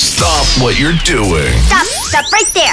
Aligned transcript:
Stop 0.00 0.46
what 0.62 0.80
you're 0.80 0.96
doing. 1.04 1.52
Stop, 1.68 1.84
stop 1.84 2.32
right 2.32 2.50
there. 2.54 2.72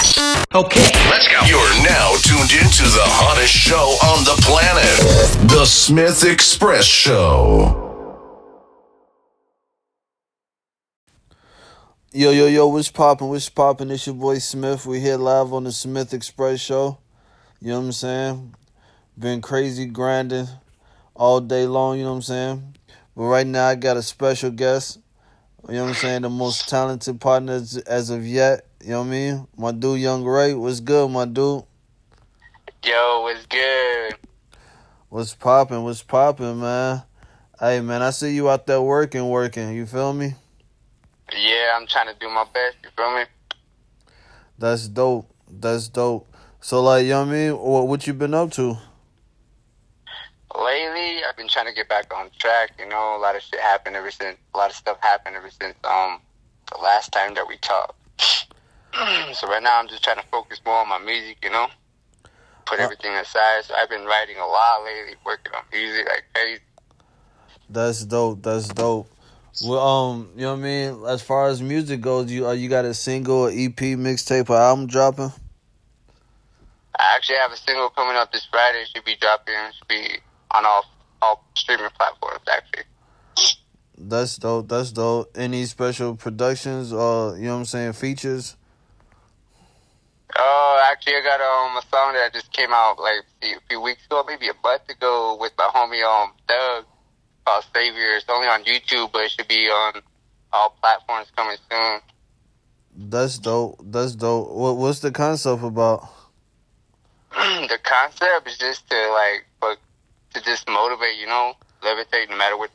Okay. 0.55 0.79
Let's 1.11 1.27
go. 1.27 1.41
You're 1.45 1.83
now 1.83 2.15
tuned 2.23 2.53
into 2.53 2.83
the 2.83 3.03
hottest 3.03 3.51
show 3.53 3.97
on 4.07 4.23
the 4.23 4.41
planet, 4.43 5.49
The 5.49 5.65
Smith 5.65 6.23
Express 6.23 6.85
Show. 6.85 7.83
Yo, 12.13 12.31
yo, 12.31 12.47
yo, 12.47 12.67
what's 12.67 12.89
poppin'? 12.89 13.27
What's 13.27 13.49
poppin'? 13.49 13.91
It's 13.91 14.07
your 14.07 14.15
boy 14.15 14.37
Smith. 14.37 14.85
We 14.85 15.01
here 15.01 15.17
live 15.17 15.51
on 15.51 15.65
the 15.65 15.73
Smith 15.73 16.13
Express 16.13 16.61
Show. 16.61 16.97
You 17.59 17.71
know 17.71 17.79
what 17.79 17.85
I'm 17.87 17.91
saying? 17.91 18.55
Been 19.19 19.41
crazy 19.41 19.85
grinding 19.85 20.47
all 21.13 21.41
day 21.41 21.65
long, 21.65 21.97
you 21.97 22.05
know 22.05 22.11
what 22.11 22.15
I'm 22.15 22.21
saying? 22.21 22.75
But 23.17 23.23
right 23.23 23.45
now 23.45 23.67
I 23.67 23.75
got 23.75 23.97
a 23.97 24.01
special 24.01 24.49
guest. 24.49 24.99
You 25.67 25.73
know 25.73 25.83
what 25.83 25.89
I'm 25.89 25.95
saying? 25.95 26.21
The 26.21 26.29
most 26.29 26.69
talented 26.69 27.19
partners 27.19 27.75
as, 27.77 28.09
of 28.09 28.25
yet. 28.25 28.65
You 28.81 28.91
know 28.91 29.01
what 29.01 29.07
I 29.07 29.09
mean? 29.09 29.47
My 29.57 29.73
dude 29.73 29.99
Young 29.99 30.23
Rayy. 30.23 30.57
What's 30.57 30.79
good, 30.79 31.11
my 31.11 31.25
dude? 31.25 31.63
Yo, 32.85 33.21
what's 33.23 33.45
good? 33.47 34.15
What's 35.09 35.35
poppin'? 35.35 35.83
What's 35.83 36.01
poppin', 36.03 36.61
man? 36.61 37.03
Hey 37.59 37.81
man, 37.81 38.01
I 38.01 38.11
see 38.11 38.33
you 38.33 38.49
out 38.49 38.65
there 38.65 38.81
working, 38.81 39.27
working. 39.27 39.73
You 39.73 39.85
feel 39.85 40.13
me? 40.13 40.35
Yeah, 41.35 41.75
I'm 41.75 41.85
trying 41.85 42.13
to 42.13 42.19
do 42.19 42.29
my 42.29 42.45
best. 42.53 42.77
You 42.83 42.89
feel 42.95 43.13
me? 43.13 43.23
That's 44.57 44.87
dope. 44.87 45.29
That's 45.49 45.89
dope. 45.89 46.33
So 46.61 46.81
like, 46.81 47.03
you 47.03 47.09
know 47.09 47.25
what 47.25 47.29
I 47.29 47.31
mean? 47.31 47.57
What 47.57 47.87
what 47.89 48.07
you 48.07 48.13
been 48.13 48.33
up 48.33 48.51
to? 48.51 48.77
Lately, 50.57 51.23
I've 51.23 51.37
been 51.37 51.47
trying 51.47 51.67
to 51.67 51.73
get 51.73 51.87
back 51.87 52.11
on 52.15 52.29
track. 52.39 52.71
You 52.79 52.87
know, 52.89 53.15
a 53.15 53.19
lot 53.19 53.35
of 53.35 53.43
shit 53.43 53.59
happened 53.59 53.95
ever 53.95 54.09
since. 54.09 54.37
A 54.53 54.57
lot 54.57 54.71
of 54.71 54.75
stuff 54.75 54.97
happened 55.01 55.35
ever 55.35 55.49
since 55.51 55.75
um 55.83 56.19
the 56.71 56.81
last 56.81 57.11
time 57.11 57.35
that 57.35 57.47
we 57.47 57.57
talked. 57.57 57.93
so 59.33 59.47
right 59.47 59.61
now, 59.61 59.79
I'm 59.79 59.87
just 59.87 60.03
trying 60.03 60.17
to 60.17 60.25
focus 60.31 60.59
more 60.65 60.77
on 60.77 60.89
my 60.89 60.97
music. 60.97 61.37
You 61.43 61.51
know, 61.51 61.67
put 62.65 62.79
Uh, 62.79 62.83
everything 62.83 63.13
aside. 63.13 63.65
So 63.65 63.75
I've 63.75 63.89
been 63.89 64.05
writing 64.05 64.37
a 64.37 64.47
lot 64.47 64.83
lately, 64.83 65.15
working 65.25 65.53
on 65.53 65.61
music 65.71 66.07
like 66.07 66.23
crazy. 66.33 66.61
That's 67.69 68.03
dope. 68.05 68.41
That's 68.41 68.67
dope. 68.69 69.09
Well, 69.63 69.79
um, 69.79 70.29
you 70.35 70.41
know 70.43 70.53
what 70.53 70.59
I 70.59 70.63
mean. 70.63 71.05
As 71.07 71.21
far 71.21 71.47
as 71.49 71.61
music 71.61 72.01
goes, 72.01 72.31
you 72.31 72.47
uh, 72.47 72.51
you 72.53 72.67
got 72.69 72.85
a 72.85 72.93
single, 72.93 73.47
EP, 73.47 73.75
mixtape, 73.77 74.49
or 74.49 74.57
album 74.57 74.87
dropping? 74.87 75.31
I 76.99 77.15
actually 77.15 77.37
have 77.37 77.51
a 77.51 77.57
single 77.57 77.89
coming 77.89 78.15
up 78.15 78.31
this 78.31 78.47
Friday. 78.49 78.85
Should 78.93 79.05
be 79.05 79.15
dropping. 79.15 79.53
Should 79.77 79.87
be 79.87 80.17
on 80.57 80.65
all 80.65 80.85
all 81.21 81.43
streaming 81.55 81.89
platforms. 81.97 82.41
Actually. 82.51 82.83
That's 83.97 84.37
dope. 84.37 84.67
That's 84.69 84.91
dope. 84.91 85.31
Any 85.35 85.65
special 85.65 86.15
productions 86.15 86.93
or 86.93 87.37
you 87.37 87.45
know 87.45 87.53
what 87.53 87.59
I'm 87.59 87.65
saying 87.65 87.93
features? 87.93 88.55
Oh, 90.37 90.85
actually, 90.91 91.13
I 91.15 91.21
got 91.21 91.41
um 91.41 91.77
a 91.77 91.81
song 91.89 92.13
that 92.13 92.33
just 92.33 92.51
came 92.51 92.71
out 92.71 92.99
like 92.99 93.23
a 93.41 93.59
few 93.69 93.81
weeks 93.81 94.05
ago, 94.05 94.23
maybe 94.27 94.47
a 94.49 94.53
month 94.63 94.87
ago, 94.89 95.37
with 95.39 95.53
my 95.57 95.69
homie 95.73 96.03
um 96.03 96.33
Doug 96.47 96.85
called 97.45 97.65
Savior. 97.73 98.15
It's 98.17 98.25
only 98.29 98.47
on 98.47 98.63
YouTube, 98.63 99.11
but 99.11 99.23
it 99.23 99.31
should 99.31 99.47
be 99.47 99.67
on 99.67 100.01
all 100.53 100.75
platforms 100.81 101.27
coming 101.35 101.57
soon. 101.69 102.01
That's 103.09 103.39
dope. 103.39 103.79
That's 103.83 104.15
dope. 104.15 104.51
What 104.51 104.77
what's 104.77 104.99
the 104.99 105.11
concept 105.11 105.63
about? 105.63 106.07
the 107.37 107.79
concept 107.83 108.47
is 108.47 108.57
just 108.57 108.89
to 108.89 108.95
like, 109.11 109.45
to 110.37 110.43
just 110.43 110.67
motivate, 110.67 111.17
you 111.19 111.27
know, 111.27 111.53
levitate 111.81 112.29
no 112.29 112.37
matter 112.37 112.57
what 112.57 112.69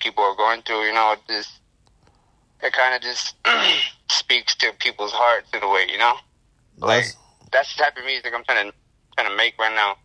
people 0.00 0.24
are 0.24 0.36
going 0.36 0.62
through. 0.62 0.84
You 0.86 0.94
know, 0.94 1.12
it 1.12 1.20
just 1.28 1.60
it 2.62 2.72
kind 2.72 2.94
of 2.94 3.02
just 3.02 3.34
speaks 4.10 4.54
to 4.56 4.72
people's 4.78 5.12
hearts 5.12 5.48
in 5.54 5.62
a 5.62 5.68
way, 5.68 5.86
you 5.90 5.98
know. 5.98 6.14
Like 6.78 7.04
That's 7.04 7.16
that's 7.52 7.76
the 7.76 7.84
type 7.84 7.96
of 7.96 8.04
music 8.04 8.32
I'm 8.34 8.44
trying 8.44 8.70
to 8.70 8.76
trying 9.16 9.30
to 9.30 9.36
make 9.36 9.58
right 9.58 9.74
now. 9.74 9.96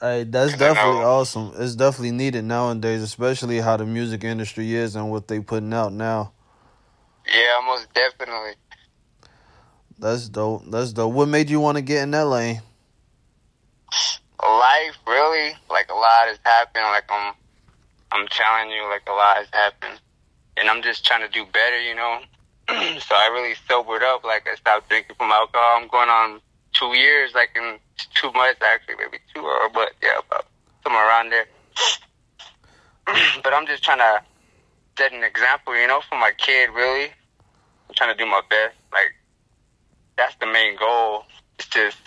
hey, 0.00 0.24
that's 0.24 0.52
definitely 0.52 1.02
awesome. 1.02 1.52
It's 1.56 1.74
definitely 1.74 2.12
needed 2.12 2.44
nowadays, 2.44 3.02
especially 3.02 3.58
how 3.58 3.76
the 3.76 3.86
music 3.86 4.24
industry 4.24 4.74
is 4.74 4.96
and 4.96 5.10
what 5.10 5.28
they 5.28 5.40
putting 5.40 5.72
out 5.72 5.92
now. 5.92 6.32
Yeah, 7.26 7.60
most 7.66 7.92
definitely. 7.92 8.52
That's 9.98 10.28
dope. 10.28 10.62
That's 10.70 10.92
dope. 10.92 11.12
What 11.12 11.28
made 11.28 11.50
you 11.50 11.60
want 11.60 11.76
to 11.76 11.82
get 11.82 12.04
in 12.04 12.12
that 12.12 12.26
lane? 12.26 12.62
Life 14.42 14.96
really 15.06 15.52
like 15.68 15.90
a 15.90 15.94
lot 15.94 16.28
has 16.28 16.38
happened 16.44 16.84
like 16.84 17.04
i'm 17.10 17.34
i'm 18.12 18.26
telling 18.28 18.70
you 18.70 18.88
like 18.88 19.02
a 19.08 19.12
lot 19.12 19.36
has 19.36 19.48
happened. 19.52 20.00
And 20.56 20.68
i'm 20.68 20.82
just 20.82 21.04
trying 21.04 21.26
to 21.26 21.28
do 21.28 21.44
better 21.52 21.80
you 21.80 21.94
know? 21.94 22.20
So 23.00 23.14
i 23.14 23.28
really 23.32 23.54
sobered 23.68 24.02
up 24.02 24.24
like 24.24 24.46
i 24.50 24.54
stopped 24.54 24.88
drinking 24.88 25.16
from 25.16 25.30
alcohol. 25.30 25.80
I'm 25.80 25.88
going 25.88 26.08
on 26.08 26.40
two 26.72 26.94
years 26.96 27.32
like 27.34 27.50
in 27.56 27.78
two 28.14 28.30
months 28.32 28.60
actually 28.62 28.94
maybe 28.96 29.18
two 29.34 29.40
or 29.40 29.68
but 29.70 29.92
yeah 30.02 30.20
about 30.26 30.46
somewhere 30.84 31.06
around 31.06 31.30
there. 31.30 31.46
But 33.42 33.54
i'm 33.54 33.66
just 33.66 33.82
trying 33.82 33.98
to 33.98 34.22
set 34.98 35.12
an 35.12 35.24
example 35.24 35.76
you 35.76 35.86
know 35.86 36.00
for 36.08 36.16
my 36.16 36.32
kid 36.36 36.70
really. 36.70 37.06
I'm 37.88 37.94
trying 37.94 38.16
to 38.16 38.22
do 38.22 38.26
my 38.30 38.42
best 38.48 38.76
like 38.92 39.14
that's 40.16 40.36
the 40.40 40.46
main 40.46 40.76
goal 40.76 41.24
it's 41.58 41.68
just 41.68 41.98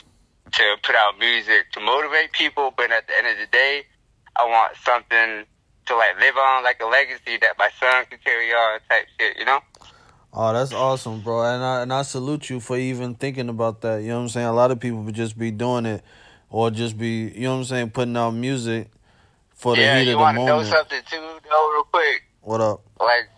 to 0.54 0.76
put 0.84 0.96
out 0.96 1.20
music 1.20 1.72
to 1.74 1.80
motivate 1.80 2.32
people, 2.34 2.74
but 2.76 2.92
at 2.92 3.08
the 3.08 3.14
end 3.18 3.28
of 3.28 3.38
the 3.38 3.48
day, 3.52 3.84
I 4.36 4.46
want 4.46 4.76
something 4.84 5.46
to 5.86 5.96
like 5.96 6.20
live 6.20 6.38
on, 6.38 6.64
like 6.64 6.82
a 6.82 6.86
legacy 6.86 7.38
that 7.42 7.58
my 7.58 7.70
son 7.80 8.06
can 8.10 8.20
carry 8.24 8.52
on, 8.52 8.80
type 8.90 9.06
shit, 9.20 9.38
you 9.38 9.46
know? 9.46 9.60
Oh, 10.34 10.54
that's 10.54 10.72
awesome, 10.72 11.22
bro. 11.22 11.44
And 11.44 11.64
I 11.64 11.82
and 11.82 11.94
I 11.94 12.04
salute 12.04 12.50
you 12.50 12.60
for 12.60 12.78
even 12.78 13.16
thinking 13.16 13.50
about 13.50 13.82
that. 13.82 14.02
You 14.02 14.10
know 14.10 14.18
what 14.18 14.24
I'm 14.24 14.30
saying? 14.30 14.48
A 14.48 14.54
lot 14.54 14.72
of 14.72 14.80
people 14.80 15.04
would 15.04 15.16
just 15.16 15.38
be 15.38 15.52
doing 15.52 15.86
it 15.86 16.04
or 16.50 16.72
just 16.72 16.98
be, 16.98 17.32
you 17.36 17.42
know 17.42 17.54
what 17.54 17.58
I'm 17.60 17.64
saying, 17.66 17.90
putting 17.92 18.16
out 18.16 18.32
music 18.32 18.90
for 19.54 19.76
the 19.76 19.82
yeah, 19.82 20.00
heat 20.00 20.12
of 20.12 20.14
the 20.14 20.20
moment. 20.20 20.40
you 20.40 20.54
want 20.54 20.64
to 20.64 20.70
know 20.70 20.78
something 20.78 21.02
too, 21.10 21.40
though, 21.50 21.72
real 21.74 21.84
quick? 21.84 22.24
What 22.42 22.62
up? 22.62 22.82
Like 23.00 23.30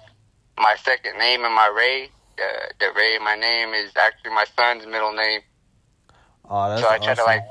my 0.57 0.75
second 0.83 1.17
name 1.17 1.43
and 1.43 1.53
my 1.53 1.67
Ray, 1.75 2.09
the 2.37 2.73
the 2.79 2.91
Ray 2.95 3.15
in 3.15 3.23
my 3.23 3.35
name 3.35 3.73
is 3.73 3.91
actually 3.97 4.31
my 4.31 4.45
son's 4.55 4.85
middle 4.85 5.13
name. 5.13 5.41
Oh, 6.49 6.69
that's 6.69 6.81
so 6.81 6.89
I 6.89 6.97
try 6.97 7.15
to 7.15 7.23
like, 7.23 7.43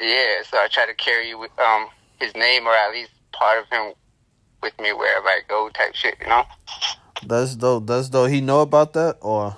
yeah. 0.00 0.42
So 0.50 0.58
I 0.58 0.68
try 0.70 0.86
to 0.86 0.94
carry 0.94 1.32
um 1.32 1.88
his 2.20 2.34
name 2.34 2.66
or 2.66 2.72
at 2.74 2.92
least 2.92 3.10
part 3.32 3.58
of 3.62 3.68
him 3.70 3.92
with 4.62 4.78
me 4.80 4.92
wherever 4.92 5.26
I 5.28 5.40
go, 5.48 5.68
type 5.70 5.94
shit, 5.94 6.16
you 6.20 6.26
know? 6.28 6.44
That's 7.26 7.54
dope. 7.56 7.86
That's 7.86 8.08
dope. 8.08 8.30
He 8.30 8.40
know 8.40 8.60
about 8.62 8.92
that 8.94 9.18
or 9.20 9.56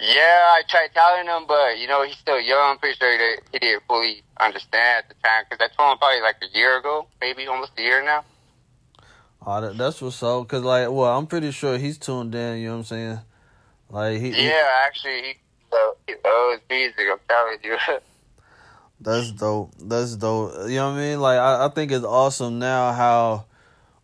Yeah, 0.00 0.12
I 0.18 0.62
tried 0.68 0.90
telling 0.94 1.26
him, 1.26 1.46
but 1.46 1.78
you 1.78 1.86
know 1.86 2.04
he's 2.04 2.16
still 2.18 2.40
young. 2.40 2.72
I'm 2.72 2.78
pretty 2.78 2.96
sure 2.98 3.10
he, 3.12 3.18
did, 3.18 3.40
he 3.52 3.58
didn't 3.58 3.82
fully 3.86 4.22
understand 4.40 5.04
at 5.04 5.08
the 5.08 5.14
time 5.22 5.44
because 5.48 5.64
I 5.70 5.74
told 5.76 5.92
him 5.92 5.98
probably 5.98 6.20
like 6.20 6.36
a 6.42 6.56
year 6.58 6.78
ago, 6.78 7.06
maybe 7.20 7.46
almost 7.46 7.72
a 7.78 7.82
year 7.82 8.04
now. 8.04 8.24
oh, 9.46 9.60
that, 9.60 9.76
that's 9.78 10.00
what's 10.02 10.22
up. 10.22 10.48
Cause 10.48 10.62
like, 10.62 10.90
well, 10.90 11.16
I'm 11.16 11.26
pretty 11.26 11.50
sure 11.50 11.78
he's 11.78 11.98
tuned 11.98 12.34
in. 12.34 12.58
You 12.58 12.66
know 12.66 12.72
what 12.72 12.78
I'm 12.78 12.84
saying? 12.84 13.18
Like 13.90 14.20
he, 14.20 14.32
he- 14.32 14.46
Yeah, 14.48 14.66
actually, 14.86 15.22
he, 15.22 15.34
music. 16.70 17.04
I'm 17.10 17.18
telling 17.28 17.58
you. 17.62 17.76
That's 19.00 19.32
dope. 19.32 19.72
That's 19.80 20.16
dope. 20.16 20.68
You 20.68 20.76
know 20.76 20.90
what 20.92 20.98
I 20.98 21.00
mean? 21.00 21.20
Like 21.20 21.38
I, 21.38 21.66
I 21.66 21.68
think 21.68 21.92
it's 21.92 22.04
awesome 22.04 22.58
now 22.58 22.92
how 22.92 23.46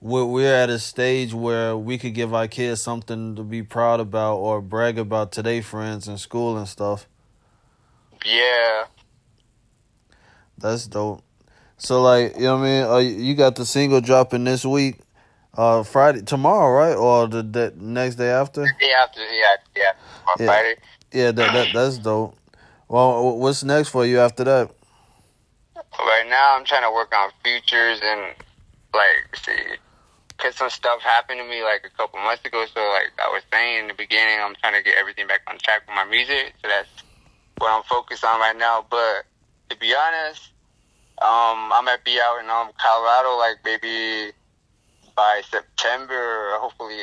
we're 0.01 0.25
we're 0.25 0.55
at 0.55 0.71
a 0.71 0.79
stage 0.79 1.33
where 1.35 1.77
we 1.77 1.99
could 1.99 2.15
give 2.15 2.35
our 2.35 2.49
kids 2.49 2.83
something 2.83 3.37
to 3.37 3.43
be 3.43 3.63
proud 3.63 4.01
about 4.01 4.37
or 4.37 4.61
brag 4.61 4.99
about 4.99 5.33
to 5.33 5.43
their 5.43 5.63
friends 5.63 6.09
in 6.09 6.19
school 6.19 6.57
and 6.57 6.69
stuff. 6.69 7.07
yeah, 8.25 8.85
That's 10.59 10.87
dope. 10.87 11.23
So 11.79 12.03
like, 12.03 12.35
you 12.37 12.43
know 12.43 12.59
what 12.59 12.65
I 12.65 12.69
mean? 12.69 12.85
Uh, 12.85 12.97
you 13.23 13.35
got 13.35 13.57
the 13.57 13.65
single 13.65 14.01
dropping 14.01 14.45
this 14.45 14.65
week, 14.65 15.01
uh, 15.57 15.83
Friday 15.83 16.23
tomorrow, 16.23 16.71
right? 16.73 16.97
Or 16.97 17.27
the, 17.29 17.43
the 17.43 17.75
next 17.77 18.17
day 18.17 18.31
after? 18.31 18.75
yeah, 18.81 19.03
after, 19.03 19.21
yeah, 19.23 19.57
yeah. 19.77 19.93
On 20.29 20.37
Yeah. 20.39 20.47
Friday. 20.47 20.77
Yeah, 21.13 21.33
that, 21.33 21.53
that 21.53 21.73
that's 21.73 21.99
dope. 21.99 22.37
Well, 22.89 23.39
what's 23.39 23.65
next 23.65 23.91
for 23.91 24.07
you 24.07 24.21
after 24.21 24.45
that? 24.45 24.71
Right 25.99 26.27
now, 26.29 26.57
I'm 26.57 26.65
trying 26.65 26.83
to 26.83 26.93
work 26.93 27.15
on 27.15 27.31
futures 27.45 28.01
and 28.03 28.35
like 28.95 29.37
see, 29.37 29.77
cause 30.39 30.57
some 30.57 30.71
stuff 30.71 31.01
happened 31.03 31.41
to 31.41 31.49
me 31.49 31.63
like 31.65 31.83
a 31.85 31.91
couple 31.97 32.21
months 32.21 32.45
ago. 32.45 32.65
So 32.73 32.81
like 32.81 33.13
I 33.23 33.29
was 33.29 33.43
saying 33.53 33.81
in 33.83 33.89
the 33.89 33.95
beginning, 33.95 34.39
I'm 34.41 34.55
trying 34.63 34.75
to 34.75 34.83
get 34.83 34.97
everything 34.99 35.27
back 35.27 35.41
on 35.49 35.59
track 35.59 35.83
with 35.87 35.97
my 35.97 36.05
music. 36.05 36.55
So 36.63 36.69
that's 36.69 36.91
what 37.59 37.73
I'm 37.73 37.83
focused 37.85 38.25
on 38.25 38.41
right 38.41 38.57
now. 38.57 38.87
But 38.91 39.25
to 39.71 39.77
be 39.79 39.95
honest, 39.95 40.53
um, 41.23 41.73
I 41.73 41.83
might 41.85 42.05
be 42.05 42.19
out 42.21 42.41
in 42.43 42.51
um 42.51 42.71
Colorado 42.81 43.39
like 43.39 43.59
maybe 43.65 44.33
by 45.17 45.43
September 45.51 46.15
or 46.55 46.61
hopefully 46.61 47.03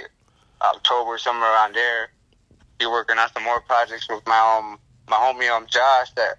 October, 0.62 1.18
somewhere 1.18 1.52
around 1.54 1.76
there. 1.76 2.10
Be 2.80 2.86
working 2.86 3.18
on 3.18 3.30
some 3.34 3.44
more 3.44 3.62
projects 3.62 4.08
with 4.10 4.26
my 4.28 4.58
um 4.58 4.80
my 5.10 5.18
homie 5.18 5.50
um 5.50 5.66
Josh 5.68 6.12
that 6.16 6.38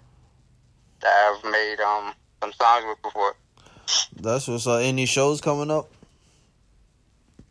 that 1.00 1.08
I've 1.08 1.50
made 1.50 1.80
um 1.80 2.14
some 2.40 2.52
songs 2.52 2.84
with 2.86 3.02
before. 3.02 3.34
That's 4.20 4.46
what's 4.48 4.66
up. 4.66 4.80
Any 4.80 5.06
shows 5.06 5.40
coming 5.40 5.70
up? 5.70 5.90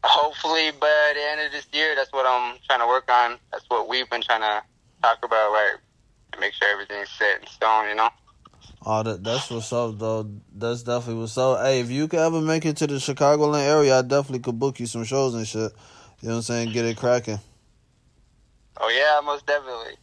Hopefully 0.04 0.72
by 0.80 1.14
the 1.16 1.22
end 1.32 1.42
of 1.42 1.52
this 1.52 1.68
year, 1.74 1.96
that's 1.96 2.14
what 2.14 2.26
I'm 2.28 2.58
trying 2.66 2.80
to 2.80 2.88
work 2.88 3.10
on. 3.12 3.38
That's 3.52 3.66
what 3.68 3.90
we've 3.90 4.10
been 4.10 4.22
trying 4.22 4.42
to 4.42 4.62
talk 5.02 5.18
about, 5.24 5.52
right? 5.52 5.76
To 6.34 6.40
make 6.40 6.54
sure 6.54 6.68
everything's 6.70 7.10
set 7.10 7.42
in 7.42 7.48
stone, 7.48 7.90
you 7.90 7.96
know. 7.96 8.10
Oh, 8.86 9.04
that, 9.04 9.24
that's 9.24 9.50
what's 9.50 9.74
up, 9.74 9.98
though. 9.98 10.30
That's 10.56 10.84
definitely 10.84 11.22
what's 11.22 11.38
up. 11.38 11.60
Hey, 11.62 11.82
if 11.82 11.90
you 11.90 12.08
could 12.08 12.20
ever 12.20 12.40
make 12.40 12.66
it 12.66 12.78
to 12.78 12.88
the 12.88 12.96
Chicagoland 12.96 13.66
area, 13.66 14.00
I 14.00 14.02
definitely 14.02 14.40
could 14.40 14.60
book 14.60 14.80
you 14.80 14.86
some 14.86 15.04
shows 15.04 15.34
and 15.34 15.48
shit. 15.48 15.74
You 16.22 16.30
know 16.30 16.36
what 16.36 16.36
I'm 16.36 16.42
saying? 16.44 16.72
Get 16.72 16.86
it 16.86 16.96
cracking. 16.98 17.40
Oh 18.80 18.90
yeah, 18.90 19.26
most 19.26 19.46
definitely. 19.46 19.96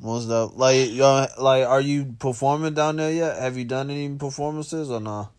Most 0.00 0.30
of 0.30 0.56
like, 0.56 0.90
yo, 0.92 1.26
like, 1.38 1.64
are 1.64 1.80
you 1.80 2.16
performing 2.18 2.74
down 2.74 2.96
there 2.96 3.12
yet? 3.12 3.38
Have 3.38 3.56
you 3.56 3.64
done 3.64 3.90
any 3.90 4.16
performances 4.16 4.90
or 4.90 5.00
not? 5.00 5.32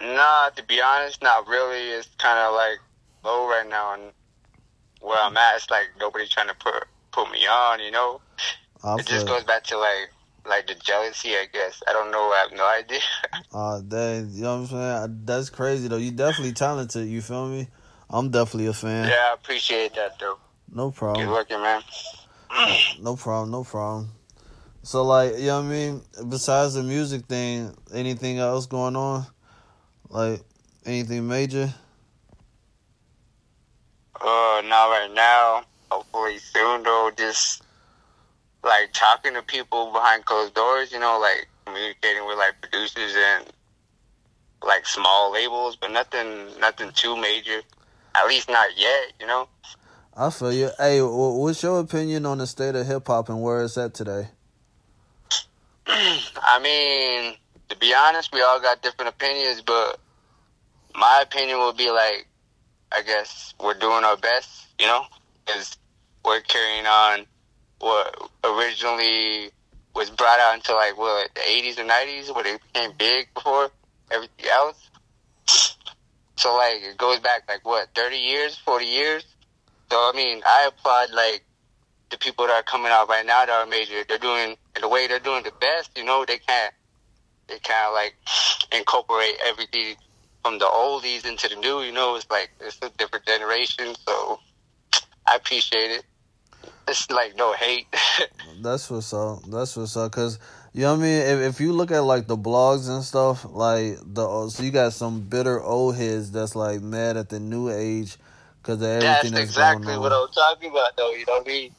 Nah, 0.00 0.50
to 0.50 0.62
be 0.64 0.80
honest, 0.80 1.22
not 1.22 1.46
really. 1.46 1.90
It's 1.90 2.08
kind 2.18 2.38
of 2.38 2.54
like 2.54 2.78
low 3.24 3.48
right 3.48 3.68
now, 3.68 3.94
and 3.94 4.12
where 5.00 5.18
I'm 5.18 5.36
at, 5.36 5.56
it's 5.56 5.70
like 5.70 5.90
nobody's 5.98 6.28
trying 6.28 6.48
to 6.48 6.54
put 6.54 6.74
put 7.12 7.30
me 7.30 7.46
on. 7.46 7.80
You 7.80 7.92
know, 7.92 8.20
I 8.82 8.96
it 8.96 9.06
just 9.06 9.26
goes 9.26 9.44
back 9.44 9.64
to 9.64 9.78
like 9.78 10.10
like 10.44 10.66
the 10.66 10.74
jealousy, 10.74 11.30
I 11.30 11.46
guess. 11.52 11.82
I 11.88 11.92
don't 11.92 12.10
know. 12.10 12.30
I 12.32 12.46
have 12.48 12.52
no 12.56 12.66
idea. 12.78 13.00
Uh, 13.52 13.80
dang, 13.80 14.30
you 14.30 14.42
know 14.42 14.60
what 14.62 14.72
I'm 14.72 15.06
saying? 15.06 15.20
That's 15.24 15.50
crazy 15.50 15.88
though. 15.88 15.96
You 15.96 16.10
definitely 16.10 16.52
talented. 16.52 17.08
You 17.08 17.22
feel 17.22 17.48
me? 17.48 17.68
I'm 18.10 18.30
definitely 18.30 18.66
a 18.66 18.72
fan. 18.72 19.08
yeah, 19.08 19.28
I 19.30 19.34
appreciate 19.34 19.94
that 19.94 20.18
though. 20.18 20.38
No 20.72 20.90
problem. 20.90 21.26
Good 21.26 21.32
looking, 21.32 21.62
man. 21.62 21.82
No 23.00 23.16
problem. 23.16 23.50
No 23.50 23.64
problem. 23.64 24.10
So 24.82 25.02
like, 25.04 25.38
you 25.38 25.46
know 25.46 25.62
what 25.62 25.66
I 25.66 25.68
mean? 25.68 26.02
Besides 26.28 26.74
the 26.74 26.82
music 26.82 27.26
thing, 27.26 27.76
anything 27.92 28.38
else 28.38 28.66
going 28.66 28.96
on? 28.96 29.26
Like 30.08 30.42
anything 30.84 31.26
major? 31.26 31.74
Uh, 34.20 34.62
not 34.64 34.86
right 34.88 35.10
now. 35.12 35.64
Hopefully 35.90 36.38
soon 36.38 36.82
though. 36.82 37.10
Just 37.16 37.62
like 38.62 38.92
talking 38.92 39.34
to 39.34 39.42
people 39.42 39.92
behind 39.92 40.24
closed 40.24 40.54
doors. 40.54 40.92
You 40.92 41.00
know, 41.00 41.18
like 41.20 41.48
communicating 41.64 42.26
with 42.26 42.38
like 42.38 42.60
producers 42.60 43.14
and 43.16 43.44
like 44.64 44.86
small 44.86 45.32
labels, 45.32 45.76
but 45.76 45.90
nothing, 45.90 46.58
nothing 46.60 46.90
too 46.92 47.16
major. 47.16 47.60
At 48.14 48.26
least 48.28 48.48
not 48.48 48.68
yet. 48.76 49.12
You 49.20 49.26
know. 49.26 49.48
I 50.18 50.30
feel 50.30 50.50
you. 50.50 50.70
Hey, 50.78 51.02
what's 51.02 51.62
your 51.62 51.78
opinion 51.78 52.24
on 52.24 52.38
the 52.38 52.46
state 52.46 52.74
of 52.74 52.86
hip 52.86 53.06
hop 53.06 53.28
and 53.28 53.42
where 53.42 53.62
it's 53.62 53.76
at 53.76 53.92
today? 53.92 54.28
I 55.86 56.58
mean, 56.62 57.34
to 57.68 57.76
be 57.76 57.92
honest, 57.94 58.32
we 58.32 58.40
all 58.40 58.58
got 58.58 58.80
different 58.80 59.10
opinions, 59.10 59.60
but 59.60 60.00
my 60.94 61.22
opinion 61.22 61.58
would 61.58 61.76
be 61.76 61.90
like, 61.90 62.26
I 62.92 63.02
guess 63.02 63.52
we're 63.62 63.74
doing 63.74 64.04
our 64.04 64.16
best, 64.16 64.68
you 64.78 64.86
know, 64.86 65.04
because 65.44 65.76
we're 66.24 66.40
carrying 66.40 66.86
on 66.86 67.26
what 67.80 68.30
originally 68.42 69.50
was 69.94 70.08
brought 70.08 70.40
out 70.40 70.54
into 70.54 70.74
like 70.74 70.96
what 70.96 71.28
the 71.34 71.42
eighties 71.46 71.78
or 71.78 71.84
nineties, 71.84 72.32
where 72.32 72.42
they 72.42 72.56
became 72.72 72.92
big 72.96 73.28
before 73.34 73.70
everything 74.10 74.46
else. 74.50 74.88
So 76.36 76.56
like 76.56 76.76
it 76.82 76.96
goes 76.96 77.20
back 77.20 77.42
like 77.48 77.66
what 77.66 77.88
thirty 77.94 78.16
years, 78.16 78.56
forty 78.56 78.86
years. 78.86 79.26
So 79.90 79.96
I 79.96 80.12
mean, 80.14 80.42
I 80.46 80.68
applaud 80.68 81.10
like 81.12 81.44
the 82.10 82.18
people 82.18 82.46
that 82.46 82.54
are 82.54 82.62
coming 82.62 82.92
out 82.92 83.08
right 83.08 83.24
now 83.26 83.44
that 83.44 83.52
are 83.52 83.66
major. 83.66 84.04
They're 84.08 84.18
doing 84.18 84.56
in 84.74 84.82
the 84.82 84.88
way 84.88 85.06
they're 85.06 85.18
doing 85.18 85.42
the 85.42 85.52
best. 85.60 85.90
You 85.96 86.04
know, 86.04 86.24
they 86.24 86.38
can't 86.38 86.72
they 87.48 87.58
kind 87.58 87.88
of 87.88 87.94
like 87.94 88.14
incorporate 88.72 89.36
everything 89.46 89.96
from 90.42 90.58
the 90.58 90.66
oldies 90.66 91.26
into 91.26 91.48
the 91.48 91.56
new. 91.56 91.82
You 91.82 91.92
know, 91.92 92.16
it's 92.16 92.30
like 92.30 92.50
it's 92.60 92.78
a 92.82 92.90
different 92.98 93.26
generation. 93.26 93.94
So 94.06 94.40
I 95.26 95.36
appreciate 95.36 95.90
it. 95.90 96.04
It's 96.88 97.10
like 97.10 97.36
no 97.36 97.52
hate. 97.52 97.86
That's 98.62 98.88
what's 98.90 99.12
up. 99.12 99.40
That's 99.48 99.76
what's 99.76 99.96
up. 99.96 100.12
Cause 100.12 100.38
you 100.72 100.82
know 100.82 100.92
what 100.92 101.00
I 101.00 101.02
mean. 101.02 101.20
If, 101.20 101.40
if 101.54 101.60
you 101.60 101.72
look 101.72 101.90
at 101.90 102.00
like 102.00 102.26
the 102.26 102.36
blogs 102.36 102.88
and 102.88 103.02
stuff, 103.02 103.44
like 103.48 103.98
the 104.04 104.48
so 104.48 104.62
you 104.62 104.70
got 104.70 104.92
some 104.92 105.22
bitter 105.22 105.60
old 105.60 105.96
heads 105.96 106.30
that's 106.30 106.54
like 106.54 106.80
mad 106.80 107.16
at 107.16 107.28
the 107.28 107.40
new 107.40 107.70
age 107.70 108.16
because 108.66 108.82
everything 108.82 109.32
That's 109.32 109.50
exactly 109.50 109.96
what 109.96 110.12
I'm 110.12 110.28
talking 110.28 110.70
about, 110.70 110.96
though. 110.96 111.12
You 111.12 111.24
know 111.26 111.34
what 111.34 111.46
I 111.46 111.48
mean? 111.48 111.70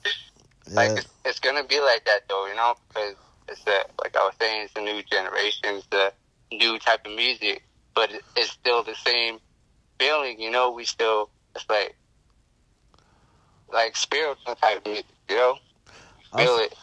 Like 0.71 0.91
it's, 0.91 1.07
it's 1.25 1.39
gonna 1.39 1.63
be 1.65 1.79
like 1.79 2.05
that, 2.05 2.21
though. 2.29 2.47
You 2.47 2.55
know, 2.55 2.75
because 2.87 3.15
it's 3.49 3.61
a, 3.67 3.83
like 4.01 4.15
I 4.15 4.19
was 4.19 4.33
saying, 4.39 4.65
it's 4.65 4.75
a 4.75 4.81
new 4.81 5.03
generation, 5.03 5.63
it's 5.65 5.87
a 5.91 6.11
new 6.55 6.79
type 6.79 7.05
of 7.05 7.13
music, 7.13 7.63
but 7.93 8.11
it's 8.35 8.51
still 8.51 8.83
the 8.83 8.95
same 8.95 9.39
feeling. 9.99 10.39
You 10.39 10.49
know, 10.49 10.71
we 10.71 10.85
still 10.85 11.29
it's 11.55 11.65
like 11.69 11.95
like 13.71 13.97
spiritual 13.97 14.55
type 14.55 14.77
of 14.77 14.85
music. 14.85 15.05
You 15.29 15.35
know, 15.35 15.57
I, 16.31 16.45
feel 16.45 16.55
f- 16.55 16.61
it. 16.61 16.77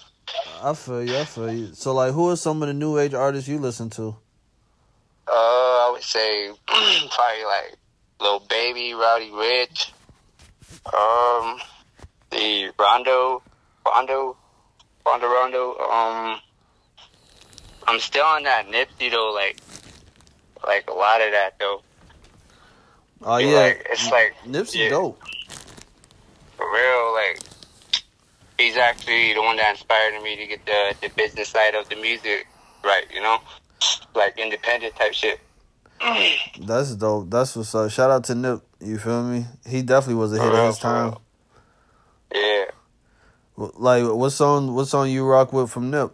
I 0.63 0.75
feel 0.75 1.05
you. 1.05 1.17
I 1.17 1.25
feel 1.25 1.53
you. 1.53 1.75
So 1.75 1.95
like, 1.95 2.13
who 2.13 2.31
are 2.31 2.37
some 2.37 2.63
of 2.63 2.69
the 2.69 2.75
new 2.75 2.99
age 2.99 3.15
artists 3.15 3.49
you 3.49 3.59
listen 3.59 3.89
to? 3.91 4.17
Uh, 5.27 5.33
I 5.33 5.91
would 5.93 6.03
say 6.03 6.51
probably 6.67 7.45
like 7.45 7.79
Lil 8.21 8.41
Baby, 8.49 8.95
Roddy 8.95 9.31
Ricch, 9.31 9.91
um, 10.87 11.61
the 12.31 12.71
Rondo, 12.79 13.43
Rondo, 13.87 14.37
Rondo, 15.07 15.27
Rondo. 15.27 15.79
Um, 15.79 16.41
I'm 17.87 18.01
still 18.01 18.25
on 18.25 18.45
that 18.45 18.69
Nipsey 18.69 19.11
though, 19.11 19.33
like, 19.33 19.59
like 20.67 20.89
a 20.89 20.95
lot 20.95 21.21
of 21.21 21.33
that 21.33 21.59
though. 21.59 21.83
Oh 23.23 23.37
yeah, 23.39 23.59
like- 23.59 23.87
it's 23.91 24.11
like- 24.11 24.35
Nipsey 24.47 24.85
yeah. 24.85 24.91
dope. 24.91 25.21
For 26.57 26.73
real, 26.73 27.13
like, 27.15 27.41
he's 28.59 28.77
actually 28.77 29.35
the 29.35 29.43
one 29.43 29.57
that 29.57 29.71
inspired 29.73 30.23
me 30.23 30.37
to 30.37 30.47
get 30.47 30.65
the 30.67 30.95
the 31.03 31.09
business 31.15 31.49
side 31.49 31.75
of 31.75 31.89
the 31.89 31.97
music 31.97 32.47
right. 32.85 33.05
You 33.13 33.21
know, 33.23 33.39
like 34.15 34.39
independent 34.39 34.95
type 34.97 35.13
shit. 35.15 35.41
That's 36.61 36.95
dope. 36.95 37.31
That's 37.31 37.57
what's 37.57 37.75
up. 37.75 37.91
Shout 37.91 38.11
out 38.11 38.25
to 38.25 38.35
Nip. 38.35 38.63
You 38.81 38.99
feel 38.99 39.23
me? 39.23 39.47
He 39.67 39.83
definitely 39.83 40.17
was 40.17 40.33
real, 40.33 40.55
of 40.55 40.67
his 40.67 40.79
time. 40.79 41.17
Yeah. 42.35 42.65
Like, 43.57 44.05
what 44.05 44.31
song? 44.31 44.75
What 44.75 44.87
song 44.87 45.09
you 45.09 45.25
rock 45.25 45.53
with 45.53 45.71
from 45.71 45.91
Nip? 45.91 46.13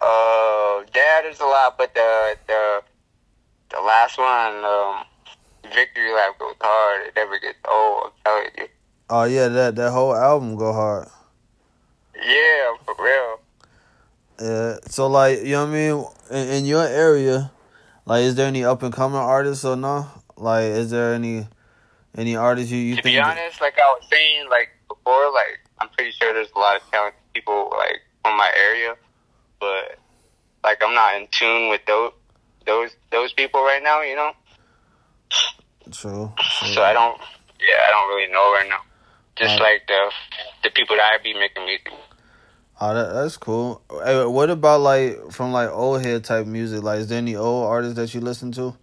Uh, 0.00 0.82
yeah, 0.94 1.20
there's 1.22 1.40
a 1.40 1.44
lot, 1.44 1.78
but 1.78 1.94
the 1.94 2.36
the 2.46 2.82
the 3.70 3.80
last 3.80 4.18
one, 4.18 4.64
um, 4.64 5.04
Victory 5.74 6.12
Lap 6.12 6.38
goes 6.38 6.54
hard. 6.60 7.06
It 7.06 7.16
never 7.16 7.38
gets 7.38 7.58
old. 7.68 8.06
I'm 8.06 8.10
telling 8.24 8.50
you. 8.58 8.68
Oh 9.08 9.24
yeah, 9.24 9.48
that 9.48 9.76
that 9.76 9.92
whole 9.92 10.14
album 10.14 10.56
go 10.56 10.72
hard. 10.72 11.08
Yeah, 12.16 12.74
for 12.84 12.94
real. 12.98 13.40
Yeah. 14.40 14.76
So 14.88 15.06
like, 15.06 15.40
you 15.40 15.52
know 15.52 15.66
what 15.66 15.70
I 15.70 15.72
mean? 15.72 16.06
In, 16.30 16.48
in 16.48 16.66
your 16.66 16.86
area, 16.86 17.52
like, 18.06 18.22
is 18.24 18.34
there 18.34 18.46
any 18.48 18.64
up 18.64 18.82
and 18.82 18.92
coming 18.92 19.18
artists 19.18 19.64
or 19.64 19.76
no? 19.76 20.06
Like, 20.36 20.64
is 20.64 20.90
there 20.90 21.14
any 21.14 21.46
any 22.16 22.36
artists 22.36 22.70
you 22.70 22.78
you 22.78 22.96
to 22.96 23.02
think? 23.02 23.14
be 23.14 23.20
honest, 23.20 23.60
like 23.60 23.78
I 23.78 23.84
was 23.98 24.04
saying, 24.10 24.48
like 24.50 24.68
before, 24.88 25.30
like 25.32 25.60
I'm 25.80 25.88
pretty 25.90 26.10
sure 26.12 26.32
there's 26.32 26.50
a 26.54 26.58
lot 26.58 26.76
of 26.76 26.82
talented 26.90 27.20
people 27.34 27.70
like 27.76 28.00
from 28.22 28.36
my 28.36 28.50
area, 28.56 28.94
but 29.60 29.98
like 30.64 30.82
I'm 30.82 30.94
not 30.94 31.16
in 31.16 31.28
tune 31.30 31.68
with 31.70 31.80
those 31.86 32.12
those 32.66 32.90
those 33.10 33.32
people 33.32 33.62
right 33.62 33.82
now. 33.82 34.02
You 34.02 34.16
know, 34.16 34.32
True. 35.90 36.32
true. 36.38 36.68
so 36.74 36.82
I 36.82 36.92
don't. 36.92 37.18
Yeah, 37.60 37.78
I 37.86 37.90
don't 37.90 38.08
really 38.14 38.32
know 38.32 38.52
right 38.52 38.68
now. 38.68 38.80
Just 39.36 39.60
Uh, 39.60 39.64
like 39.64 39.86
the 39.86 40.10
the 40.64 40.70
people 40.70 40.96
that 40.96 41.18
I 41.18 41.22
be 41.22 41.34
making 41.34 41.64
music. 41.64 41.92
Oh, 42.84 42.94
that, 42.94 43.12
that's 43.12 43.36
cool. 43.36 43.80
Hey, 44.04 44.26
what 44.26 44.50
about 44.50 44.80
like 44.80 45.30
from 45.30 45.52
like 45.52 45.70
old 45.70 46.04
head 46.04 46.24
type 46.24 46.48
music? 46.48 46.82
Like, 46.82 46.98
is 46.98 47.06
there 47.06 47.18
any 47.18 47.36
old 47.36 47.68
artists 47.68 47.94
that 47.94 48.12
you 48.12 48.20
listen 48.20 48.50
to? 48.50 48.64
Um, 48.64 48.74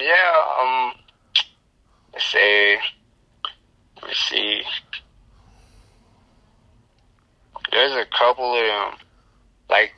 yeah, 0.00 0.32
um, 0.58 0.92
let's 2.14 2.24
say, 2.24 2.78
let 3.96 4.08
me 4.08 4.14
see. 4.14 4.62
There's 7.70 7.92
a 7.92 8.06
couple 8.18 8.50
of 8.50 8.66
them, 8.66 8.98
like, 9.68 9.92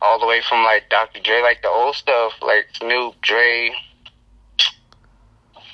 all 0.00 0.20
the 0.20 0.26
way 0.26 0.40
from, 0.48 0.62
like, 0.62 0.88
Dr. 0.88 1.18
Dre, 1.18 1.42
like, 1.42 1.62
the 1.62 1.68
old 1.68 1.96
stuff, 1.96 2.34
like, 2.40 2.66
Snoop, 2.74 3.20
Dre, 3.22 3.74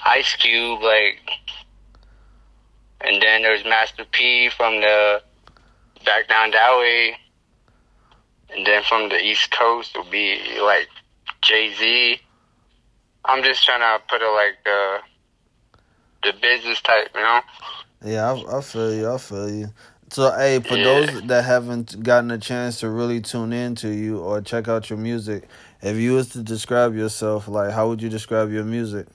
Ice 0.06 0.36
Cube, 0.36 0.80
like, 0.80 1.20
and 3.00 3.22
then 3.22 3.42
there's 3.42 3.64
Master 3.64 4.04
P 4.10 4.50
from 4.50 4.80
the 4.80 5.22
back 6.04 6.28
down 6.28 6.50
that 6.52 6.78
way, 6.78 7.16
and 8.50 8.66
then 8.66 8.82
from 8.82 9.08
the 9.08 9.18
East 9.20 9.50
Coast 9.50 9.96
will 9.96 10.10
be, 10.10 10.58
like, 10.62 10.88
Jay-Z. 11.42 12.20
I'm 13.24 13.42
just 13.42 13.64
trying 13.64 13.80
to 13.80 14.02
put 14.08 14.22
it 14.22 14.32
like 14.32 14.64
the 14.64 14.98
the 16.22 16.32
business 16.40 16.80
type, 16.80 17.08
you 17.14 17.20
know. 17.20 17.40
Yeah, 18.04 18.32
I, 18.32 18.58
I 18.58 18.60
feel 18.60 18.94
you. 18.94 19.12
I 19.12 19.18
feel 19.18 19.50
you. 19.50 19.68
So, 20.10 20.30
hey, 20.36 20.60
for 20.60 20.76
Yeah. 20.76 20.84
those 20.84 21.22
that 21.22 21.44
haven't 21.44 22.02
gotten 22.02 22.30
a 22.30 22.38
chance 22.38 22.80
to 22.80 22.88
really 22.88 23.20
tune 23.20 23.52
in 23.52 23.74
to 23.76 23.88
you 23.88 24.18
or 24.18 24.40
check 24.40 24.66
out 24.66 24.88
your 24.88 24.98
music, 24.98 25.44
if 25.82 25.96
you 25.96 26.14
was 26.14 26.30
to 26.30 26.42
describe 26.42 26.94
yourself, 26.94 27.46
like 27.46 27.72
how 27.72 27.88
would 27.88 28.00
you 28.02 28.08
describe 28.08 28.50
your 28.50 28.64
music? 28.64 29.06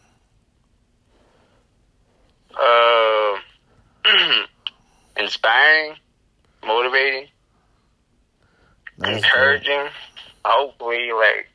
Uh, 2.54 3.38
inspiring, 5.18 5.96
motivating, 6.66 7.28
That's 8.98 9.24
encouraging. 9.24 9.88
Hopefully, 10.46 11.12
like 11.14 11.48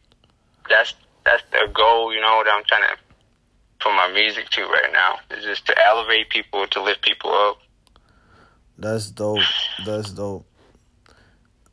that's 0.69 0.95
that's 1.25 1.43
the 1.51 1.71
goal, 1.73 2.13
you 2.15 2.21
know, 2.21 2.43
that 2.45 2.51
I'm 2.51 2.65
trying 2.65 2.83
to 2.83 2.97
put 3.81 3.95
my 3.95 4.11
music 4.13 4.49
to 4.51 4.63
right 4.63 4.91
now. 4.93 5.19
Is 5.37 5.45
just 5.45 5.67
to 5.67 5.75
elevate 5.87 6.31
people, 6.31 6.67
to 6.69 6.83
lift 6.83 7.03
people 7.03 7.31
up. 7.31 7.59
That's 8.79 9.11
dope. 9.11 9.41
That's 9.85 10.11
dope. 10.13 10.47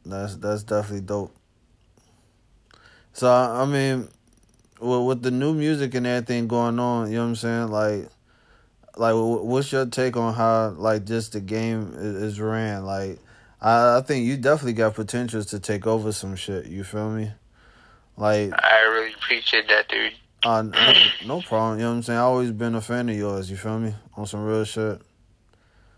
That's 0.06 0.36
that's 0.38 0.64
definitely 0.64 1.02
dope. 1.02 1.36
So 3.14 3.28
I 3.28 3.62
I 3.62 3.66
mean, 3.66 4.10
with, 4.80 5.02
with 5.02 5.22
the 5.22 5.32
new 5.32 5.54
music 5.54 5.94
and 5.94 6.06
everything 6.06 6.48
going 6.48 6.80
on, 6.80 7.10
you 7.10 7.16
know 7.16 7.24
what 7.24 7.30
I'm 7.30 7.36
saying? 7.36 7.68
Like, 7.70 8.10
like 8.98 9.14
what's 9.16 9.72
your 9.72 9.86
take 9.86 10.18
on 10.18 10.34
how 10.34 10.70
like 10.70 11.06
just 11.06 11.34
the 11.34 11.42
game 11.42 11.94
is, 11.96 12.40
ran? 12.40 12.86
Like, 12.86 13.20
I 13.62 13.98
I 13.98 14.02
think 14.02 14.26
you 14.26 14.38
definitely 14.38 14.74
got 14.74 14.94
potentials 14.96 15.48
to 15.48 15.60
take 15.60 15.86
over 15.88 16.12
some 16.12 16.36
shit. 16.36 16.68
You 16.68 16.84
feel 16.84 17.10
me? 17.10 17.32
Like, 18.18 18.52
I 18.54 18.82
really 18.94 19.14
appreciate 19.14 19.68
that, 19.68 19.90
dude. 19.90 20.14
uh, 20.44 20.62
no, 20.62 20.94
no 21.26 21.42
problem. 21.42 21.80
You 21.80 21.84
know 21.86 21.92
what 21.92 21.96
I'm 21.98 22.04
saying? 22.04 22.20
I 22.20 22.24
always 22.24 22.52
been 22.52 22.76
a 22.76 22.82
fan 22.82 23.10
of 23.10 23.16
yours. 23.16 23.52
You 23.52 23.58
feel 23.58 23.80
me? 23.80 23.94
On 24.16 24.26
some 24.26 24.46
real 24.46 24.64
shit. 24.64 25.02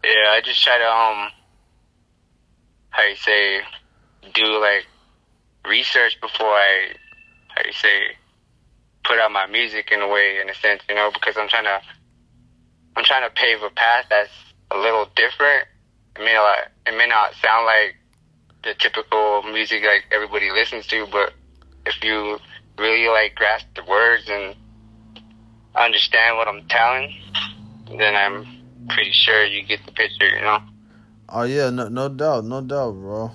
Yeah, 0.04 0.32
I 0.32 0.42
just 0.44 0.64
try 0.64 0.78
to 0.78 0.86
um, 0.86 1.32
how 2.90 3.04
you 3.04 3.16
say, 3.16 3.62
do 4.34 4.60
like 4.60 4.88
research 5.68 6.20
before 6.22 6.48
I, 6.48 6.94
how 7.50 7.62
you 7.66 7.74
say, 7.74 8.16
put 9.04 9.20
out 9.20 9.32
my 9.32 9.46
music 9.46 9.92
in 9.92 10.02
a 10.02 10.08
way, 10.08 10.40
in 10.42 10.50
a 10.50 10.56
sense, 10.56 10.82
you 10.90 10.96
know, 10.96 11.12
because 11.14 11.38
I'm 11.38 11.48
trying 11.48 11.66
to, 11.66 11.80
I'm 12.98 13.04
trying 13.04 13.30
to 13.30 13.34
pave 13.36 13.62
a 13.62 13.70
path 13.70 14.06
that's 14.10 14.32
a 14.72 14.78
little 14.78 15.06
different. 15.16 15.68
It 16.16 16.24
may 16.24 16.34
not, 16.34 16.58
it 16.88 16.98
may 16.98 17.06
not 17.06 17.36
sound 17.36 17.68
like 17.68 17.96
the 18.64 18.74
typical 18.74 19.44
music 19.44 19.84
like 19.84 20.06
everybody 20.12 20.50
listens 20.50 20.88
to, 20.88 21.06
but 21.12 21.32
if 21.86 22.04
you 22.04 22.40
really 22.80 23.08
like 23.08 23.36
grasp 23.36 23.68
the 23.76 23.84
words 23.84 24.24
and 24.28 24.56
understand 25.76 26.38
what 26.38 26.48
I'm 26.48 26.68
telling, 26.70 27.14
then 28.00 28.16
I'm 28.16 28.88
pretty 28.90 29.12
sure 29.12 29.46
you 29.46 29.62
get 29.62 29.86
the 29.86 29.92
picture, 29.92 30.28
you 30.28 30.42
know. 30.42 30.60
Oh 31.30 31.44
yeah, 31.44 31.70
no 31.70 31.90
no 31.90 32.10
doubt, 32.10 32.46
no 32.46 32.62
doubt, 32.62 32.94
bro. 32.94 33.32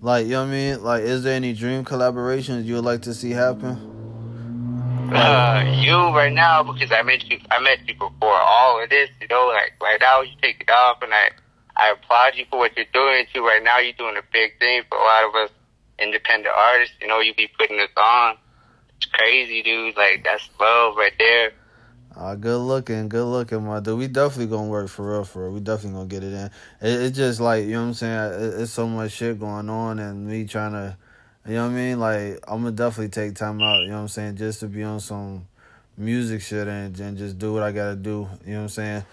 Like 0.00 0.24
you 0.24 0.32
know 0.32 0.42
what 0.42 0.48
I 0.48 0.50
mean? 0.50 0.82
Like, 0.82 1.02
is 1.04 1.22
there 1.22 1.34
any 1.34 1.52
dream 1.52 1.84
collaborations 1.84 2.64
you 2.64 2.74
would 2.74 2.84
like 2.84 3.02
to 3.02 3.14
see 3.14 3.30
happen? 3.30 3.95
Uh, 5.12 5.64
you 5.78 5.94
right 5.94 6.32
now 6.32 6.62
because 6.62 6.90
I 6.90 7.02
met 7.02 7.28
you. 7.30 7.38
I 7.50 7.60
met 7.60 7.78
you 7.86 7.94
before 7.94 8.40
all 8.40 8.82
of 8.82 8.90
this. 8.90 9.10
You 9.20 9.28
know, 9.28 9.46
like 9.48 9.72
right 9.80 9.98
now 10.00 10.22
you 10.22 10.32
take 10.42 10.60
it 10.60 10.70
off, 10.70 11.02
and 11.02 11.12
I 11.12 11.30
I 11.76 11.90
applaud 11.90 12.34
you 12.34 12.44
for 12.50 12.58
what 12.58 12.76
you're 12.76 12.86
doing 12.92 13.26
too. 13.32 13.44
Right 13.44 13.62
now 13.62 13.78
you're 13.78 13.92
doing 13.92 14.16
a 14.16 14.22
big 14.32 14.58
thing 14.58 14.82
for 14.88 14.98
a 14.98 15.02
lot 15.02 15.24
of 15.24 15.34
us 15.34 15.50
independent 15.98 16.54
artists. 16.56 16.94
You 17.00 17.08
know, 17.08 17.20
you 17.20 17.34
be 17.34 17.48
putting 17.58 17.80
us 17.80 17.88
on. 17.96 18.36
It's 18.96 19.06
crazy, 19.06 19.62
dude. 19.62 19.96
Like 19.96 20.24
that's 20.24 20.48
love 20.60 20.96
right 20.96 21.12
there. 21.18 21.52
Uh, 22.16 22.34
good 22.34 22.58
looking, 22.58 23.10
good 23.10 23.26
looking, 23.26 23.62
my 23.62 23.78
dude. 23.78 23.98
We 23.98 24.08
definitely 24.08 24.46
gonna 24.46 24.68
work 24.68 24.88
for 24.88 25.12
real, 25.12 25.24
for 25.24 25.44
real. 25.44 25.52
We 25.52 25.60
definitely 25.60 25.98
gonna 25.98 26.08
get 26.08 26.24
it 26.24 26.32
in. 26.32 26.46
It, 26.80 27.02
it's 27.02 27.16
just 27.16 27.40
like 27.40 27.64
you 27.64 27.72
know 27.72 27.82
what 27.82 27.88
I'm 27.88 27.94
saying. 27.94 28.32
It, 28.42 28.60
it's 28.62 28.72
so 28.72 28.88
much 28.88 29.12
shit 29.12 29.38
going 29.38 29.68
on, 29.68 29.98
and 29.98 30.26
me 30.26 30.46
trying 30.46 30.72
to, 30.72 30.96
you 31.46 31.54
know 31.54 31.64
what 31.64 31.72
I 31.72 31.74
mean. 31.74 32.00
Like 32.00 32.38
I'm 32.48 32.58
gonna 32.62 32.72
definitely 32.72 33.08
take 33.10 33.34
time 33.34 33.60
out. 33.62 33.82
You 33.82 33.88
know 33.88 33.94
what 33.96 34.00
I'm 34.02 34.08
saying, 34.08 34.36
just 34.36 34.60
to 34.60 34.66
be 34.66 34.82
on 34.82 35.00
some 35.00 35.46
music 35.96 36.42
shit 36.42 36.66
and, 36.68 36.98
and 37.00 37.16
just 37.16 37.38
do 37.38 37.52
what 37.54 37.62
I 37.62 37.72
gotta 37.72 37.96
do. 37.96 38.28
You 38.44 38.52
know 38.52 38.58
what 38.58 38.62
I'm 38.64 38.68
saying. 38.68 39.04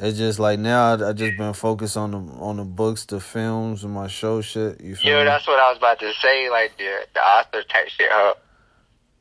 It's 0.00 0.16
just 0.16 0.38
like 0.38 0.60
now 0.60 0.94
I, 0.94 1.08
I 1.08 1.12
just 1.12 1.36
been 1.36 1.52
focused 1.54 1.96
on 1.96 2.12
the 2.12 2.18
on 2.40 2.58
the 2.58 2.64
books, 2.64 3.04
the 3.06 3.18
films, 3.20 3.82
and 3.84 3.92
my 3.92 4.06
show 4.06 4.40
shit. 4.40 4.80
You 4.80 4.94
feel 4.94 5.10
Yeah, 5.12 5.18
me? 5.18 5.24
that's 5.24 5.46
what 5.46 5.58
I 5.58 5.70
was 5.70 5.78
about 5.78 5.98
to 6.00 6.12
say. 6.22 6.48
Like 6.50 6.76
the 6.78 7.06
the 7.14 7.20
Oscar 7.20 7.62
type 7.64 7.88
shit. 7.88 8.08
Huh? 8.10 8.34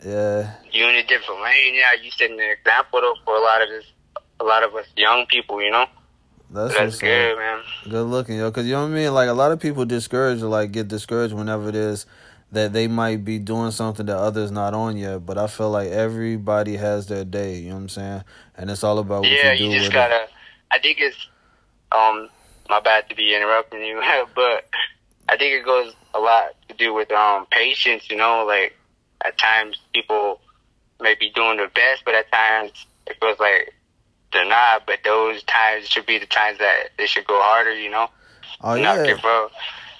Yeah, 0.06 0.52
You 0.72 0.88
in 0.88 0.96
a 0.96 1.04
different 1.08 1.42
lane. 1.42 1.74
Yeah, 1.74 2.00
you 2.04 2.12
setting 2.12 2.40
an 2.40 2.52
example 2.52 3.02
though 3.02 3.16
for 3.26 3.36
a 3.36 3.42
lot 3.42 3.64
of 3.64 3.70
this, 3.70 3.86
a 4.40 4.44
lot 4.44 4.64
of 4.64 4.76
us 4.76 4.86
young 4.96 5.26
people. 5.26 5.60
You 5.60 5.72
know, 5.72 5.86
that's, 6.52 6.76
that's 6.76 7.00
good, 7.00 7.36
man. 7.36 7.62
Good 7.90 8.04
looking, 8.04 8.38
yo. 8.38 8.52
Cause 8.52 8.68
you 8.68 8.74
know 8.74 8.84
what 8.84 8.92
I 8.92 8.94
mean. 8.94 9.14
Like 9.16 9.30
a 9.30 9.34
lot 9.34 9.52
of 9.52 9.60
people 9.60 9.86
discouraged, 9.86 10.44
or 10.44 10.48
like 10.50 10.72
get 10.72 10.88
discouraged 10.88 11.34
whenever 11.34 11.70
it 11.70 11.76
is 11.76 12.06
that 12.51 12.74
they 12.74 12.88
might 12.88 13.25
be 13.25 13.39
doing 13.39 13.72
something 13.72 14.06
that 14.06 14.18
others 14.18 14.51
not 14.51 14.74
on 14.74 14.98
yet. 14.98 15.25
But 15.25 15.38
I 15.38 15.48
feel 15.48 15.70
like 15.70 15.89
everybody 15.89 16.77
has 16.77 17.08
their 17.08 17.25
day. 17.25 17.58
You 17.58 17.70
know 17.70 17.75
what 17.75 17.82
I'm 17.82 17.89
saying? 17.89 18.24
And 18.56 18.72
it's 18.72 18.84
all 18.84 19.00
about 19.00 19.22
what 19.22 19.32
yeah, 19.32 19.54
you 19.54 19.58
do 19.58 19.63
you 19.66 19.72
just 19.77 19.88
with 19.88 19.94
gotta. 19.94 20.27
I 20.72 20.80
think 20.80 21.00
it's 21.00 21.27
um 21.92 22.30
my 22.70 22.80
bad 22.80 23.10
to 23.10 23.16
be 23.16 23.36
interrupting 23.36 23.82
you, 23.84 24.01
but 24.36 24.66
I 25.30 25.38
think 25.38 25.54
it 25.54 25.66
goes 25.66 25.94
a 26.13 26.20
lot 26.20 26.56
to 26.70 26.75
do 26.75 26.94
with 26.94 27.12
um 27.12 27.46
patience. 27.51 28.10
You 28.10 28.18
know, 28.18 28.46
like 28.46 28.75
at 29.24 29.38
times 29.38 29.77
people 29.94 30.39
may 31.01 31.16
be 31.16 31.30
doing 31.30 31.58
their 31.58 31.70
best, 31.70 32.04
but 32.06 32.16
at 32.16 32.32
times 32.32 32.72
it 33.06 33.18
feels 33.20 33.39
like 33.39 33.74
they're 34.32 34.48
not. 34.48 34.86
But 34.86 35.00
those 35.04 35.44
times 35.44 35.88
should 35.88 36.06
be 36.06 36.18
the 36.18 36.25
times 36.25 36.60
that 36.60 36.92
they 36.98 37.08
should 37.08 37.27
go 37.27 37.39
harder. 37.42 37.74
You 37.74 37.89
know, 37.89 38.04
it. 38.04 38.10
Oh 38.62 38.75
not 38.75 38.98
yeah, 38.98 39.06
give 39.06 39.25
up. 39.25 39.51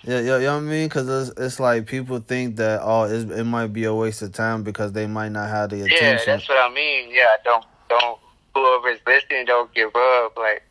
Yeah, 0.08 0.20
yeah. 0.22 0.38
You 0.38 0.44
know 0.46 0.56
what 0.56 0.60
I 0.60 0.62
mean? 0.62 0.90
Cause 0.90 1.08
it's 1.08 1.38
it's 1.38 1.60
like 1.60 1.86
people 1.86 2.20
think 2.20 2.56
that 2.56 2.80
oh, 2.82 3.04
it's, 3.04 3.30
it 3.30 3.44
might 3.44 3.68
be 3.68 3.84
a 3.84 3.94
waste 3.94 4.22
of 4.22 4.32
time 4.32 4.64
because 4.64 4.94
they 4.94 5.06
might 5.06 5.30
not 5.30 5.50
have 5.50 5.70
the 5.70 5.82
attention. 5.82 6.06
Yeah, 6.06 6.26
that's 6.26 6.48
what 6.48 6.58
I 6.58 6.74
mean. 6.74 7.10
Yeah, 7.12 7.26
don't 7.44 7.66
don't 7.90 8.18
whoever's 8.56 9.00
listening, 9.06 9.46
don't 9.46 9.74
give 9.74 9.94
up. 9.94 10.38
Like 10.38 10.64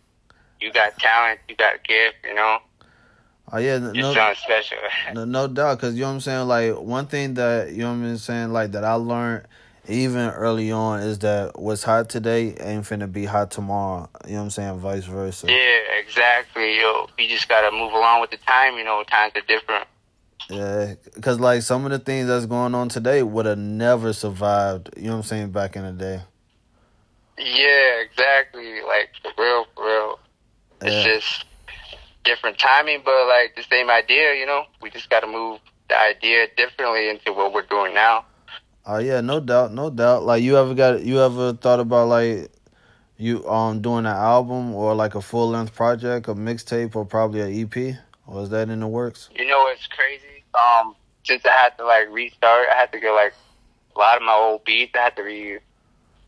you 0.60 0.72
got 0.72 0.98
talent, 0.98 1.40
you 1.48 1.56
got 1.56 1.84
gift. 1.84 2.16
You 2.24 2.34
know, 2.34 2.58
oh 3.52 3.58
yeah, 3.58 3.78
no, 3.78 3.92
you're 3.92 4.34
special. 4.34 4.78
No, 5.12 5.26
no 5.26 5.48
doubt, 5.48 5.80
cause 5.80 5.94
you 5.94 6.00
know 6.00 6.08
what 6.08 6.14
I'm 6.14 6.20
saying. 6.20 6.48
Like 6.48 6.80
one 6.80 7.06
thing 7.06 7.34
that 7.34 7.72
you 7.72 7.82
know 7.82 7.90
what 7.90 8.06
I'm 8.06 8.16
saying, 8.16 8.52
like 8.54 8.72
that 8.72 8.84
I 8.84 8.94
learned 8.94 9.46
even 9.88 10.30
early 10.30 10.70
on 10.72 11.00
is 11.00 11.18
that 11.20 11.58
what's 11.58 11.82
hot 11.82 12.08
today 12.08 12.54
ain't 12.60 12.84
finna 12.84 13.10
be 13.10 13.24
hot 13.24 13.50
tomorrow. 13.50 14.08
You 14.26 14.32
know 14.32 14.38
what 14.38 14.44
I'm 14.44 14.50
saying, 14.50 14.78
vice 14.78 15.04
versa. 15.04 15.46
Yeah, 15.48 15.98
exactly. 16.00 16.78
Yo, 16.78 17.08
you 17.18 17.28
just 17.28 17.48
gotta 17.48 17.70
move 17.70 17.92
along 17.92 18.20
with 18.20 18.30
the 18.30 18.38
time. 18.38 18.76
You 18.76 18.84
know, 18.84 19.02
times 19.04 19.32
are 19.36 19.42
different. 19.42 19.86
Yeah, 20.48 20.94
cause 21.20 21.40
like 21.40 21.62
some 21.62 21.84
of 21.84 21.90
the 21.90 21.98
things 21.98 22.28
that's 22.28 22.46
going 22.46 22.74
on 22.74 22.88
today 22.88 23.22
would 23.22 23.46
have 23.46 23.58
never 23.58 24.12
survived. 24.12 24.90
You 24.96 25.04
know 25.04 25.10
what 25.12 25.16
I'm 25.18 25.22
saying, 25.24 25.50
back 25.50 25.76
in 25.76 25.82
the 25.84 25.92
day. 25.92 26.22
Yeah, 27.38 28.00
exactly. 28.00 28.80
Like 28.82 29.10
for 29.22 29.42
real, 29.42 29.66
for 29.74 29.84
real. 29.84 30.18
It's 30.82 31.06
Yeah. 31.06 31.14
just 31.14 31.44
different 32.24 32.58
timing, 32.58 33.02
but 33.04 33.26
like 33.28 33.56
the 33.56 33.62
same 33.70 33.90
idea. 33.90 34.34
You 34.34 34.46
know, 34.46 34.64
we 34.80 34.90
just 34.90 35.10
gotta 35.10 35.26
move 35.26 35.60
the 35.88 35.98
idea 35.98 36.46
differently 36.56 37.08
into 37.08 37.32
what 37.32 37.52
we're 37.52 37.62
doing 37.62 37.94
now. 37.94 38.24
Oh 38.88 38.98
yeah, 38.98 39.20
no 39.20 39.40
doubt, 39.40 39.72
no 39.72 39.90
doubt. 39.90 40.22
Like 40.22 40.44
you 40.44 40.56
ever 40.56 40.72
got 40.72 41.02
you 41.02 41.20
ever 41.20 41.54
thought 41.54 41.80
about 41.80 42.06
like 42.06 42.52
you 43.18 43.44
um 43.48 43.82
doing 43.82 44.06
an 44.06 44.16
album 44.16 44.74
or 44.74 44.94
like 44.94 45.16
a 45.16 45.20
full 45.20 45.50
length 45.50 45.74
project, 45.74 46.28
a 46.28 46.34
mixtape, 46.34 46.94
or 46.94 47.04
probably 47.04 47.40
an 47.40 47.52
EP, 47.52 47.96
is 48.34 48.50
that 48.50 48.68
in 48.68 48.78
the 48.78 48.86
works? 48.86 49.28
You 49.34 49.44
know 49.46 49.58
what's 49.58 49.88
crazy? 49.88 50.44
Um, 50.54 50.94
since 51.24 51.44
I 51.44 51.50
had 51.50 51.76
to 51.78 51.84
like 51.84 52.08
restart, 52.12 52.68
I 52.72 52.76
had 52.76 52.92
to 52.92 53.00
get 53.00 53.10
like 53.10 53.34
a 53.96 53.98
lot 53.98 54.16
of 54.18 54.22
my 54.22 54.34
old 54.34 54.64
beats. 54.64 54.92
I 54.94 54.98
had 54.98 55.16
to 55.16 55.22
re 55.22 55.58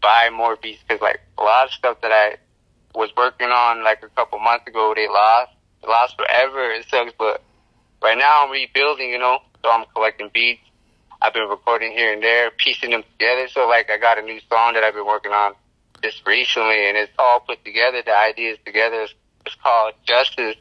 buy 0.02 0.30
more 0.32 0.56
beats 0.56 0.82
because 0.82 1.00
like 1.00 1.20
a 1.38 1.42
lot 1.42 1.66
of 1.66 1.72
stuff 1.72 2.00
that 2.00 2.10
I 2.10 2.38
was 2.98 3.10
working 3.16 3.50
on 3.50 3.84
like 3.84 4.02
a 4.02 4.08
couple 4.08 4.40
months 4.40 4.66
ago, 4.66 4.94
they 4.96 5.06
lost. 5.06 5.52
They 5.82 5.88
lost 5.88 6.16
forever. 6.16 6.72
It 6.72 6.86
sucks, 6.88 7.12
but 7.16 7.40
right 8.02 8.18
now 8.18 8.44
I'm 8.44 8.50
rebuilding. 8.50 9.10
You 9.10 9.20
know, 9.20 9.38
so 9.62 9.70
I'm 9.70 9.84
collecting 9.94 10.30
beats. 10.34 10.60
I've 11.20 11.34
been 11.34 11.48
recording 11.48 11.92
here 11.92 12.12
and 12.12 12.22
there, 12.22 12.50
piecing 12.50 12.90
them 12.90 13.02
together. 13.12 13.48
So 13.48 13.68
like 13.68 13.90
I 13.90 13.98
got 13.98 14.18
a 14.18 14.22
new 14.22 14.40
song 14.48 14.74
that 14.74 14.84
I've 14.84 14.94
been 14.94 15.06
working 15.06 15.32
on 15.32 15.54
just 16.02 16.26
recently, 16.26 16.88
and 16.88 16.96
it's 16.96 17.12
all 17.18 17.40
put 17.40 17.64
together. 17.64 18.02
The 18.04 18.16
ideas 18.16 18.58
together. 18.64 19.02
It's, 19.02 19.14
it's 19.46 19.56
called 19.56 19.94
Justice, 20.04 20.56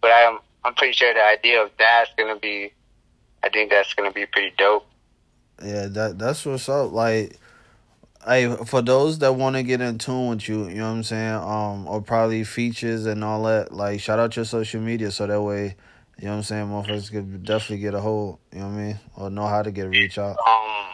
but 0.00 0.10
I'm 0.10 0.38
I'm 0.64 0.74
pretty 0.74 0.94
sure 0.94 1.12
the 1.12 1.24
idea 1.24 1.62
of 1.62 1.70
that's 1.78 2.10
gonna 2.16 2.38
be. 2.38 2.72
I 3.42 3.48
think 3.48 3.70
that's 3.70 3.92
gonna 3.94 4.12
be 4.12 4.26
pretty 4.26 4.54
dope. 4.56 4.86
Yeah, 5.62 5.86
that 5.86 6.18
that's 6.18 6.44
what's 6.44 6.68
up. 6.68 6.92
Like, 6.92 7.38
hey, 8.26 8.54
for 8.66 8.82
those 8.82 9.18
that 9.20 9.34
want 9.34 9.56
to 9.56 9.62
get 9.62 9.80
in 9.80 9.98
tune 9.98 10.28
with 10.28 10.48
you, 10.48 10.68
you 10.68 10.76
know 10.76 10.90
what 10.90 10.96
I'm 10.96 11.02
saying, 11.02 11.34
um, 11.34 11.86
or 11.86 12.02
probably 12.02 12.44
features 12.44 13.06
and 13.06 13.22
all 13.22 13.44
that. 13.44 13.72
Like, 13.72 14.00
shout 14.00 14.18
out 14.18 14.36
your 14.36 14.44
social 14.44 14.80
media 14.80 15.10
so 15.10 15.26
that 15.26 15.42
way, 15.42 15.76
you 16.18 16.26
know 16.26 16.32
what 16.32 16.36
I'm 16.36 16.42
saying, 16.44 16.66
motherfuckers 16.68 17.10
could 17.10 17.44
definitely 17.44 17.78
get 17.78 17.94
a 17.94 18.00
hold. 18.00 18.38
You 18.52 18.60
know 18.60 18.66
what 18.66 18.72
I 18.72 18.76
mean, 18.76 19.00
or 19.16 19.30
know 19.30 19.46
how 19.46 19.62
to 19.62 19.70
get 19.70 19.86
a 19.86 19.88
reach 19.88 20.18
out. 20.18 20.36
Um, 20.46 20.86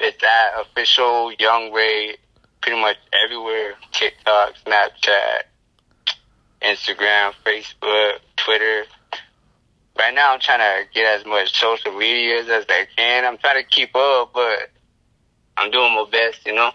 it's 0.00 0.20
that 0.20 0.52
official 0.60 1.32
Young 1.34 1.70
Rayy, 1.72 2.16
pretty 2.60 2.80
much 2.80 2.96
everywhere. 3.24 3.74
TikTok, 3.92 4.54
Snapchat, 4.64 5.42
Instagram, 6.62 7.32
Facebook, 7.44 8.18
Twitter. 8.36 8.84
Right 9.98 10.14
now, 10.14 10.34
I'm 10.34 10.40
trying 10.40 10.58
to 10.58 10.88
get 10.92 11.20
as 11.20 11.24
much 11.24 11.58
social 11.58 11.92
medias 11.96 12.48
as 12.48 12.66
I 12.68 12.86
can. 12.96 13.24
I'm 13.24 13.38
trying 13.38 13.62
to 13.62 13.68
keep 13.68 13.94
up, 13.96 14.32
but 14.34 14.70
I'm 15.56 15.70
doing 15.70 15.94
my 15.94 16.06
best, 16.10 16.44
you 16.44 16.54
know. 16.54 16.72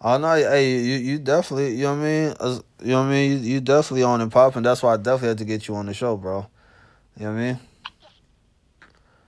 Oh 0.00 0.16
no, 0.16 0.34
hey, 0.34 0.70
you 0.70 0.96
you 0.96 1.18
definitely, 1.18 1.74
you 1.74 1.84
know 1.84 1.94
what 1.94 2.00
I 2.00 2.04
mean? 2.04 2.34
You 2.80 2.92
know 2.92 2.98
what 3.00 3.06
I 3.06 3.10
mean? 3.10 3.30
You, 3.32 3.38
you 3.54 3.60
definitely 3.60 4.04
on 4.04 4.20
and 4.20 4.30
popping. 4.30 4.62
That's 4.62 4.82
why 4.82 4.94
I 4.94 4.96
definitely 4.96 5.28
had 5.28 5.38
to 5.38 5.44
get 5.44 5.66
you 5.66 5.74
on 5.74 5.86
the 5.86 5.94
show, 5.94 6.16
bro. 6.16 6.46
You 7.18 7.24
know 7.24 7.32
what 7.32 7.40
I 7.40 7.42
mean? 7.42 7.58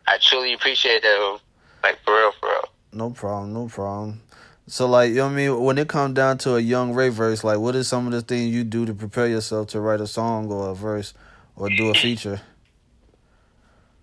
I 0.06 0.18
truly 0.20 0.52
appreciate 0.52 1.02
that, 1.02 1.38
like 1.82 1.98
for 2.04 2.14
real, 2.14 2.32
for 2.38 2.48
real. 2.48 2.68
No 2.92 3.10
problem, 3.10 3.52
no 3.52 3.66
problem. 3.66 4.22
So 4.68 4.86
like, 4.86 5.10
you 5.10 5.16
know 5.16 5.24
what 5.26 5.32
I 5.32 5.34
mean? 5.34 5.60
When 5.60 5.78
it 5.78 5.88
comes 5.88 6.14
down 6.14 6.38
to 6.38 6.54
a 6.54 6.60
young 6.60 6.94
Rayy 6.94 7.10
verse, 7.10 7.42
like, 7.42 7.58
what 7.58 7.74
is 7.74 7.88
some 7.88 8.06
of 8.06 8.12
the 8.12 8.22
things 8.22 8.54
you 8.54 8.62
do 8.62 8.86
to 8.86 8.94
prepare 8.94 9.26
yourself 9.26 9.68
to 9.68 9.80
write 9.80 10.00
a 10.00 10.06
song 10.06 10.52
or 10.52 10.70
a 10.70 10.74
verse 10.74 11.14
or 11.56 11.68
do 11.68 11.90
a 11.90 11.94
feature? 11.94 12.40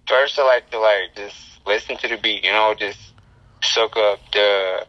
First, 0.06 0.38
I 0.38 0.44
like 0.44 0.70
to 0.72 0.80
like 0.80 1.16
just 1.16 1.66
listen 1.66 1.96
to 1.98 2.10
the 2.10 2.18
beat, 2.18 2.44
you 2.44 2.52
know, 2.52 2.76
just 2.78 3.00
soak 3.64 3.96
up 3.96 4.20
the 4.34 4.86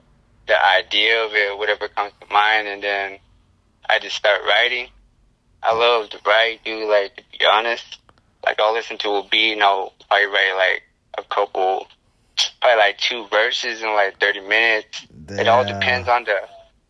the 0.49 0.67
idea 0.67 1.25
of 1.25 1.33
it, 1.35 1.57
whatever 1.57 1.87
comes 1.87 2.13
to 2.21 2.33
mind, 2.33 2.67
and 2.67 2.83
then 2.83 3.19
I 3.89 4.01
just 4.01 4.17
start 4.17 4.41
writing. 4.45 4.89
I 5.63 5.75
love 5.75 6.11
to 6.11 6.19
write, 6.27 6.65
dude. 6.65 6.89
Like 6.89 7.17
to 7.17 7.23
be 7.39 7.45
honest, 7.45 7.99
like 8.45 8.61
I'll 8.61 8.73
listen 8.73 8.99
to 8.99 9.11
a 9.11 9.29
beat 9.29 9.53
and 9.55 9.63
I'll 9.63 9.93
probably 10.09 10.27
write 10.27 10.55
like 10.57 10.83
a 11.19 11.23
couple, 11.35 11.87
probably 12.61 12.79
like 12.79 12.99
two 12.99 13.27
verses 13.29 13.83
in 13.83 13.89
like 13.95 14.19
thirty 14.21 14.41
minutes. 14.41 15.07
It 15.29 15.49
all 15.49 15.65
depends 15.65 16.09
on 16.09 16.25
the 16.25 16.37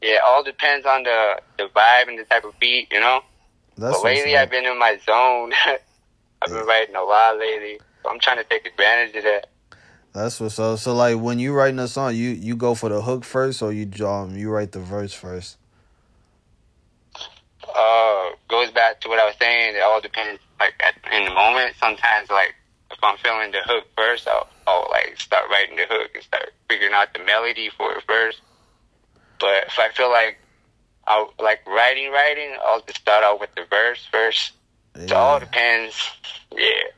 yeah, 0.01 0.15
it 0.15 0.21
all 0.27 0.43
depends 0.45 0.87
on 0.87 1.03
the 1.03 1.41
the 1.59 1.65
vibe 1.75 2.09
and 2.09 2.19
the 2.19 2.25
type 2.25 2.45
of 2.45 2.59
beat, 2.61 2.89
you 2.93 3.01
know. 3.01 3.21
That's 3.77 3.99
but 4.03 4.05
lately, 4.05 4.37
I've 4.37 4.51
been 4.51 4.65
in 4.67 4.79
my 4.79 4.99
zone. 5.05 5.53
I've 6.43 6.49
been 6.51 6.59
Yeah. 6.59 6.63
writing 6.65 6.95
a 6.97 7.03
lot 7.03 7.39
lately, 7.39 7.81
so 8.03 8.11
I'm 8.11 8.21
trying 8.21 8.37
to 8.39 8.45
take 8.45 8.67
advantage 8.67 9.17
of 9.17 9.25
that. 9.25 9.47
That's 10.13 10.41
what's 10.41 10.59
up. 10.59 10.79
So 10.79 10.95
like, 10.95 11.19
when 11.19 11.39
you 11.39 11.53
writing 11.53 11.79
a 11.79 11.89
song, 11.89 12.15
you 12.15 12.31
you 12.31 12.57
go 12.57 12.75
for 12.75 12.89
the 12.89 13.03
hook 13.03 13.25
first, 13.25 13.63
or 13.63 13.73
you 13.73 13.89
um 14.07 14.37
you 14.37 14.51
write 14.51 14.73
the 14.73 14.81
verse 14.81 15.13
first? 15.13 15.59
uh 17.75 18.31
goes 18.49 18.71
back 18.71 19.01
to 19.01 19.09
what 19.09 19.19
I 19.19 19.27
was 19.27 19.35
saying. 19.39 19.77
It 19.77 19.83
all 19.83 20.01
depends, 20.01 20.41
like 20.61 20.75
at, 20.81 20.95
in 21.13 21.25
the 21.25 21.35
moment. 21.35 21.75
Sometimes, 21.81 22.31
like 22.31 22.55
if 22.91 22.99
I'm 23.03 23.17
feeling 23.19 23.53
the 23.53 23.61
hook 23.65 23.85
first, 23.97 24.27
I'll, 24.29 24.49
I'll 24.67 24.89
like 24.91 25.19
start 25.21 25.49
writing 25.51 25.77
the 25.77 25.87
hook 25.89 26.11
and 26.15 26.23
start 26.23 26.53
figuring 26.69 26.95
out 26.95 27.13
the 27.15 27.25
melody 27.25 27.71
for 27.77 27.93
it 27.93 28.05
first. 28.07 28.41
But 29.41 29.67
if 29.67 29.79
I 29.79 29.89
feel 29.91 30.11
like 30.11 30.39
I 31.07 31.27
like 31.41 31.67
writing, 31.67 32.11
writing, 32.11 32.57
I'll 32.65 32.83
just 32.83 33.01
start 33.01 33.25
out 33.25 33.41
with 33.41 33.55
the 33.55 33.65
verse 33.71 34.07
first. 34.11 34.53
It 34.95 35.13
all 35.13 35.39
depends. 35.39 35.95
Yeah. 36.53 36.89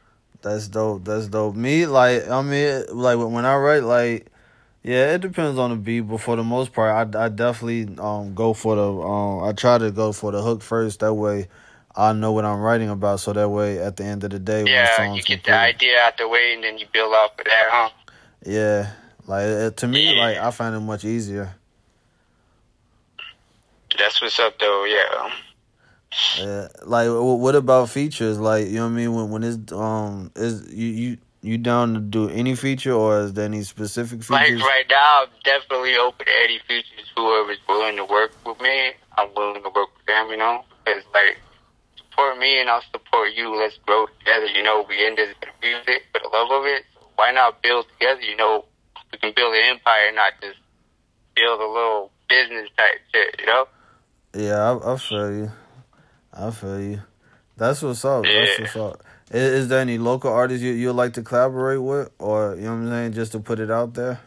That's 0.42 0.68
dope. 0.68 1.04
That's 1.04 1.28
dope. 1.28 1.54
Me, 1.54 1.84
like, 1.86 2.28
I 2.28 2.40
mean, 2.40 2.84
like 2.92 3.18
when 3.18 3.44
I 3.44 3.56
write, 3.56 3.82
like, 3.82 4.26
yeah, 4.82 5.14
it 5.14 5.20
depends 5.20 5.58
on 5.58 5.70
the 5.70 5.76
beat, 5.76 6.00
but 6.00 6.18
for 6.18 6.36
the 6.36 6.44
most 6.44 6.72
part, 6.72 7.14
I, 7.14 7.24
I 7.24 7.28
definitely 7.28 7.94
um 7.98 8.34
go 8.34 8.54
for 8.54 8.74
the 8.76 8.90
um 8.90 9.44
I 9.44 9.52
try 9.52 9.76
to 9.76 9.90
go 9.90 10.12
for 10.12 10.32
the 10.32 10.40
hook 10.40 10.62
first. 10.62 11.00
That 11.00 11.12
way, 11.12 11.48
I 11.96 12.12
know 12.12 12.32
what 12.32 12.44
I'm 12.44 12.60
writing 12.60 12.88
about. 12.88 13.20
So 13.20 13.32
that 13.32 13.48
way, 13.48 13.78
at 13.78 13.96
the 13.96 14.04
end 14.04 14.24
of 14.24 14.30
the 14.30 14.38
day, 14.38 14.64
Yeah, 14.66 15.12
you 15.12 15.22
get 15.22 15.44
the 15.44 15.52
idea 15.52 15.98
out 16.00 16.16
the 16.18 16.28
way 16.28 16.54
and 16.54 16.62
then 16.62 16.78
you 16.78 16.86
build 16.92 17.12
off 17.14 17.32
of 17.38 17.44
that, 17.44 17.66
huh? 17.68 17.90
yeah, 18.44 18.92
like 19.26 19.76
to 19.76 19.88
me, 19.88 20.14
Yeah. 20.14 20.22
like 20.22 20.36
I 20.38 20.50
find 20.50 20.74
it 20.74 20.80
much 20.80 21.04
easier. 21.04 21.54
That's 23.98 24.22
what's 24.22 24.38
up, 24.38 24.58
though. 24.58 24.84
Yeah. 24.84 25.30
Yeah, 26.38 26.68
like 26.84 27.08
what 27.10 27.54
about 27.54 27.88
features? 27.88 28.38
Like 28.38 28.66
you 28.66 28.74
know 28.76 28.86
what 28.86 28.92
I 28.92 28.94
mean? 28.94 29.14
When 29.14 29.30
when 29.30 29.42
it's 29.44 29.72
um 29.72 30.32
is 30.34 30.72
you 30.72 30.86
you 30.88 31.18
you 31.42 31.56
down 31.58 31.94
to 31.94 32.00
do 32.00 32.28
any 32.28 32.56
feature 32.56 32.92
or 32.92 33.20
is 33.20 33.32
there 33.34 33.44
any 33.44 33.62
specific 33.62 34.22
features? 34.24 34.60
Like 34.60 34.60
right 34.60 34.84
now, 34.90 35.22
I'm 35.22 35.28
definitely 35.44 35.94
open 35.96 36.26
to 36.26 36.32
any 36.44 36.58
features. 36.66 37.06
Whoever's 37.16 37.58
willing 37.68 37.96
to 37.96 38.04
work 38.04 38.32
with 38.44 38.60
me, 38.60 38.90
I'm 39.18 39.28
willing 39.36 39.62
to 39.62 39.68
work 39.68 39.88
with 39.96 40.06
them. 40.06 40.30
You 40.30 40.36
know, 40.38 40.64
because 40.84 41.04
like 41.14 41.38
support 42.20 42.38
me 42.38 42.60
and 42.60 42.68
I'll 42.68 42.82
support 42.92 43.32
you. 43.34 43.54
Let's 43.56 43.78
grow 43.86 44.06
together. 44.18 44.46
You 44.46 44.62
know, 44.62 44.84
we 44.88 45.06
in 45.06 45.14
this 45.14 45.34
music 45.62 46.02
for 46.12 46.20
the 46.22 46.28
love 46.28 46.50
of 46.50 46.66
it. 46.66 46.84
So 46.94 47.06
why 47.16 47.32
not 47.32 47.62
build 47.62 47.86
together? 47.98 48.20
You 48.20 48.36
know, 48.36 48.64
we 49.12 49.18
can 49.18 49.32
build 49.34 49.54
an 49.54 49.62
empire, 49.70 50.12
not 50.14 50.32
just 50.40 50.58
build 51.34 51.60
a 51.60 51.66
little 51.66 52.10
business 52.28 52.68
type 52.76 53.00
shit. 53.12 53.40
You 53.40 53.46
know. 53.46 53.68
Yeah, 54.34 54.72
I, 54.72 54.94
I 54.94 54.96
feel 54.96 55.32
you. 55.32 55.52
I 56.32 56.50
feel 56.50 56.80
you. 56.80 57.02
That's 57.56 57.82
what's 57.82 58.04
up. 58.04 58.22
That's 58.24 58.58
Yeah. 58.58 58.64
what's 58.64 58.76
up. 58.76 59.04
Is, 59.30 59.52
is 59.52 59.68
there 59.68 59.80
any 59.80 59.98
local 59.98 60.32
artists 60.32 60.62
you 60.62 60.72
you 60.72 60.92
like 60.92 61.14
to 61.14 61.22
collaborate 61.22 61.80
with, 61.82 62.10
or 62.18 62.56
you 62.56 62.62
know 62.64 62.72
what 62.72 62.76
I'm 62.82 62.88
saying, 62.88 63.12
just 63.12 63.32
to 63.32 63.40
put 63.40 63.60
it 63.60 63.70
out 63.70 63.94
there? 63.94 64.20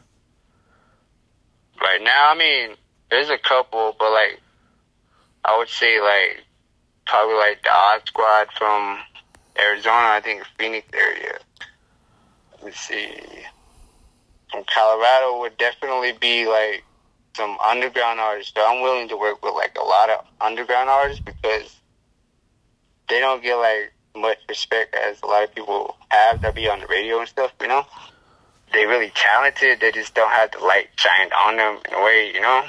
Right 1.81 2.01
now, 2.01 2.31
I 2.31 2.37
mean, 2.37 2.75
there's 3.09 3.29
a 3.29 3.37
couple, 3.37 3.95
but 3.99 4.11
like, 4.11 4.39
I 5.43 5.57
would 5.57 5.67
say 5.67 5.99
like 5.99 6.45
probably 7.05 7.35
like 7.35 7.61
the 7.63 7.71
Odd 7.71 8.01
Squad 8.05 8.47
from 8.57 8.99
Arizona. 9.59 10.17
I 10.17 10.21
think 10.23 10.43
Phoenix 10.57 10.87
area. 10.93 11.37
Let 12.53 12.65
me 12.65 12.71
see. 12.71 13.19
From 14.51 14.63
Colorado 14.73 15.39
would 15.39 15.57
definitely 15.57 16.13
be 16.19 16.45
like 16.45 16.83
some 17.35 17.57
underground 17.59 18.19
artists. 18.19 18.53
So 18.55 18.63
I'm 18.65 18.81
willing 18.81 19.09
to 19.09 19.17
work 19.17 19.43
with 19.43 19.55
like 19.55 19.75
a 19.79 19.83
lot 19.83 20.09
of 20.09 20.25
underground 20.39 20.89
artists 20.89 21.23
because 21.23 21.75
they 23.09 23.19
don't 23.19 23.41
get 23.41 23.55
like 23.55 23.93
much 24.15 24.37
respect 24.47 24.95
as 24.95 25.19
a 25.23 25.25
lot 25.25 25.43
of 25.43 25.53
people 25.55 25.97
have 26.09 26.41
that 26.41 26.53
be 26.53 26.69
on 26.69 26.79
the 26.79 26.87
radio 26.87 27.19
and 27.19 27.27
stuff. 27.27 27.51
You 27.59 27.67
know 27.67 27.85
they 28.73 28.85
really 28.85 29.11
talented. 29.15 29.79
They 29.79 29.91
just 29.91 30.13
don't 30.15 30.31
have 30.31 30.51
the 30.51 30.59
light 30.59 30.89
shined 30.95 31.31
on 31.33 31.57
them 31.57 31.79
in 31.87 31.93
a 31.93 32.03
way, 32.03 32.31
you 32.33 32.41
know. 32.41 32.63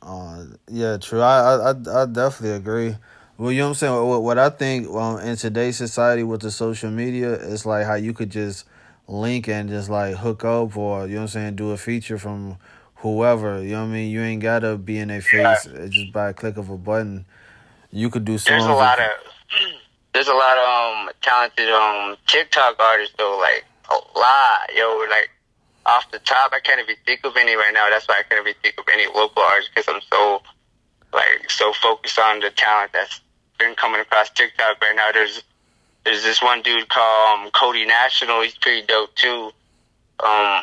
Uh, 0.00 0.44
yeah, 0.70 0.96
true. 0.96 1.20
I, 1.20 1.54
I 1.54 1.70
I 1.70 2.02
I 2.02 2.06
definitely 2.06 2.56
agree. 2.56 2.96
Well, 3.38 3.50
you 3.50 3.58
know 3.58 3.66
what 3.66 3.70
I'm 3.70 3.74
saying. 3.74 4.08
What, 4.08 4.22
what 4.22 4.38
I 4.38 4.50
think 4.50 4.88
um, 4.88 5.18
in 5.20 5.36
today's 5.36 5.76
society 5.76 6.22
with 6.22 6.42
the 6.42 6.50
social 6.50 6.90
media, 6.90 7.32
it's 7.32 7.66
like 7.66 7.86
how 7.86 7.94
you 7.94 8.12
could 8.12 8.30
just 8.30 8.66
link 9.08 9.48
and 9.48 9.68
just 9.68 9.88
like 9.88 10.16
hook 10.16 10.44
up, 10.44 10.76
or 10.76 11.06
you 11.06 11.14
know 11.14 11.20
what 11.20 11.22
I'm 11.22 11.28
saying, 11.28 11.56
do 11.56 11.70
a 11.70 11.76
feature 11.76 12.18
from 12.18 12.58
whoever. 12.96 13.62
You 13.62 13.70
know 13.70 13.82
what 13.82 13.88
I 13.88 13.92
mean. 13.92 14.10
You 14.10 14.22
ain't 14.22 14.42
gotta 14.42 14.76
be 14.76 14.98
in 14.98 15.08
their 15.08 15.22
face 15.22 15.66
uh, 15.66 15.88
just 15.90 16.12
by 16.12 16.30
a 16.30 16.34
click 16.34 16.56
of 16.56 16.68
a 16.68 16.76
button. 16.76 17.24
You 17.90 18.10
could 18.10 18.24
do 18.24 18.38
songs. 18.38 18.64
There's 18.64 18.64
a 18.64 18.72
lot 18.72 18.98
of 18.98 19.10
there's 20.14 20.28
a 20.28 20.34
lot 20.34 20.58
of 20.58 20.68
um 20.68 21.10
talented 21.22 21.68
um 21.70 22.16
TikTok 22.26 22.78
artists 22.78 23.14
though, 23.18 23.38
like 23.40 23.64
a 23.90 24.18
lot, 24.18 24.70
yo. 24.76 25.06
Like 25.10 25.30
off 25.84 26.10
the 26.10 26.18
top, 26.20 26.52
I 26.52 26.60
can't 26.60 26.80
even 26.80 26.96
think 27.04 27.20
of 27.24 27.36
any 27.36 27.56
right 27.56 27.72
now. 27.74 27.88
That's 27.90 28.06
why 28.06 28.20
I 28.20 28.22
can't 28.28 28.46
even 28.46 28.54
think 28.62 28.76
of 28.78 28.84
any 28.92 29.06
local 29.06 29.42
artists 29.42 29.70
because 29.74 29.92
I'm 29.92 30.00
so 30.12 30.42
like 31.12 31.50
so 31.50 31.72
focused 31.72 32.18
on 32.18 32.40
the 32.40 32.50
talent 32.50 32.92
that's 32.92 33.20
been 33.58 33.74
coming 33.74 34.00
across 34.00 34.30
TikTok 34.30 34.80
right 34.80 34.96
now. 34.96 35.10
There's 35.12 35.42
there's 36.04 36.22
this 36.22 36.42
one 36.42 36.62
dude 36.62 36.88
called 36.88 37.46
um, 37.46 37.50
Cody 37.52 37.86
National. 37.86 38.42
He's 38.42 38.56
pretty 38.56 38.86
dope 38.86 39.14
too. 39.14 39.50
Um, 40.24 40.62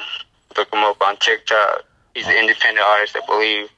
look 0.58 0.74
him 0.74 0.84
up 0.84 1.02
on 1.02 1.18
TikTok. 1.18 1.86
He's 2.14 2.28
an 2.28 2.36
independent 2.36 2.86
artist, 2.86 3.16
I 3.16 3.26
believe. 3.26 3.70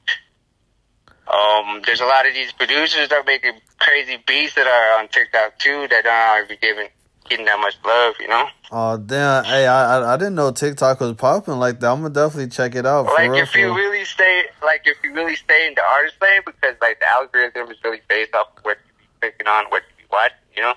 Um, 1.28 1.82
there's 1.86 2.00
a 2.00 2.04
lot 2.04 2.26
of 2.26 2.34
these 2.34 2.52
producers 2.52 3.08
that 3.08 3.12
are 3.12 3.24
making 3.24 3.52
crazy 3.78 4.18
beats 4.26 4.54
that 4.54 4.66
are 4.66 5.00
on 5.00 5.08
TikTok 5.08 5.58
too 5.58 5.86
that 5.88 6.04
aren't 6.06 6.48
be 6.48 6.56
giving 6.56 6.88
getting 7.28 7.46
that 7.46 7.58
much 7.60 7.76
love, 7.84 8.14
you 8.20 8.28
know. 8.28 8.48
Oh 8.70 8.96
damn! 8.96 9.44
Hey, 9.44 9.66
I, 9.66 9.98
I 9.98 10.14
I 10.14 10.16
didn't 10.16 10.34
know 10.34 10.50
TikTok 10.50 11.00
was 11.00 11.14
popping 11.14 11.58
like 11.58 11.80
that. 11.80 11.90
I'm 11.90 12.02
gonna 12.02 12.14
definitely 12.14 12.48
check 12.48 12.74
it 12.74 12.86
out. 12.86 13.06
Like 13.06 13.30
real, 13.30 13.42
if 13.42 13.54
you 13.54 13.74
really 13.74 14.04
stay, 14.04 14.44
like 14.62 14.82
if 14.84 14.96
you 15.04 15.12
really 15.14 15.36
stay 15.36 15.66
in 15.68 15.74
the 15.74 15.82
artist 15.82 16.16
lane, 16.20 16.40
because 16.44 16.74
like 16.80 17.00
the 17.00 17.10
algorithm 17.10 17.70
is 17.70 17.78
really 17.84 18.00
based 18.08 18.34
off 18.34 18.48
of 18.56 18.64
what 18.64 18.78
you 18.86 18.92
be 18.98 19.04
clicking 19.20 19.46
on, 19.46 19.66
what 19.66 19.82
you 19.82 20.04
be 20.04 20.08
watching, 20.10 20.36
you 20.56 20.62
know. 20.62 20.74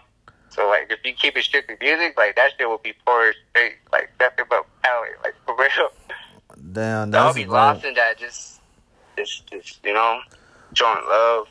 So 0.49 0.67
like 0.67 0.87
if 0.89 0.99
you 1.03 1.13
keep 1.13 1.37
it 1.37 1.43
strictly 1.43 1.75
music, 1.81 2.17
like 2.17 2.35
that 2.35 2.51
shit 2.57 2.67
will 2.67 2.77
be 2.79 2.93
poor 3.05 3.33
straight, 3.49 3.75
like 3.91 4.09
nothing 4.19 4.45
but 4.49 4.65
talent, 4.83 5.13
like 5.23 5.35
for 5.45 5.55
real. 5.57 5.89
Damn, 6.71 7.13
I'll 7.15 7.33
be 7.33 7.45
lost 7.45 7.83
in 7.83 7.93
that, 7.95 8.17
just, 8.17 8.61
just, 9.17 9.47
just 9.47 9.79
you 9.83 9.93
know, 9.93 10.19
showing 10.73 11.03
love. 11.07 11.47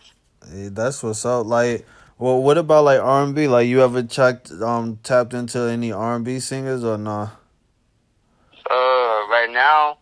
Hey, 0.51 0.69
that's 0.69 1.03
what's 1.03 1.25
up. 1.25 1.47
Like, 1.47 1.87
well, 2.19 2.43
what 2.43 2.59
about 2.59 2.85
like 2.85 3.01
R 3.01 3.25
and 3.25 3.35
B? 3.35 3.49
Like, 3.49 3.67
you 3.67 3.83
ever 3.83 4.03
checked, 4.03 4.51
um, 4.51 4.99
tapped 5.03 5.35
into 5.35 5.61
any 5.61 5.93
R 5.93 6.17
and 6.17 6.25
B 6.25 6.41
singers 6.41 6.85
or 6.85 6.97
nah? 6.97 7.31
Uh, 8.71 9.27
right 9.31 9.51
now, 9.51 9.99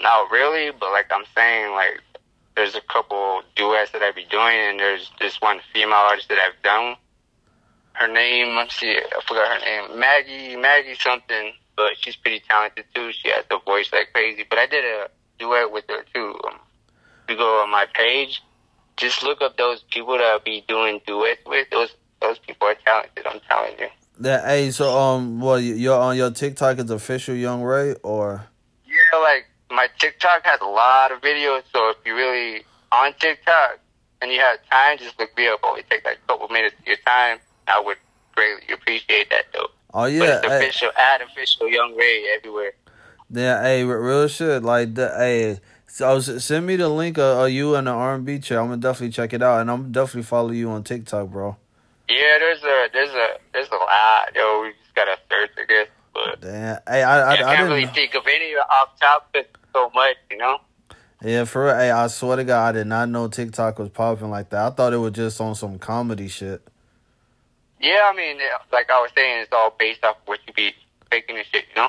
not 0.00 0.30
really, 0.30 0.70
but 0.72 0.90
like 0.92 1.06
I'm 1.12 1.24
saying, 1.34 1.72
like 1.72 2.00
there's 2.56 2.74
a 2.74 2.80
couple 2.80 3.42
duets 3.54 3.92
that 3.92 4.02
I 4.02 4.12
be 4.12 4.24
doing, 4.24 4.56
and 4.56 4.80
there's 4.80 5.10
this 5.20 5.40
one 5.40 5.60
female 5.72 5.94
artist 5.94 6.28
that 6.30 6.38
I've 6.38 6.60
done. 6.62 6.96
Her 7.92 8.08
name, 8.08 8.56
let's 8.56 8.76
see, 8.76 8.96
I 8.96 9.20
forgot 9.26 9.60
her 9.60 9.64
name, 9.64 9.98
Maggie, 9.98 10.56
Maggie 10.56 10.96
something, 10.96 11.52
but 11.76 11.92
she's 11.98 12.16
pretty 12.16 12.40
talented 12.40 12.84
too. 12.94 13.12
She 13.12 13.28
has 13.28 13.44
the 13.48 13.58
voice 13.64 13.90
like 13.92 14.12
crazy. 14.12 14.44
But 14.48 14.58
I 14.58 14.66
did 14.66 14.84
a 14.84 15.08
duet 15.38 15.70
with 15.70 15.84
her 15.88 16.04
too. 16.14 16.38
Um, 16.46 16.58
you 17.28 17.36
go 17.36 17.62
on 17.62 17.70
my 17.70 17.86
page, 17.94 18.42
just 18.96 19.22
look 19.22 19.40
up 19.42 19.56
those 19.56 19.82
people 19.90 20.14
that 20.18 20.22
I 20.24 20.38
be 20.44 20.64
doing 20.68 21.00
duets 21.06 21.40
with. 21.46 21.68
Those 21.70 21.90
those 22.20 22.38
people 22.38 22.66
are 22.68 22.74
talented. 22.84 23.26
I'm 23.26 23.40
telling 23.48 23.78
you. 23.78 23.88
That 24.20 24.44
hey, 24.46 24.70
so 24.70 24.96
um, 24.98 25.40
well, 25.40 25.60
you- 25.60 25.74
you're 25.74 25.98
on 26.00 26.16
your 26.16 26.30
TikTok 26.30 26.78
is 26.78 26.90
official 26.90 27.34
Young 27.34 27.62
Rayy 27.62 27.96
or 28.02 28.46
Yeah, 28.86 29.18
like 29.18 29.46
my 29.70 29.88
TikTok 29.98 30.44
has 30.44 30.60
a 30.62 30.66
lot 30.66 31.12
of 31.12 31.20
videos. 31.20 31.62
So 31.72 31.90
if 31.90 31.96
you're 32.06 32.16
really 32.16 32.64
on 32.92 33.12
TikTok 33.20 33.78
and 34.22 34.32
you 34.32 34.40
have 34.40 34.58
time, 34.70 34.96
just 34.98 35.18
look 35.18 35.36
me 35.36 35.46
up. 35.48 35.60
Only 35.62 35.82
take 35.90 36.04
like 36.04 36.18
a 36.24 36.26
couple 36.28 36.48
minutes 36.48 36.74
of 36.80 36.86
your 36.86 36.96
time. 37.06 37.38
I 37.68 37.80
would 37.80 37.98
greatly 38.34 38.72
appreciate 38.72 39.28
that 39.30 39.44
though. 39.52 39.68
Oh 39.92 40.02
But 40.04 40.12
yeah, 40.12 40.22
it's 40.38 40.46
hey, 40.46 40.56
official, 40.58 40.90
ad 40.96 41.20
official 41.20 41.68
Young 41.68 41.94
Rayy 41.98 42.24
everywhere. 42.36 42.72
yeah, 43.30 43.62
hey, 43.62 43.84
real 43.84 44.28
shit. 44.28 44.62
Like, 44.62 44.94
the, 44.94 45.08
hey, 45.16 45.58
so 45.96 46.20
send 46.20 46.66
me 46.66 46.76
the 46.76 46.90
link 46.90 47.16
of, 47.16 47.38
of 47.38 47.50
you 47.50 47.74
and 47.74 47.86
the 47.86 47.90
R 47.90 48.16
and 48.16 48.24
B 48.26 48.38
chair. 48.38 48.60
I'm 48.60 48.66
gonna 48.66 48.82
definitely 48.82 49.14
check 49.14 49.32
it 49.32 49.40
out, 49.40 49.62
and 49.62 49.70
I'm 49.70 49.92
definitely 49.92 50.24
follow 50.24 50.50
you 50.50 50.68
on 50.68 50.84
TikTok, 50.84 51.30
bro. 51.30 51.56
Yeah, 52.06 52.38
there's 52.38 52.62
a 52.62 52.88
there's 52.92 53.14
a 53.14 53.28
there's 53.54 53.68
a 53.68 53.76
lot. 53.76 54.34
Yo, 54.34 54.60
we 54.60 54.72
just 54.82 54.94
gotta 54.94 55.16
search, 55.30 55.52
I 55.58 55.64
guess. 55.64 55.86
But 56.12 56.42
Damn, 56.42 56.80
hey, 56.86 57.02
I, 57.02 57.18
I, 57.18 57.20
I, 57.20 57.32
I, 57.32 57.36
can't 57.36 57.58
didn't. 57.60 57.72
really 57.72 57.86
think 57.86 58.14
of 58.14 58.26
any 58.26 58.52
off 58.56 59.00
top 59.00 59.34
so 59.72 59.90
much, 59.94 60.16
you 60.30 60.36
know. 60.36 60.58
Yeah, 61.22 61.44
for 61.44 61.64
real. 61.64 61.74
Hey, 61.74 61.90
I 61.90 62.08
swear 62.08 62.36
to 62.36 62.44
God, 62.44 62.68
I 62.68 62.78
did 62.78 62.86
not 62.88 63.08
know 63.08 63.28
TikTok 63.28 63.78
was 63.78 63.88
popping 63.88 64.28
like 64.28 64.50
that. 64.50 64.66
I 64.66 64.74
thought 64.74 64.92
it 64.92 64.98
was 64.98 65.12
just 65.12 65.40
on 65.40 65.54
some 65.54 65.78
comedy 65.78 66.28
shit. 66.28 66.60
Yeah, 67.80 68.10
I 68.12 68.14
mean, 68.14 68.36
like 68.70 68.90
I 68.90 69.00
was 69.00 69.12
saying, 69.16 69.44
it's 69.44 69.52
all 69.52 69.74
based 69.78 70.04
off 70.04 70.18
what 70.26 70.40
you 70.46 70.52
be 70.52 70.74
faking 71.10 71.38
and 71.38 71.46
shit, 71.46 71.64
you 71.74 71.80
know. 71.80 71.88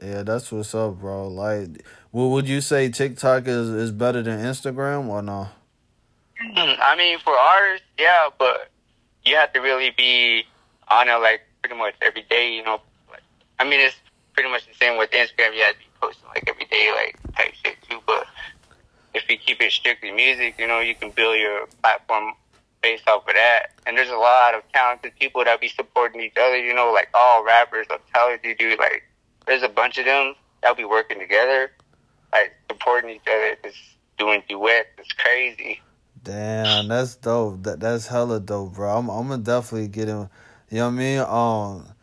Yeah, 0.00 0.22
that's 0.22 0.50
what's 0.50 0.74
up, 0.74 1.00
bro. 1.00 1.28
Like, 1.28 1.84
would 2.12 2.28
would 2.28 2.48
you 2.48 2.60
say 2.60 2.88
TikTok 2.88 3.46
is, 3.46 3.68
is 3.68 3.90
better 3.90 4.22
than 4.22 4.38
Instagram 4.40 5.08
or 5.08 5.22
no? 5.22 5.48
Hmm, 6.38 6.80
I 6.82 6.96
mean, 6.96 7.18
for 7.18 7.32
artists, 7.32 7.86
yeah, 7.98 8.28
but 8.38 8.70
you 9.24 9.36
have 9.36 9.52
to 9.52 9.60
really 9.60 9.90
be 9.90 10.44
on 10.88 11.08
it 11.08 11.14
like 11.14 11.42
pretty 11.62 11.76
much 11.76 11.94
every 12.02 12.22
day, 12.22 12.54
you 12.54 12.64
know. 12.64 12.80
I 13.58 13.64
mean, 13.64 13.80
it's 13.80 13.96
pretty 14.34 14.50
much 14.50 14.66
the 14.66 14.74
same 14.74 14.98
with 14.98 15.10
Instagram. 15.10 15.54
You 15.54 15.62
have 15.62 15.74
to 15.74 15.78
be 15.78 15.86
posting 16.00 16.28
like 16.28 16.44
every 16.48 16.64
day, 16.66 16.90
like 16.94 17.36
type 17.36 17.54
shit 17.54 17.76
too. 17.88 18.00
But 18.06 18.26
if 19.14 19.28
you 19.28 19.36
keep 19.36 19.60
it 19.60 19.72
strictly 19.72 20.10
music, 20.10 20.56
you 20.58 20.66
know, 20.66 20.80
you 20.80 20.94
can 20.94 21.10
build 21.10 21.38
your 21.38 21.66
platform 21.82 22.34
based 22.82 23.06
off 23.08 23.26
of 23.26 23.34
that. 23.34 23.68
And 23.86 23.96
there's 23.96 24.10
a 24.10 24.16
lot 24.16 24.54
of 24.54 24.62
talented 24.72 25.12
people 25.18 25.44
that 25.44 25.60
be 25.60 25.68
supporting 25.68 26.20
each 26.20 26.36
other, 26.36 26.58
you 26.58 26.74
know, 26.74 26.92
like 26.92 27.08
all 27.14 27.44
rappers. 27.44 27.86
I'm 27.90 28.00
you, 28.42 28.54
dude, 28.54 28.78
like 28.78 29.04
there's 29.46 29.62
a 29.62 29.68
bunch 29.68 29.98
of 29.98 30.04
them 30.04 30.34
that'll 30.60 30.76
be 30.76 30.84
working 30.84 31.18
together, 31.18 31.70
like 32.32 32.52
supporting 32.70 33.10
each 33.10 33.20
other, 33.28 33.56
just 33.64 33.78
doing 34.18 34.42
duets. 34.48 34.88
It's 34.98 35.12
crazy. 35.12 35.80
Damn, 36.24 36.88
that's 36.88 37.16
dope. 37.16 37.64
That 37.64 37.80
that's 37.80 38.06
hella 38.06 38.40
dope, 38.40 38.74
bro. 38.74 38.96
I'm 38.96 39.08
I'm 39.08 39.28
gonna 39.28 39.42
definitely 39.42 39.88
get 39.88 40.08
him. 40.08 40.28
You 40.70 40.78
know 40.78 40.86
what 40.86 40.94
I 40.94 40.96
mean? 40.96 41.18
Um, 41.18 41.94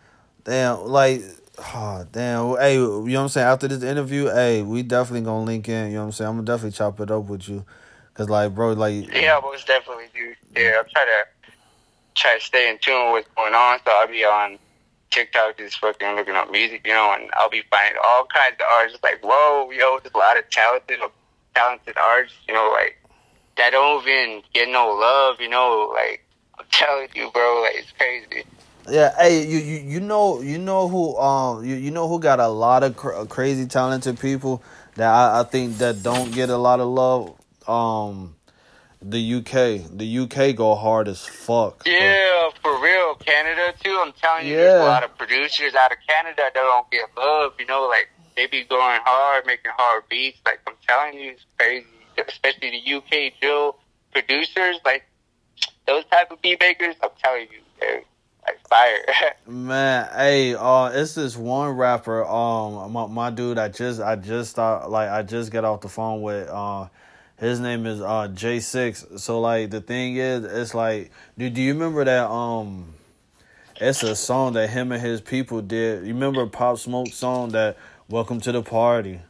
damn, 0.43 0.85
like, 0.85 1.23
oh, 1.57 2.05
damn. 2.11 2.57
Hey, 2.57 2.75
you 2.75 2.81
know 2.81 2.99
what 2.99 3.17
I'm 3.17 3.29
saying? 3.29 3.47
After 3.47 3.67
this 3.67 3.81
interview, 3.81 4.25
hey, 4.27 4.61
we 4.61 4.83
definitely 4.83 5.25
gonna 5.25 5.45
link 5.45 5.67
in. 5.69 5.87
You 5.87 5.93
know 5.93 5.99
what 6.01 6.05
I'm 6.07 6.11
saying? 6.11 6.29
I'm 6.29 6.35
gonna 6.35 6.45
definitely 6.45 6.77
chop 6.77 6.99
it 6.99 7.09
up 7.09 7.23
with 7.25 7.47
you, 7.47 7.65
cause 8.13 8.29
like, 8.29 8.53
bro, 8.53 8.73
like, 8.73 9.11
Yeah, 9.13 9.39
most 9.41 9.65
definitely, 9.65 10.05
dude. 10.13 10.35
Yeah, 10.55 10.79
I'm 10.79 10.85
trying 10.91 11.07
to 11.07 11.51
try 12.15 12.37
to 12.37 12.43
stay 12.43 12.69
in 12.69 12.77
tune 12.79 13.13
with 13.13 13.25
what's 13.25 13.35
going 13.35 13.53
on. 13.53 13.79
So 13.85 13.91
I'll 13.91 14.07
be 14.07 14.23
on 14.25 14.59
TikTok 15.11 15.57
just 15.57 15.79
fucking 15.79 16.15
looking 16.15 16.35
up 16.35 16.51
music, 16.51 16.85
you 16.85 16.93
know, 16.93 17.15
and 17.17 17.29
I'll 17.33 17.49
be 17.49 17.63
finding 17.69 17.99
all 18.03 18.25
kinds 18.25 18.55
of 18.59 18.65
artists. 18.71 18.99
Like, 19.03 19.19
whoa, 19.23 19.69
yo, 19.71 19.99
there's 19.99 20.13
a 20.13 20.17
lot 20.17 20.37
of 20.37 20.49
talented, 20.49 20.99
talented 21.55 21.97
artists, 21.97 22.37
you 22.47 22.53
know, 22.53 22.69
like 22.73 22.97
that 23.57 23.71
don't 23.71 24.07
even 24.07 24.41
get 24.53 24.69
no 24.69 24.87
love, 24.89 25.39
you 25.39 25.49
know. 25.49 25.91
Like 25.93 26.23
I'm 26.57 26.65
telling 26.71 27.09
you, 27.13 27.29
bro, 27.31 27.61
like 27.63 27.75
it's 27.75 27.91
crazy. 27.91 28.45
Yeah, 28.89 29.13
hey, 29.17 29.45
you, 29.45 29.59
you 29.59 29.77
you 29.81 29.99
know 29.99 30.41
you 30.41 30.57
know 30.57 30.87
who 30.87 31.15
um 31.17 31.63
you, 31.63 31.75
you 31.75 31.91
know 31.91 32.07
who 32.07 32.19
got 32.19 32.39
a 32.39 32.47
lot 32.47 32.83
of 32.83 32.95
cr- 32.95 33.25
crazy 33.25 33.67
talented 33.67 34.19
people 34.19 34.63
that 34.95 35.07
I, 35.07 35.41
I 35.41 35.43
think 35.43 35.77
that 35.77 36.01
don't 36.01 36.31
get 36.33 36.49
a 36.49 36.57
lot 36.57 36.79
of 36.79 36.87
love 36.87 37.35
um 37.67 38.35
the 39.01 39.35
UK 39.35 39.97
the 39.97 40.19
UK 40.19 40.55
go 40.55 40.75
hard 40.75 41.07
as 41.07 41.25
fuck 41.25 41.83
Yeah, 41.85 42.49
for 42.61 42.81
real, 42.81 43.15
Canada 43.15 43.73
too. 43.81 43.97
I'm 44.01 44.11
telling 44.13 44.47
you, 44.47 44.55
there's 44.55 44.81
a 44.81 44.85
lot 44.85 45.03
of 45.03 45.17
producers 45.17 45.73
out 45.73 45.91
of 45.91 45.97
Canada 46.07 46.35
that 46.37 46.53
don't 46.53 46.89
get 46.91 47.05
love. 47.17 47.53
You 47.59 47.65
know, 47.65 47.87
like 47.87 48.09
they 48.35 48.47
be 48.47 48.63
going 48.65 48.99
hard, 49.05 49.45
making 49.45 49.71
hard 49.77 50.03
beats. 50.09 50.39
Like 50.45 50.59
I'm 50.67 50.75
telling 50.87 51.17
you, 51.17 51.31
it's 51.31 51.45
crazy. 51.57 51.85
Especially 52.17 52.71
the 52.71 52.93
UK 52.95 53.39
drill 53.39 53.77
producers, 54.11 54.79
like 54.83 55.03
those 55.87 56.03
type 56.05 56.31
of 56.31 56.41
beat 56.41 56.59
makers. 56.59 56.95
I'm 57.01 57.09
telling 57.23 57.47
you, 57.51 57.59
they're 57.79 58.03
like 58.45 58.67
fire. 58.67 58.97
Man, 59.47 60.09
hey, 60.13 60.55
uh, 60.55 60.91
it's 60.93 61.15
this 61.15 61.37
one 61.37 61.71
rapper, 61.71 62.25
um, 62.25 62.91
my, 62.91 63.07
my 63.07 63.29
dude. 63.29 63.57
I 63.57 63.69
just, 63.69 64.01
I 64.01 64.15
just 64.15 64.51
start, 64.51 64.89
like, 64.89 65.09
I 65.09 65.23
just 65.23 65.51
got 65.51 65.65
off 65.65 65.81
the 65.81 65.89
phone 65.89 66.21
with, 66.21 66.49
uh, 66.49 66.87
his 67.39 67.59
name 67.59 67.85
is 67.85 68.01
uh 68.01 68.27
J 68.27 68.59
Six. 68.59 69.05
So 69.17 69.39
like, 69.39 69.71
the 69.71 69.81
thing 69.81 70.17
is, 70.17 70.43
it's 70.43 70.73
like, 70.73 71.11
do 71.37 71.49
do 71.49 71.61
you 71.61 71.73
remember 71.73 72.03
that? 72.05 72.29
Um, 72.29 72.93
it's 73.81 74.03
a 74.03 74.15
song 74.15 74.53
that 74.53 74.69
him 74.69 74.91
and 74.91 75.01
his 75.01 75.21
people 75.21 75.61
did. 75.61 76.05
You 76.05 76.13
remember 76.13 76.45
Pop 76.47 76.77
Smoke 76.77 77.07
song 77.07 77.49
that 77.49 77.77
"Welcome 78.09 78.41
to 78.41 78.51
the 78.51 78.61
Party"? 78.61 79.21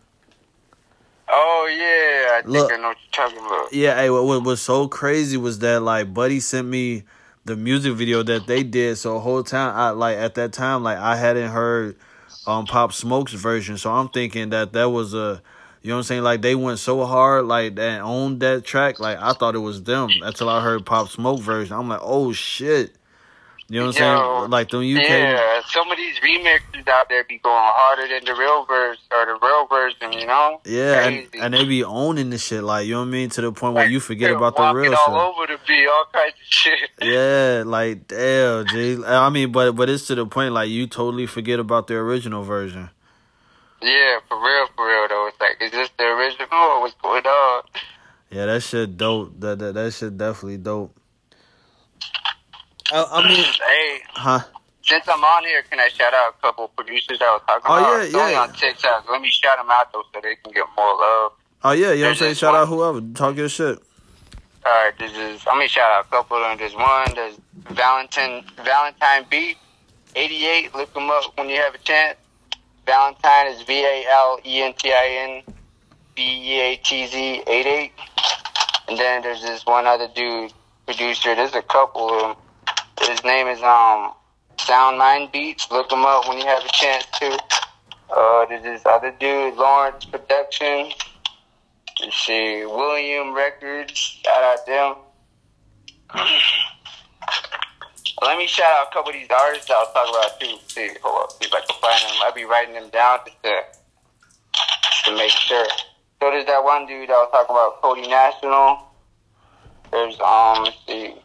oh 1.29 1.67
yeah, 1.69 2.37
I 2.37 2.41
think 2.41 2.53
Look. 2.53 2.71
I 2.71 2.77
know 2.77 2.87
what 2.89 2.97
you're 3.03 3.27
talking 3.27 3.45
about. 3.45 3.73
Yeah, 3.73 3.95
hey, 3.95 4.09
what, 4.09 4.25
what 4.25 4.43
was 4.43 4.61
so 4.61 4.87
crazy 4.87 5.37
was 5.37 5.59
that 5.59 5.81
like 5.81 6.13
Buddy 6.13 6.39
sent 6.39 6.67
me 6.67 7.03
the 7.45 7.55
music 7.55 7.93
video 7.93 8.23
that 8.23 8.47
they 8.47 8.63
did. 8.63 8.97
So 8.97 9.13
the 9.13 9.19
whole 9.19 9.43
time, 9.43 9.75
I 9.75 9.91
like 9.91 10.17
at 10.17 10.35
that 10.35 10.53
time, 10.53 10.83
like 10.83 10.97
I 10.97 11.15
hadn't 11.15 11.51
heard 11.51 11.95
um 12.47 12.65
Pop 12.65 12.93
Smoke's 12.93 13.33
version. 13.33 13.77
So 13.77 13.91
I'm 13.91 14.09
thinking 14.09 14.49
that 14.49 14.73
that 14.73 14.89
was 14.89 15.13
a, 15.13 15.41
you 15.81 15.89
know 15.89 15.95
what 15.95 15.99
I'm 15.99 16.03
saying? 16.03 16.23
Like 16.23 16.41
they 16.41 16.55
went 16.55 16.79
so 16.79 17.05
hard, 17.05 17.45
like 17.45 17.75
that 17.75 18.01
on 18.01 18.39
that 18.39 18.65
track. 18.65 18.99
Like 18.99 19.17
I 19.19 19.33
thought 19.33 19.55
it 19.55 19.59
was 19.59 19.83
them 19.83 20.09
until 20.23 20.49
I 20.49 20.61
heard 20.61 20.85
Pop 20.85 21.09
Smoke 21.09 21.39
version. 21.41 21.75
I'm 21.75 21.87
like, 21.89 22.01
oh 22.03 22.33
shit. 22.33 22.91
You 23.71 23.81
know 23.81 23.85
what 23.85 24.01
I'm 24.01 24.17
Yo, 24.17 24.39
saying? 24.39 24.49
Like 24.49 24.69
the 24.69 24.77
UK. 24.79 25.07
Yeah, 25.07 25.61
some 25.67 25.91
of 25.91 25.95
these 25.97 26.15
remixes 26.21 26.87
out 26.87 27.07
there 27.07 27.23
be 27.25 27.37
going 27.37 27.55
harder 27.55 28.07
than 28.07 28.25
the 28.25 28.33
real 28.33 28.65
verse 28.65 28.97
or 29.11 29.27
the 29.27 29.37
real 29.45 29.67
version. 29.67 30.11
You 30.11 30.25
know? 30.25 30.59
Yeah, 30.65 31.07
and, 31.07 31.27
and 31.35 31.53
they 31.53 31.65
be 31.65 31.83
owning 31.83 32.31
the 32.31 32.39
shit, 32.39 32.63
like 32.63 32.87
you 32.87 32.93
know 32.93 33.01
what 33.01 33.09
I 33.09 33.11
mean, 33.11 33.29
to 33.29 33.41
the 33.41 33.51
point 33.51 33.75
where 33.75 33.83
Like, 33.85 33.91
you 33.91 33.99
forget 33.99 34.31
about 34.31 34.55
the 34.57 34.73
real 34.73 34.95
all 34.95 35.05
shit. 35.05 35.13
over 35.13 35.53
the 35.53 35.59
beat, 35.67 35.87
all 35.87 36.05
kinds 36.11 36.33
of 36.33 36.47
shit. 36.49 36.89
Yeah, 36.99 37.61
like 37.67 38.07
damn, 38.07 38.65
G. 38.65 39.03
I 39.05 39.29
mean, 39.29 39.51
but 39.51 39.73
but 39.73 39.87
it's 39.87 40.07
to 40.07 40.15
the 40.15 40.25
point 40.25 40.55
like 40.55 40.69
you 40.71 40.87
totally 40.87 41.27
forget 41.27 41.59
about 41.59 41.85
the 41.85 41.93
original 41.93 42.41
version. 42.43 42.89
Yeah, 43.81 44.19
for 44.27 44.37
real, 44.37 44.67
for 44.75 44.87
real 44.87 45.07
though. 45.07 45.27
It's 45.27 45.39
like, 45.39 45.57
is 45.61 45.71
this 45.71 45.89
the 45.97 46.03
original 46.05 46.47
or 46.51 46.81
what's 46.81 46.95
going 47.01 47.25
on? 47.25 47.63
Yeah, 48.29 48.45
that 48.47 48.61
shit 48.61 48.97
dope. 48.97 49.39
That 49.39 49.59
that, 49.59 49.73
that 49.75 49.93
shit 49.93 50.17
definitely 50.17 50.57
dope. 50.57 50.95
I, 52.91 53.05
I 53.11 53.27
mean, 53.27 53.43
hey, 53.67 53.99
huh? 54.11 54.39
since 54.83 55.07
I'm 55.07 55.23
on 55.23 55.43
here, 55.43 55.61
can 55.63 55.79
I 55.79 55.87
shout 55.89 56.13
out 56.13 56.35
a 56.37 56.41
couple 56.41 56.67
producers 56.69 57.19
I 57.21 57.25
was 57.31 57.41
talking 57.47 57.65
Oh, 57.67 57.77
about? 57.77 57.97
yeah, 57.99 58.03
It's 58.05 58.15
only 58.15 58.31
yeah. 58.33 58.41
on 58.41 58.53
TikTok. 58.53 59.09
Let 59.09 59.21
me 59.21 59.29
shout 59.31 59.57
them 59.57 59.67
out 59.69 59.91
though, 59.93 60.03
so 60.13 60.19
they 60.21 60.35
can 60.35 60.51
get 60.51 60.65
more 60.77 60.95
love. 60.97 61.31
Oh 61.63 61.71
yeah, 61.71 61.91
you 61.91 62.01
know 62.01 62.07
what 62.07 62.09
I'm 62.11 62.15
saying? 62.15 62.31
this 62.31 62.37
Shout 62.39 62.55
out 62.55 62.67
whoever. 62.67 63.01
Talk 63.13 63.35
your 63.37 63.49
shit. 63.49 63.79
All 64.65 64.71
right, 64.73 64.93
this 64.99 65.11
is. 65.13 65.41
I'm 65.47 65.55
gonna 65.55 65.67
shout 65.67 65.89
out 65.91 66.05
a 66.05 66.09
couple 66.09 66.37
of 66.37 66.43
them. 66.43 66.57
There's 66.57 66.75
one. 66.75 67.13
There's 67.15 67.37
Valentine 67.71 68.43
Valentine 68.63 69.25
B, 69.29 69.55
88. 70.15 70.75
Look 70.75 70.93
them 70.93 71.09
up 71.09 71.23
when 71.37 71.49
you 71.49 71.55
have 71.57 71.73
a 71.75 71.77
chance. 71.79 72.17
Valentine 72.89 73.45
is 73.53 73.61
V 73.61 73.85
A 73.85 74.05
L 74.09 74.39
E 74.43 74.63
N 74.63 74.73
T 74.73 74.91
I 74.91 75.43
N 75.45 75.55
B 76.15 76.23
E 76.23 76.59
A 76.59 76.75
T 76.77 77.05
Z 77.05 77.43
88. 77.45 77.91
And 78.87 78.97
then 78.97 79.21
there's 79.21 79.43
this 79.43 79.63
one 79.63 79.85
other 79.85 80.07
dude 80.15 80.51
producer. 80.87 81.35
There's 81.35 81.53
a 81.53 81.61
couple 81.61 82.09
of 82.09 82.21
them. 82.21 82.35
His 83.07 83.23
name 83.23 83.45
is 83.45 83.61
um 83.61 84.13
Sound 84.57 84.97
Mind 84.97 85.31
Beats. 85.31 85.69
Look 85.69 85.91
him 85.91 86.03
up 86.03 86.27
when 86.27 86.39
you 86.39 86.45
have 86.47 86.65
a 86.65 86.69
chance 86.69 87.05
to. 87.19 87.37
Uh, 88.09 88.45
there's 88.47 88.63
this 88.63 88.81
other 88.87 89.13
dude, 89.19 89.53
Lawrence 89.53 90.05
Production. 90.05 90.89
Let's 92.01 92.17
see, 92.17 92.65
William 92.65 93.35
Records. 93.35 93.93
Shout 93.93 94.43
out 94.43 94.65
them. 94.65 94.95
Let 98.21 98.37
me 98.37 98.47
shout 98.47 98.69
out 98.71 98.87
a 98.89 98.93
couple 98.93 99.11
of 99.11 99.15
these 99.15 99.29
artists 99.29 99.69
I 99.69 99.75
was 99.75 99.93
talking 99.93 100.13
about 100.13 100.39
too. 100.39 100.57
See, 100.67 100.89
hold 101.01 101.23
up, 101.23 101.31
see 101.31 101.47
if 101.47 101.53
I 101.53 101.61
can 101.61 101.79
find 101.79 102.01
them. 102.01 102.21
I'll 102.23 102.33
be 102.33 102.43
writing 102.43 102.73
them 102.73 102.89
down 102.89 103.19
just 103.25 103.41
to, 103.43 103.61
to 105.05 105.17
make 105.17 105.31
sure. 105.31 105.65
So 106.21 106.29
there's 106.29 106.45
that 106.47 106.63
one 106.63 106.85
dude 106.85 107.09
I 107.09 107.13
was 107.13 107.29
talking 107.31 107.55
about, 107.55 107.81
Cody 107.81 108.07
National. 108.07 108.89
There's 109.91 110.19
um, 110.19 110.63
let's 110.63 110.77
see. 110.85 111.15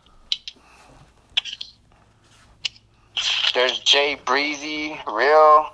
There's 3.55 3.79
Jay 3.81 4.17
Breezy, 4.25 4.99
real. 5.11 5.71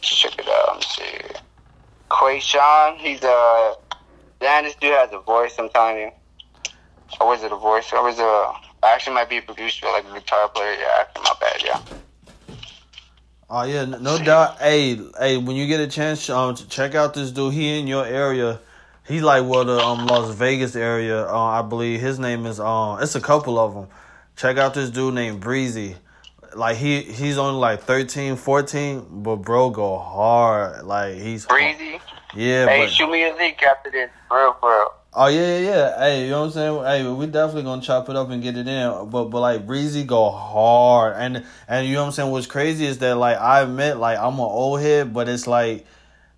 Check 0.00 0.38
it 0.38 0.48
out. 0.48 0.68
Let 0.68 0.76
me 0.76 0.82
see. 0.82 1.18
Quayshawn, 2.10 2.96
he's 2.96 3.22
a. 3.22 3.74
This 4.40 4.74
dude 4.74 4.92
has 4.92 5.10
a 5.12 5.20
voice. 5.20 5.54
I'm 5.58 5.68
telling 5.68 5.98
you. 5.98 6.10
Or 7.20 7.28
was 7.28 7.42
it 7.42 7.52
a 7.52 7.56
voice? 7.56 7.92
Or 7.92 8.02
was 8.02 8.18
it 8.18 8.24
a? 8.24 8.52
Actually, 8.82 9.14
might 9.14 9.28
be 9.28 9.38
a 9.38 9.42
producer, 9.42 9.86
like 9.86 10.04
a 10.08 10.14
guitar 10.14 10.48
player. 10.48 10.74
Yeah, 10.74 11.04
my 11.16 11.34
bad. 11.40 11.62
Yeah. 11.62 11.80
Oh 13.48 13.64
yeah, 13.64 13.84
no 13.84 14.16
doubt. 14.22 14.58
Hey, 14.58 15.00
hey, 15.18 15.36
when 15.36 15.56
you 15.56 15.66
get 15.66 15.80
a 15.80 15.88
chance, 15.88 16.30
um, 16.30 16.54
check 16.54 16.94
out 16.94 17.14
this 17.14 17.32
dude. 17.32 17.52
He 17.52 17.78
in 17.78 17.86
your 17.88 18.06
area. 18.06 18.60
He's 19.08 19.22
like 19.22 19.44
well 19.44 19.64
the 19.64 19.78
um 19.78 20.06
Las 20.06 20.34
Vegas 20.34 20.76
area. 20.76 21.26
Uh, 21.26 21.36
I 21.36 21.62
believe 21.62 22.00
his 22.00 22.18
name 22.18 22.46
is 22.46 22.60
um. 22.60 23.02
It's 23.02 23.16
a 23.16 23.20
couple 23.20 23.58
of 23.58 23.74
them. 23.74 23.88
Check 24.36 24.56
out 24.56 24.74
this 24.74 24.90
dude 24.90 25.14
named 25.14 25.40
Breezy. 25.40 25.96
Like 26.54 26.76
he 26.76 27.02
he's 27.02 27.38
only 27.38 27.58
like 27.58 27.82
13, 27.82 28.36
14, 28.36 29.22
but 29.22 29.36
bro 29.36 29.70
go 29.70 29.98
hard. 29.98 30.84
Like 30.84 31.16
he's 31.16 31.44
Breezy. 31.46 32.00
Yeah, 32.34 32.66
Hey, 32.68 32.80
but 32.84 32.90
shoot 32.90 33.10
me 33.10 33.24
a 33.28 33.34
link 33.34 33.62
after 33.62 33.90
this, 33.90 34.10
for 34.28 34.38
real, 34.38 34.52
for 34.60 34.70
real. 34.70 34.92
oh 35.14 35.26
yeah, 35.28 35.58
yeah, 35.58 35.68
yeah. 35.68 35.98
Hey, 35.98 36.24
you 36.24 36.30
know 36.30 36.40
what 36.40 36.56
I'm 36.56 36.84
saying? 36.84 37.04
Hey, 37.04 37.12
we 37.12 37.26
definitely 37.26 37.64
gonna 37.64 37.82
chop 37.82 38.08
it 38.08 38.16
up 38.16 38.30
and 38.30 38.42
get 38.42 38.56
it 38.56 38.68
in. 38.68 39.10
But 39.10 39.24
but 39.24 39.40
like 39.40 39.66
Breezy 39.66 40.04
go 40.04 40.30
hard, 40.30 41.16
and 41.16 41.44
and 41.66 41.86
you 41.86 41.94
know 41.94 42.02
what 42.02 42.06
I'm 42.06 42.12
saying? 42.12 42.30
What's 42.30 42.46
crazy 42.46 42.86
is 42.86 42.98
that 42.98 43.16
like 43.16 43.38
I 43.38 43.62
admit 43.62 43.96
like 43.96 44.18
I'm 44.18 44.34
an 44.34 44.40
old 44.40 44.80
head, 44.80 45.12
but 45.12 45.28
it's 45.28 45.46
like 45.46 45.86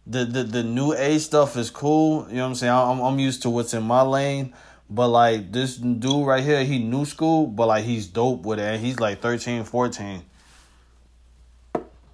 the 0.07 0.25
the 0.25 0.43
the 0.45 0.63
new 0.63 0.95
age 0.95 1.21
stuff 1.23 1.57
is 1.57 1.71
cool. 1.71 2.27
You 2.31 2.37
know 2.37 2.43
what 2.45 2.49
I'm 2.49 2.55
saying? 2.55 2.73
I'm 2.73 3.01
I'm 3.01 3.19
used 3.19 3.43
to 3.43 3.51
what's 3.51 3.75
in 3.75 3.83
my 3.83 4.03
lane. 4.03 4.55
But 4.89 5.09
like 5.09 5.53
this 5.53 5.77
dude 5.77 6.27
right 6.27 6.43
here, 6.45 6.65
he 6.65 6.79
new 6.79 7.05
school, 7.07 7.47
but 7.47 7.67
like 7.67 7.85
he's 7.85 8.07
dope 8.07 8.45
with 8.45 8.59
it. 8.59 8.63
And 8.63 8.85
he's 8.85 9.01
like 9.01 9.21
13, 9.23 9.65
14. 9.65 10.23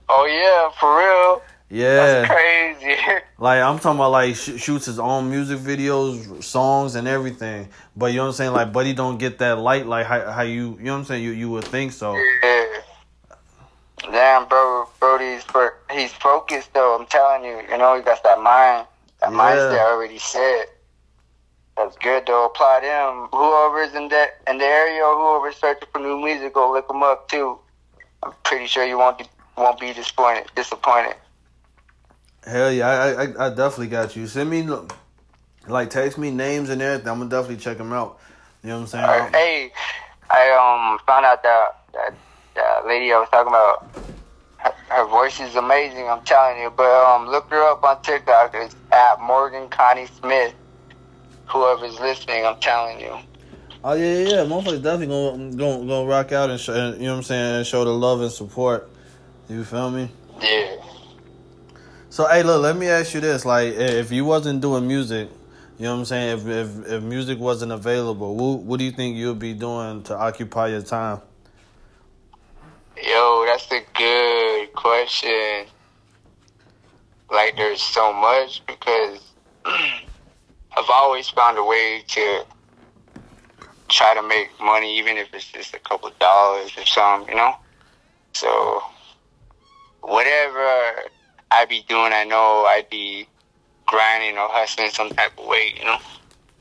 Oh 0.08 0.26
yeah, 0.26 0.70
for 0.78 0.96
real. 0.98 1.42
Yeah. 1.70 2.22
That's 2.22 2.28
crazy. 2.32 2.96
Like 3.40 3.62
I'm 3.62 3.78
talking 3.78 3.98
about 4.00 4.10
like 4.10 4.34
sh- 4.34 4.56
shoots 4.60 4.86
his 4.86 4.98
own 4.98 5.30
music 5.30 5.60
videos, 5.60 6.42
songs 6.42 6.96
and 6.96 7.06
everything. 7.06 7.68
But 7.96 8.06
you 8.06 8.16
know 8.16 8.24
what 8.24 8.28
I'm 8.30 8.34
saying? 8.34 8.52
Like 8.52 8.72
Buddy 8.72 8.92
don't 8.94 9.16
get 9.16 9.38
that 9.38 9.58
light 9.60 9.86
like 9.86 10.06
how, 10.06 10.28
how 10.32 10.42
you 10.42 10.76
you 10.78 10.84
know 10.86 10.94
what 10.94 10.98
I'm 10.98 11.04
saying? 11.04 11.22
You 11.22 11.30
you 11.30 11.48
would 11.50 11.64
think 11.64 11.92
so. 11.92 12.16
yeah. 12.42 12.64
Damn, 14.10 14.48
bro, 14.48 14.88
Brody's 15.00 15.44
he's 15.92 16.12
focused 16.14 16.74
though. 16.74 16.98
I'm 16.98 17.06
telling 17.06 17.44
you, 17.44 17.60
you 17.70 17.78
know, 17.78 17.94
he 17.96 18.02
got 18.02 18.24
that 18.24 18.40
mind, 18.42 18.86
that 19.20 19.30
Yeah. 19.30 19.38
mindset 19.38 19.78
already 19.92 20.18
set. 20.18 20.68
That's 21.76 21.96
good 21.98 22.24
though. 22.26 22.46
Apply 22.46 22.80
them. 22.80 23.28
Whoever's 23.32 23.94
in 23.94 24.08
that 24.08 24.38
in 24.48 24.58
the 24.58 24.64
area 24.64 25.02
or 25.04 25.14
whoever's 25.16 25.56
searching 25.60 25.88
for 25.92 26.00
new 26.00 26.18
music, 26.18 26.54
go 26.54 26.72
look 26.72 26.88
them 26.88 27.04
up 27.04 27.28
too. 27.28 27.56
I'm 28.24 28.32
pretty 28.42 28.66
sure 28.66 28.84
you 28.84 28.98
won't 28.98 29.18
be, 29.18 29.26
won't 29.56 29.78
be 29.78 29.92
disappointed. 29.92 30.46
Disappointed. 30.56 31.14
Hell 32.46 32.72
yeah, 32.72 32.88
I, 32.88 33.24
I 33.24 33.46
I 33.46 33.48
definitely 33.50 33.88
got 33.88 34.16
you. 34.16 34.26
Send 34.26 34.48
me 34.50 34.66
like 35.66 35.90
text 35.90 36.18
me 36.18 36.30
names 36.30 36.70
and 36.70 36.80
everything. 36.80 37.08
I'm 37.08 37.18
gonna 37.18 37.30
definitely 37.30 37.56
check 37.58 37.78
them 37.78 37.92
out. 37.92 38.18
You 38.62 38.70
know 38.70 38.80
what 38.80 38.94
I'm 38.94 39.30
saying? 39.30 39.32
Hey, 39.32 39.72
I 40.30 40.50
um 40.52 40.98
found 41.06 41.26
out 41.26 41.42
that 41.42 41.68
that, 41.92 42.14
that 42.54 42.86
lady 42.86 43.12
I 43.12 43.18
was 43.18 43.28
talking 43.30 43.48
about. 43.48 43.86
Her, 44.58 44.72
her 44.88 45.06
voice 45.06 45.40
is 45.40 45.54
amazing. 45.54 46.08
I'm 46.08 46.22
telling 46.22 46.60
you. 46.60 46.72
But 46.76 46.90
um, 47.04 47.28
look 47.28 47.48
her 47.50 47.62
up 47.70 47.84
on 47.84 48.02
TikTok. 48.02 48.52
It's 48.54 48.74
at 48.90 49.20
Morgan 49.20 49.68
Connie 49.68 50.06
Smith. 50.06 50.52
Whoever's 51.46 51.98
listening, 52.00 52.44
I'm 52.44 52.58
telling 52.60 53.00
you. 53.00 53.16
Oh 53.84 53.94
yeah, 53.94 54.14
yeah, 54.14 54.28
yeah. 54.28 54.36
Motherfuckers 54.44 54.82
definitely 54.82 55.06
gonna 55.06 55.56
gonna, 55.56 55.86
gonna 55.86 56.06
rock 56.06 56.32
out 56.32 56.50
and 56.50 56.58
show, 56.58 56.74
you 56.92 57.04
know 57.04 57.12
what 57.12 57.18
I'm 57.18 57.22
saying, 57.22 57.56
and 57.56 57.66
show 57.66 57.84
the 57.84 57.90
love 57.90 58.20
and 58.20 58.32
support. 58.32 58.90
You 59.48 59.64
feel 59.64 59.90
me? 59.90 60.10
Yeah. 60.42 60.76
So 62.10 62.26
hey, 62.26 62.42
look, 62.42 62.62
let 62.62 62.76
me 62.76 62.88
ask 62.88 63.12
you 63.12 63.20
this: 63.20 63.44
like, 63.44 63.74
if 63.74 64.10
you 64.10 64.24
wasn't 64.24 64.62
doing 64.62 64.88
music, 64.88 65.28
you 65.78 65.84
know 65.84 65.92
what 65.92 65.98
I'm 66.00 66.04
saying? 66.06 66.38
If 66.38 66.46
if, 66.46 66.86
if 66.90 67.02
music 67.02 67.38
wasn't 67.38 67.72
available, 67.72 68.34
what 68.34 68.60
what 68.60 68.78
do 68.78 68.84
you 68.84 68.92
think 68.92 69.16
you'd 69.16 69.38
be 69.38 69.52
doing 69.52 70.02
to 70.04 70.16
occupy 70.16 70.68
your 70.68 70.82
time? 70.82 71.20
Yo, 72.96 73.44
that's 73.46 73.70
a 73.70 73.82
good 73.94 74.72
question. 74.72 75.66
Like, 77.30 77.56
there's 77.56 77.82
so 77.82 78.12
much 78.12 78.62
because 78.66 79.20
I've 79.66 80.90
always 80.90 81.28
found 81.28 81.58
a 81.58 81.64
way 81.64 82.02
to 82.08 82.44
try 83.88 84.14
to 84.14 84.22
make 84.22 84.48
money, 84.60 84.98
even 84.98 85.18
if 85.18 85.32
it's 85.34 85.52
just 85.52 85.74
a 85.74 85.78
couple 85.78 86.10
dollars 86.18 86.72
or 86.76 86.86
something, 86.86 87.28
you 87.28 87.36
know? 87.36 87.54
So, 88.32 88.82
whatever 90.00 91.02
I 91.50 91.64
be 91.64 91.84
doing, 91.88 92.12
I 92.12 92.24
know 92.24 92.66
I'd 92.68 92.88
be 92.90 93.26
grinding 93.86 94.36
or 94.36 94.48
hustling 94.50 94.90
some 94.90 95.10
type 95.10 95.38
of 95.38 95.46
way, 95.46 95.74
you 95.78 95.84
know? 95.84 95.98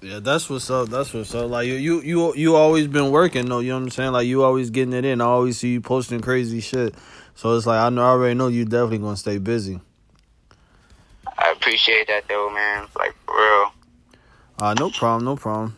Yeah, 0.01 0.19
that's 0.19 0.49
what's 0.49 0.69
up. 0.69 0.89
That's 0.89 1.13
what's 1.13 1.33
up. 1.33 1.49
Like 1.49 1.67
you, 1.67 1.73
you, 1.73 2.01
you, 2.01 2.35
you 2.35 2.55
always 2.55 2.87
been 2.87 3.11
working 3.11 3.47
though. 3.47 3.59
You 3.59 3.69
know 3.69 3.77
what 3.77 3.83
I'm 3.83 3.89
saying? 3.89 4.11
Like 4.11 4.27
you 4.27 4.43
always 4.43 4.69
getting 4.69 4.93
it 4.93 5.05
in. 5.05 5.21
I 5.21 5.25
always 5.25 5.57
see 5.57 5.69
you 5.69 5.81
posting 5.81 6.21
crazy 6.21 6.61
shit. 6.61 6.93
So 7.33 7.55
it's 7.55 7.65
like 7.65 7.79
I 7.79 7.89
know, 7.89 8.03
I 8.03 8.09
already 8.09 8.35
know 8.35 8.47
you 8.47 8.63
definitely 8.65 8.99
gonna 8.99 9.17
stay 9.17 9.39
busy. 9.39 9.79
I 11.37 11.51
appreciate 11.51 12.07
that, 12.07 12.27
though, 12.27 12.49
man. 12.49 12.87
Like, 12.97 13.15
for 13.25 13.35
real. 13.35 13.71
Uh, 14.59 14.73
no 14.73 14.89
problem, 14.89 15.25
no 15.25 15.35
problem. 15.35 15.75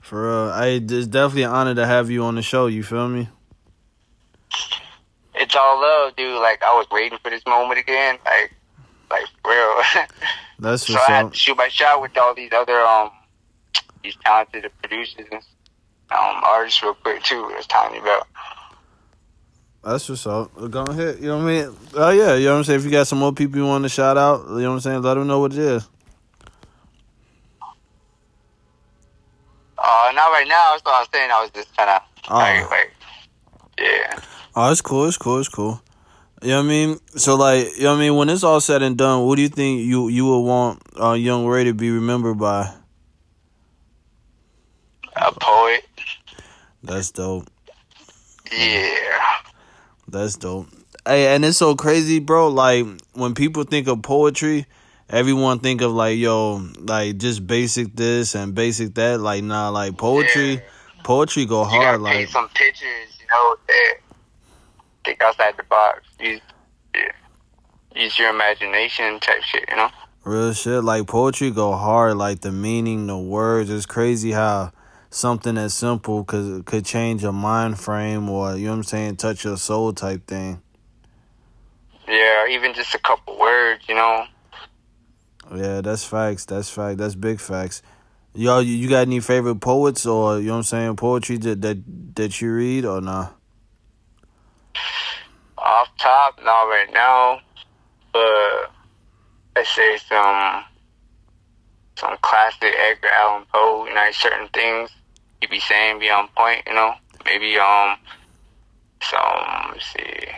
For 0.00 0.22
real, 0.22 0.52
I 0.52 0.66
it's 0.88 1.06
definitely 1.06 1.44
an 1.44 1.50
honor 1.50 1.74
to 1.74 1.86
have 1.86 2.10
you 2.10 2.24
on 2.24 2.36
the 2.36 2.42
show. 2.42 2.66
You 2.66 2.82
feel 2.82 3.08
me? 3.08 3.28
All 5.56 5.80
love, 5.80 6.16
dude. 6.16 6.40
Like 6.40 6.62
I 6.62 6.74
was 6.74 6.86
waiting 6.90 7.18
for 7.22 7.30
this 7.30 7.42
moment 7.46 7.80
again. 7.80 8.18
Like, 8.24 8.54
like 9.10 9.24
for 9.42 9.50
real. 9.50 10.06
That's 10.58 10.86
so 10.86 10.98
I 10.98 11.12
had 11.12 11.32
to 11.32 11.38
shoot 11.38 11.56
my 11.56 11.68
shot 11.68 12.00
with 12.00 12.16
all 12.18 12.34
these 12.34 12.52
other 12.52 12.78
um 12.80 13.10
these 14.02 14.16
talented 14.24 14.70
producers 14.82 15.26
and 15.30 15.42
um 16.10 16.42
artists 16.44 16.82
real 16.82 16.94
quick 16.94 17.22
too. 17.22 17.44
I 17.52 17.56
was 17.56 17.66
telling 17.66 17.94
you 17.94 18.02
about. 18.02 18.26
That's 19.84 20.08
what's 20.08 20.26
up. 20.26 20.50
Go 20.70 20.82
ahead. 20.82 21.18
You 21.20 21.28
know 21.28 21.38
what 21.38 21.44
I 21.44 21.46
mean? 21.46 21.76
Oh 21.94 22.10
yeah. 22.10 22.34
You 22.34 22.46
know 22.46 22.52
what 22.52 22.58
I'm 22.58 22.64
saying? 22.64 22.80
If 22.80 22.84
you 22.84 22.90
got 22.90 23.06
some 23.06 23.18
more 23.18 23.32
people 23.32 23.58
you 23.58 23.66
want 23.66 23.84
to 23.84 23.88
shout 23.88 24.16
out, 24.18 24.46
you 24.48 24.58
know 24.62 24.70
what 24.70 24.74
I'm 24.76 24.80
saying? 24.80 25.02
Let 25.02 25.14
them 25.14 25.26
know 25.28 25.38
what 25.38 25.52
it 25.52 25.58
is. 25.58 25.88
Uh, 29.78 30.10
not 30.14 30.30
right 30.32 30.46
now. 30.48 30.72
That's 30.72 30.84
what 30.84 30.94
I 30.94 31.00
was 31.00 31.08
saying. 31.12 31.30
I 31.30 31.42
was 31.42 31.50
just 31.50 31.76
kind 31.76 31.90
of 31.90 32.02
Oh. 32.28 32.34
like, 32.34 32.70
like, 32.70 32.92
yeah. 33.78 34.18
Oh, 34.56 34.72
it's 34.72 34.80
cool. 34.80 35.04
It's 35.06 35.18
cool. 35.18 35.38
It's 35.38 35.48
cool. 35.48 35.82
You 36.42 36.48
know 36.48 36.56
what 36.58 36.64
I 36.64 36.68
mean? 36.68 36.98
So 37.16 37.34
like, 37.34 37.76
you 37.76 37.84
know 37.84 37.92
what 37.92 37.96
I 37.96 38.00
mean? 38.00 38.16
When 38.16 38.28
it's 38.30 38.42
all 38.42 38.60
said 38.60 38.82
and 38.82 38.96
done, 38.96 39.26
what 39.26 39.36
do 39.36 39.42
you 39.42 39.48
think 39.48 39.82
you 39.82 40.08
you 40.08 40.26
would 40.26 40.40
want 40.40 40.82
uh, 41.00 41.12
Young 41.12 41.44
Rayy 41.46 41.64
to 41.64 41.74
be 41.74 41.90
remembered 41.90 42.38
by? 42.38 42.72
A 45.16 45.32
poet. 45.32 45.84
That's 46.82 47.10
dope. 47.10 47.46
Yeah. 48.52 49.18
That's 50.08 50.36
dope. 50.36 50.68
Hey, 51.06 51.34
and 51.34 51.44
it's 51.44 51.56
so 51.58 51.74
crazy, 51.74 52.18
bro. 52.18 52.48
Like 52.48 52.86
when 53.14 53.34
people 53.34 53.64
think 53.64 53.88
of 53.88 54.02
poetry, 54.02 54.66
everyone 55.08 55.58
think 55.60 55.80
of 55.80 55.92
like, 55.92 56.18
yo, 56.18 56.66
like 56.78 57.16
just 57.16 57.46
basic 57.46 57.96
this 57.96 58.34
and 58.34 58.54
basic 58.54 58.94
that. 58.94 59.20
Like, 59.20 59.42
nah, 59.42 59.70
like 59.70 59.96
poetry, 59.96 60.54
Yeah. 60.54 60.60
poetry 61.02 61.46
go 61.46 61.62
You 61.64 61.70
hard. 61.70 62.02
Like, 62.02 62.28
some 62.28 62.48
pictures, 62.50 63.18
you 63.18 63.26
know, 63.32 63.56
that 63.68 63.94
think 65.06 65.22
outside 65.22 65.56
the 65.56 65.62
box. 65.62 66.02
Use, 66.20 66.40
yeah. 66.94 67.12
Use 67.94 68.18
your 68.18 68.28
imagination 68.30 69.18
type 69.20 69.42
shit, 69.42 69.64
you 69.70 69.76
know. 69.76 69.88
real 70.24 70.52
shit. 70.52 70.84
Like 70.84 71.06
poetry 71.06 71.50
go 71.50 71.72
hard. 71.72 72.16
Like 72.18 72.40
the 72.40 72.52
meaning, 72.52 73.06
the 73.06 73.16
words. 73.16 73.70
It's 73.70 73.86
crazy 73.86 74.32
how 74.32 74.72
something 75.08 75.56
as 75.56 75.72
simple 75.72 76.24
could 76.24 76.66
could 76.66 76.84
change 76.84 77.22
your 77.22 77.32
mind 77.32 77.78
frame 77.78 78.28
or 78.28 78.56
you 78.56 78.66
know 78.66 78.72
what 78.72 78.76
I'm 78.78 78.82
saying, 78.84 79.16
touch 79.16 79.44
your 79.44 79.56
soul 79.56 79.92
type 79.94 80.26
thing. 80.26 80.60
Yeah, 82.06 82.48
even 82.48 82.74
just 82.74 82.94
a 82.94 82.98
couple 82.98 83.38
words, 83.38 83.84
you 83.88 83.94
know. 83.94 84.26
Yeah, 85.54 85.80
that's 85.80 86.04
facts. 86.04 86.44
That's 86.44 86.68
fact. 86.68 86.98
That's 86.98 87.14
big 87.14 87.40
facts. 87.40 87.82
Yo, 88.34 88.58
you, 88.58 88.76
you 88.76 88.88
got 88.88 89.00
any 89.00 89.20
favorite 89.20 89.60
poets 89.60 90.04
or 90.04 90.38
you 90.38 90.46
know 90.46 90.52
what 90.52 90.58
I'm 90.58 90.62
saying, 90.64 90.96
poetry 90.96 91.38
that 91.38 91.62
that, 91.62 92.14
that 92.16 92.40
you 92.40 92.52
read 92.52 92.84
or 92.84 93.00
nah? 93.00 93.28
Off 95.58 95.88
top, 95.98 96.38
not 96.44 96.64
right 96.64 96.92
now, 96.92 97.40
but 98.12 98.70
let's 99.54 99.74
say 99.74 99.98
some 100.08 100.64
some 101.96 102.16
classic 102.22 102.74
Edgar 102.76 103.08
Allan 103.08 103.44
Poe. 103.52 103.86
You 103.86 103.94
know, 103.94 104.10
certain 104.12 104.48
things 104.48 104.90
he 105.40 105.46
be 105.46 105.60
saying 105.60 105.98
be 105.98 106.10
on 106.10 106.28
point. 106.36 106.62
You 106.66 106.74
know, 106.74 106.94
maybe 107.24 107.58
um 107.58 107.96
some 109.02 109.72
let's 109.72 109.86
see. 109.92 110.28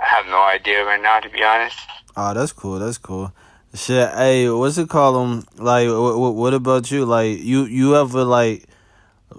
I 0.00 0.04
have 0.04 0.26
no 0.26 0.42
idea 0.42 0.84
right 0.84 1.00
now, 1.00 1.20
to 1.20 1.28
be 1.28 1.44
honest. 1.44 1.78
Oh, 2.16 2.34
that's 2.34 2.52
cool. 2.52 2.80
That's 2.80 2.98
cool. 2.98 3.32
Shit, 3.74 4.12
hey, 4.14 4.50
what's 4.50 4.76
it 4.76 4.88
called? 4.88 5.16
Um, 5.16 5.46
like, 5.56 5.88
what, 5.88 6.34
what 6.34 6.52
about 6.52 6.90
you? 6.90 7.06
Like, 7.06 7.38
you 7.38 7.64
you 7.64 7.96
ever 7.96 8.24
like, 8.24 8.66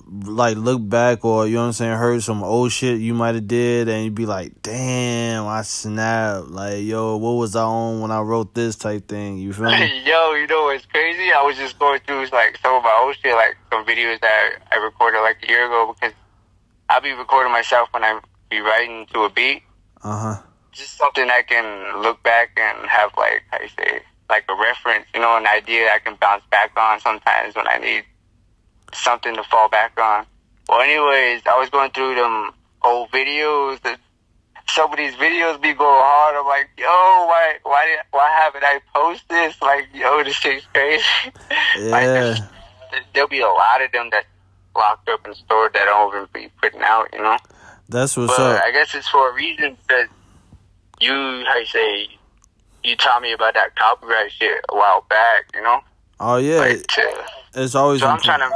like 0.07 0.57
look 0.57 0.87
back 0.87 1.23
or 1.25 1.47
you 1.47 1.55
know 1.55 1.61
what 1.61 1.67
I'm 1.67 1.73
saying, 1.73 1.97
heard 1.97 2.21
some 2.23 2.43
old 2.43 2.71
shit 2.71 2.99
you 2.99 3.13
might 3.13 3.35
have 3.35 3.47
did, 3.47 3.87
and 3.87 4.03
you'd 4.03 4.15
be 4.15 4.25
like, 4.25 4.61
damn, 4.61 5.47
I 5.47 5.61
snapped. 5.61 6.47
Like, 6.47 6.83
yo, 6.83 7.17
what 7.17 7.31
was 7.31 7.55
I 7.55 7.63
on 7.63 8.01
when 8.01 8.11
I 8.11 8.19
wrote 8.21 8.53
this 8.53 8.75
type 8.75 9.07
thing? 9.07 9.37
You 9.37 9.53
feel 9.53 9.65
me? 9.65 10.01
Yo, 10.05 10.33
you 10.33 10.47
know 10.47 10.63
what's 10.63 10.85
crazy? 10.85 11.31
I 11.31 11.41
was 11.41 11.57
just 11.57 11.79
going 11.79 11.99
through 12.05 12.27
like 12.27 12.57
some 12.61 12.75
of 12.75 12.83
my 12.83 12.97
old 13.01 13.15
shit, 13.15 13.35
like 13.35 13.57
some 13.71 13.85
videos 13.85 14.19
that 14.21 14.57
I 14.71 14.77
recorded 14.77 15.21
like 15.21 15.37
a 15.43 15.47
year 15.47 15.65
ago 15.65 15.93
because 15.93 16.15
I'll 16.89 17.01
be 17.01 17.11
recording 17.11 17.51
myself 17.51 17.89
when 17.91 18.03
I 18.03 18.19
be 18.49 18.59
writing 18.59 19.05
to 19.13 19.21
a 19.21 19.29
beat. 19.29 19.63
Uh 20.03 20.35
huh. 20.35 20.41
Just 20.71 20.97
something 20.97 21.29
I 21.29 21.43
can 21.43 22.01
look 22.01 22.21
back 22.23 22.57
and 22.57 22.87
have 22.87 23.11
like 23.17 23.43
how 23.51 23.61
you 23.61 23.69
say 23.69 24.01
like 24.29 24.45
a 24.49 24.55
reference, 24.55 25.05
you 25.13 25.19
know, 25.19 25.37
an 25.37 25.47
idea 25.47 25.89
I 25.93 25.99
can 25.99 26.15
bounce 26.19 26.43
back 26.49 26.71
on 26.77 26.99
sometimes 26.99 27.55
when 27.55 27.67
I 27.67 27.77
need 27.77 28.03
something 28.95 29.35
to 29.35 29.43
fall 29.43 29.69
back 29.69 29.99
on. 29.99 30.25
Well, 30.69 30.81
anyways, 30.81 31.41
I 31.45 31.57
was 31.59 31.69
going 31.69 31.91
through 31.91 32.15
them 32.15 32.51
old 32.83 33.11
videos. 33.11 33.81
That 33.81 33.99
some 34.69 34.91
of 34.91 34.97
these 34.97 35.13
videos 35.15 35.61
be 35.61 35.73
going 35.73 36.01
hard. 36.03 36.35
I'm 36.35 36.45
like, 36.45 36.69
yo, 36.77 36.85
why, 36.85 37.53
why, 37.63 37.85
did, 37.85 37.99
why 38.11 38.29
haven't 38.43 38.63
I 38.63 38.79
post 38.95 39.23
this? 39.29 39.61
Like, 39.61 39.87
yo, 39.93 40.23
this 40.23 40.35
shit's 40.35 40.65
crazy. 40.73 41.03
Yeah. 41.77 41.99
there's- 42.05 42.41
there'll 43.13 43.27
be 43.27 43.39
a 43.39 43.47
lot 43.47 43.81
of 43.81 43.91
them 43.91 44.09
that 44.11 44.25
locked 44.75 45.09
up 45.09 45.25
and 45.25 45.35
stored 45.35 45.73
that 45.73 45.81
I 45.83 45.85
don't 45.85 46.15
even 46.15 46.27
be 46.31 46.51
putting 46.61 46.81
out, 46.83 47.07
you 47.11 47.21
know. 47.21 47.37
That's 47.89 48.15
what's 48.15 48.35
But 48.37 48.57
up. 48.57 48.63
I 48.63 48.71
guess 48.71 48.93
it's 48.93 49.07
for 49.09 49.31
a 49.31 49.33
reason 49.33 49.75
because 49.87 50.07
you, 50.99 51.13
I 51.13 51.65
say, 51.71 52.07
you 52.83 52.95
taught 52.95 53.21
me 53.23 53.31
about 53.33 53.55
that 53.55 53.75
copyright 53.75 54.31
shit 54.31 54.63
a 54.69 54.75
while 54.75 55.05
back, 55.09 55.45
you 55.55 55.61
know. 55.63 55.81
Oh 56.19 56.37
yeah, 56.37 56.57
Like, 56.59 56.85
to, 56.87 57.25
it's 57.55 57.73
always. 57.75 57.99
so 58.01 58.07
I'm 58.07 58.19
trying 58.21 58.39
to, 58.39 58.51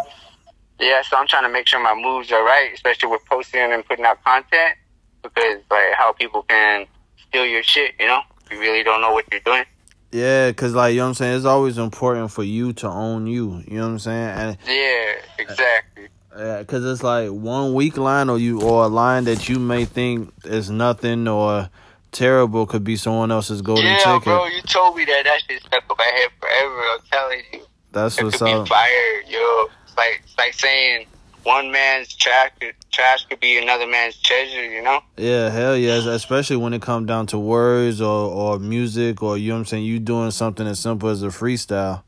yeah. 0.80 1.02
So 1.04 1.18
I'm 1.18 1.28
trying 1.28 1.44
to 1.44 1.50
make 1.50 1.68
sure 1.68 1.82
my 1.82 1.96
moves 1.96 2.32
are 2.32 2.44
right, 2.44 2.72
especially 2.74 3.10
with 3.10 3.26
posting 3.26 3.72
and 3.72 3.86
putting 3.86 4.06
out 4.06 4.24
content, 4.24 4.76
because 5.24 5.60
like 5.72 5.94
how 5.98 6.13
people 6.13 6.44
can 6.44 6.86
steal 7.28 7.46
your 7.46 7.63
shit, 7.63 7.94
you 8.00 8.08
know. 8.08 8.22
You 8.52 8.60
really 8.60 8.84
don't 8.84 9.02
know 9.02 9.12
what 9.12 9.26
you're 9.32 9.42
doing. 9.42 9.63
Yeah, 10.12 10.52
cause 10.54 10.74
like 10.74 10.94
you 10.94 11.00
know 11.00 11.04
what 11.06 11.08
I'm 11.10 11.13
saying. 11.16 11.36
It's 11.38 11.46
always 11.46 11.78
important 11.78 12.32
for 12.32 12.44
you 12.44 12.72
to 12.74 12.88
own 12.88 13.28
you. 13.28 13.62
You 13.68 13.78
know 13.78 13.84
what 13.88 13.92
I'm 13.92 14.00
saying? 14.00 14.30
And 14.30 14.58
Yeah, 14.66 15.13
exactly. 15.38 16.08
Yeah, 16.38 16.63
cause 16.63 16.86
it's 16.86 17.04
like 17.04 17.30
one 17.30 17.74
weak 17.74 17.98
line 17.98 18.30
or 18.30 18.38
you 18.38 18.62
or 18.62 18.86
a 18.86 18.88
line 18.88 19.26
that 19.26 19.50
you 19.50 19.60
may 19.60 19.84
think 19.86 20.32
is 20.46 20.70
nothing 20.70 21.28
or 21.28 21.70
terrible 22.13 22.66
could 22.66 22.84
be 22.86 22.96
someone 22.96 23.32
else's 23.32 23.62
golden 23.62 23.86
Yeah, 23.86 23.98
ticket. 24.13 24.24
bro, 24.24 24.46
you 24.46 24.62
told 24.62 24.96
me 24.96 25.04
that. 25.06 25.24
That 25.26 25.42
shit 25.48 25.62
stuck 25.62 25.84
in 25.90 25.96
my 25.98 26.06
head 26.06 26.30
forever. 26.40 26.82
I'm 26.94 27.00
telling 27.12 27.42
you. 27.52 27.60
That's 27.92 28.18
It 28.20 28.24
what's 28.24 28.38
could 28.38 28.46
be 28.46 28.52
up. 28.54 28.68
fire, 28.68 29.22
yo. 29.28 29.66
It's 29.98 30.06
like 30.06 30.22
it's 30.24 30.38
like 30.38 30.54
saying 30.54 31.08
one 31.44 31.72
man's 31.72 32.14
trash 32.14 32.52
trash 32.92 33.26
could 33.26 33.40
be 33.40 33.58
another 33.58 33.88
man's 33.88 34.18
treasure, 34.18 34.70
you 34.70 34.82
know? 34.82 35.02
Yeah, 35.16 35.50
hell 35.50 35.78
yes. 35.78 36.06
Especially 36.06 36.58
when 36.58 36.74
it 36.74 36.82
comes 36.82 37.08
down 37.08 37.28
to 37.28 37.40
words 37.40 38.02
or 38.02 38.30
or 38.30 38.60
music 38.60 39.24
or 39.24 39.38
you 39.38 39.50
know 39.50 39.56
what 39.56 39.60
I'm 39.60 39.66
saying. 39.66 39.86
You 39.86 40.00
doing 40.00 40.32
something 40.32 40.68
as 40.68 40.80
simple 40.80 41.10
as 41.10 41.24
a 41.24 41.28
freestyle. 41.28 42.04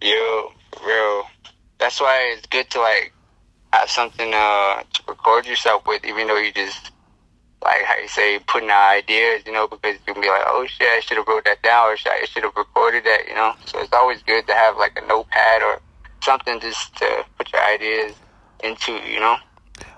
Yo, 0.00 0.52
real. 0.86 1.24
That's 1.78 2.00
why 2.00 2.34
it's 2.36 2.46
good 2.46 2.70
to 2.70 2.80
like 2.80 3.12
have 3.72 3.90
something 3.90 4.32
uh 4.32 4.82
to 4.92 5.02
record 5.08 5.46
yourself 5.46 5.86
with, 5.86 6.04
even 6.04 6.28
though 6.28 6.38
you 6.38 6.52
just 6.52 6.92
like 7.62 7.82
how 7.84 7.98
you 7.98 8.08
say 8.08 8.38
putting 8.46 8.70
out 8.70 8.92
ideas, 8.92 9.42
you 9.44 9.52
know, 9.52 9.66
because 9.66 9.96
you 10.06 10.14
can 10.14 10.22
be 10.22 10.28
like, 10.28 10.44
oh 10.46 10.66
shit, 10.66 10.88
I 10.88 11.00
should 11.00 11.18
have 11.18 11.26
wrote 11.28 11.44
that 11.44 11.62
down, 11.62 11.88
or 11.88 11.96
shit, 11.96 12.12
I 12.12 12.24
should 12.24 12.44
have 12.44 12.56
recorded 12.56 13.04
that, 13.04 13.28
you 13.28 13.34
know. 13.34 13.54
So 13.66 13.80
it's 13.80 13.92
always 13.92 14.22
good 14.22 14.46
to 14.46 14.54
have 14.54 14.76
like 14.78 14.98
a 14.98 15.06
notepad 15.06 15.62
or 15.62 15.80
something 16.22 16.60
just 16.60 16.94
to 16.96 17.24
put 17.38 17.52
your 17.52 17.62
ideas 17.62 18.14
into, 18.62 18.92
you 18.92 19.20
know. 19.20 19.36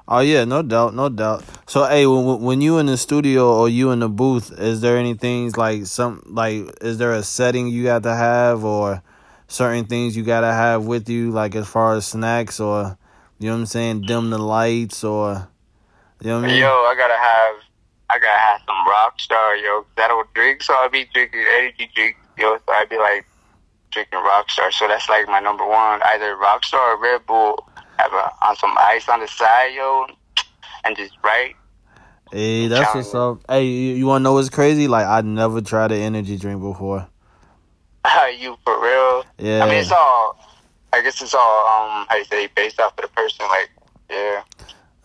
Oh 0.08 0.20
yeah, 0.20 0.44
no 0.44 0.62
doubt, 0.62 0.94
no 0.94 1.08
doubt. 1.08 1.44
So 1.66 1.85
hey, 1.87 2.06
when 2.06 2.40
when 2.42 2.61
you 2.61 2.78
in 2.78 2.87
the 2.87 2.96
studio 2.96 3.52
or 3.54 3.68
you 3.68 3.90
in 3.92 4.00
the 4.00 4.08
booth, 4.08 4.52
is 4.58 4.80
there 4.80 4.96
any 4.96 5.14
things 5.14 5.56
like 5.56 5.87
some 5.87 6.22
like 6.26 6.64
is 6.82 6.98
there 6.98 7.12
a 7.12 7.22
setting 7.22 7.68
you 7.68 7.85
got 7.85 8.02
to 8.02 8.14
have 8.14 8.64
or 8.64 9.02
certain 9.48 9.85
things 9.85 10.16
you 10.16 10.22
got 10.24 10.40
to 10.40 10.52
have 10.52 10.85
with 10.85 11.08
you 11.08 11.30
like 11.30 11.54
as 11.54 11.68
far 11.68 11.94
as 11.94 12.06
snacks 12.06 12.58
or 12.58 12.98
you 13.38 13.48
know 13.48 13.54
what 13.54 13.61
I'm 13.61 13.66
saying, 13.66 14.00
dim 14.02 14.30
the 14.30 14.38
lights 14.38 15.04
or 15.04 15.48
you 16.20 16.28
know 16.30 16.40
what 16.40 16.44
I 16.44 16.48
mean? 16.48 16.61
Yo, 16.61 16.66
I 16.68 16.94
gotta 16.96 17.16
have, 17.16 17.56
I 18.11 18.18
gotta 18.18 18.38
have 18.38 18.61
some 18.66 18.76
Rockstar, 18.87 19.61
yo. 19.62 19.82
'cause 19.82 20.04
I 20.04 20.08
don't 20.08 20.35
drink, 20.35 20.62
so 20.62 20.74
I'll 20.74 20.88
be 20.88 21.04
drinking 21.12 21.44
energy 21.58 21.90
drinks, 21.94 22.18
yo. 22.38 22.56
So 22.58 22.72
I'd 22.72 22.88
be 22.88 22.98
like 22.98 23.24
drinking 23.92 24.18
Rockstar. 24.18 24.72
So 24.72 24.88
that's 24.88 25.09
like 25.09 25.26
my 25.28 25.40
number 25.40 25.66
one, 25.66 26.00
either 26.07 26.37
Rockstar 26.37 26.96
or 26.96 27.00
Red 27.00 27.24
Bull. 27.26 27.68
Have 27.98 28.12
a, 28.12 28.33
on 28.46 28.57
some 28.57 28.74
ice 28.78 29.09
on 29.09 29.20
the 29.20 29.28
side, 29.28 29.74
yo, 29.74 30.07
and 30.85 30.96
just 30.96 31.12
right. 31.22 31.55
Hey, 32.33 32.66
that's 32.66 32.94
what's 32.94 33.14
up. 33.14 33.40
Hey, 33.48 33.66
you, 33.66 33.94
you 33.94 34.07
want 34.07 34.20
to 34.20 34.24
know 34.24 34.33
what's 34.33 34.48
crazy? 34.48 34.88
Like 34.88 35.07
I 35.07 35.20
never 35.20 35.61
tried 35.61 35.92
an 35.92 35.98
energy 35.98 36.38
drink 36.38 36.61
before. 36.61 37.07
you 38.38 38.57
for 38.64 38.83
real? 38.83 39.24
Yeah. 39.38 39.64
I 39.64 39.68
mean, 39.68 39.78
it's 39.81 39.92
all. 39.92 40.38
I 40.94 41.00
guess 41.02 41.22
it's 41.22 41.35
all 41.35 41.40
um 41.40 42.07
how 42.09 42.16
you 42.16 42.24
say 42.24 42.48
based 42.55 42.81
off 42.81 42.92
of 42.98 43.02
the 43.02 43.09
person. 43.09 43.46
Like, 43.48 43.70
yeah, 44.11 44.42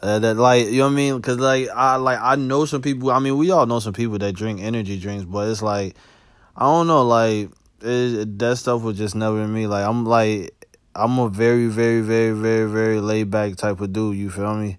Uh, 0.01 0.19
that 0.19 0.35
like 0.35 0.67
you 0.67 0.79
know 0.79 0.85
what 0.85 0.93
I 0.93 0.95
mean? 0.95 1.21
Cause 1.21 1.37
like 1.37 1.69
I 1.69 1.95
like 1.97 2.19
I 2.21 2.35
know 2.35 2.65
some 2.65 2.81
people. 2.81 3.11
I 3.11 3.19
mean, 3.19 3.37
we 3.37 3.51
all 3.51 3.65
know 3.65 3.79
some 3.79 3.93
people 3.93 4.17
that 4.19 4.33
drink 4.33 4.61
energy 4.61 4.99
drinks, 4.99 5.25
but 5.25 5.49
it's 5.49 5.61
like 5.61 5.95
I 6.55 6.63
don't 6.63 6.87
know. 6.87 7.03
Like 7.03 7.49
it, 7.81 8.39
that 8.39 8.57
stuff 8.57 8.81
was 8.81 8.97
just 8.97 9.15
never 9.15 9.41
in 9.41 9.53
me. 9.53 9.67
Like 9.67 9.85
I'm 9.85 10.05
like 10.05 10.53
I'm 10.95 11.19
a 11.19 11.29
very 11.29 11.67
very 11.67 12.01
very 12.01 12.31
very 12.31 12.69
very 12.69 12.99
laid 12.99 13.29
back 13.29 13.55
type 13.55 13.81
of 13.81 13.93
dude. 13.93 14.17
You 14.17 14.29
feel 14.29 14.55
me? 14.55 14.77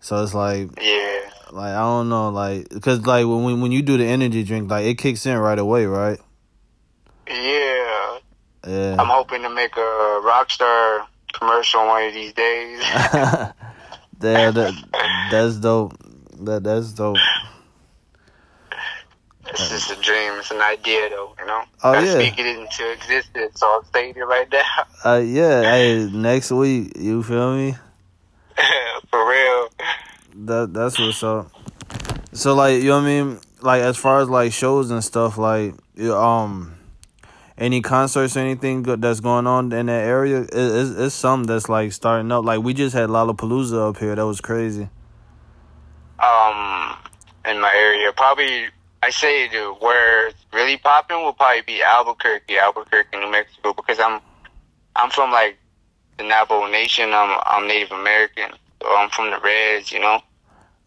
So 0.00 0.22
it's 0.22 0.34
like 0.34 0.70
yeah, 0.80 1.20
like 1.50 1.74
I 1.74 1.80
don't 1.80 2.08
know. 2.08 2.30
Like 2.30 2.68
because 2.68 3.04
like 3.06 3.26
when 3.26 3.60
when 3.60 3.72
you 3.72 3.82
do 3.82 3.96
the 3.96 4.04
energy 4.04 4.44
drink, 4.44 4.70
like 4.70 4.86
it 4.86 4.98
kicks 4.98 5.26
in 5.26 5.36
right 5.36 5.58
away, 5.58 5.86
right? 5.86 6.18
yeah. 7.28 8.18
Yeah. 8.66 8.96
I'm 8.98 9.06
hoping 9.06 9.42
to 9.42 9.50
make 9.50 9.76
a 9.76 10.20
Rockstar 10.24 11.06
commercial 11.32 11.86
one 11.86 12.04
of 12.04 12.14
these 12.14 12.32
days. 12.32 12.80
yeah, 12.82 13.52
that 14.20 14.84
that's 15.30 15.56
dope. 15.56 15.94
That 16.40 16.64
that's 16.64 16.92
dope. 16.92 17.16
It's 19.50 19.68
just 19.68 19.90
a 19.90 19.96
dream. 20.00 20.34
It's 20.34 20.50
an 20.50 20.60
idea, 20.60 21.08
though. 21.10 21.34
You 21.38 21.46
know. 21.46 21.62
Oh, 21.82 21.92
Gotta 21.92 22.06
yeah. 22.06 22.14
Speak 22.14 22.38
it 22.38 22.46
into 22.46 22.92
existence. 22.92 23.60
So 23.60 23.66
I'm 23.66 23.82
saying 23.92 24.14
it 24.16 24.20
right 24.20 24.50
now. 24.50 24.62
Uh, 25.04 25.18
yeah. 25.24 25.62
Hey, 25.62 26.10
next 26.12 26.50
week, 26.50 26.92
you 26.98 27.22
feel 27.22 27.54
me? 27.54 27.76
For 29.10 29.28
real. 29.28 29.68
That 30.46 30.70
that's 30.72 30.98
what's 30.98 31.22
up. 31.22 31.50
So 32.32 32.54
like 32.54 32.82
you 32.82 32.88
know 32.88 32.96
what 32.96 33.04
I 33.04 33.06
mean? 33.06 33.40
Like 33.62 33.82
as 33.82 33.96
far 33.96 34.20
as 34.20 34.28
like 34.28 34.52
shows 34.52 34.90
and 34.90 35.02
stuff, 35.02 35.38
like 35.38 35.74
um, 36.00 36.76
any 37.56 37.80
concerts 37.80 38.36
or 38.36 38.40
anything 38.40 38.82
good 38.82 39.02
that's 39.02 39.20
going 39.20 39.46
on 39.46 39.72
in 39.72 39.86
that 39.86 40.04
area? 40.04 40.42
It, 40.42 40.50
it's 40.52 40.90
it's 40.90 41.14
some 41.14 41.44
that's 41.44 41.68
like 41.68 41.92
starting 41.92 42.30
up. 42.32 42.44
Like 42.44 42.62
we 42.62 42.74
just 42.74 42.94
had 42.94 43.08
Lollapalooza 43.08 43.90
up 43.90 43.98
here. 43.98 44.14
That 44.14 44.26
was 44.26 44.40
crazy. 44.40 44.88
Um, 46.18 46.96
in 47.44 47.60
my 47.60 47.72
area, 47.74 48.12
probably 48.12 48.66
I 49.02 49.10
say 49.10 49.48
the 49.48 49.74
where 49.78 50.28
it's 50.28 50.44
really 50.52 50.76
popping 50.76 51.22
will 51.22 51.32
probably 51.32 51.62
be 51.62 51.82
Albuquerque, 51.82 52.58
Albuquerque, 52.58 53.16
New 53.16 53.30
Mexico, 53.30 53.72
because 53.72 53.98
I'm 54.00 54.20
I'm 54.96 55.10
from 55.10 55.30
like 55.30 55.56
the 56.16 56.24
Navajo 56.24 56.66
Nation. 56.66 57.12
I'm 57.12 57.40
I'm 57.46 57.68
Native 57.68 57.92
American, 57.92 58.50
so 58.82 58.96
I'm 58.96 59.08
from 59.10 59.30
the 59.30 59.38
Reds, 59.38 59.92
you 59.92 60.00
know. 60.00 60.20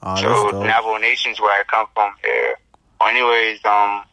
Oh, 0.04 0.50
so. 0.52 0.62
Navajo 0.62 0.97
Nation's 0.97 1.39
where 1.39 1.52
I 1.52 1.63
come 1.63 1.88
from 1.93 2.13
here. 2.24 2.58
Well, 3.00 3.10
anyways, 3.10 3.58
um, 3.65 4.04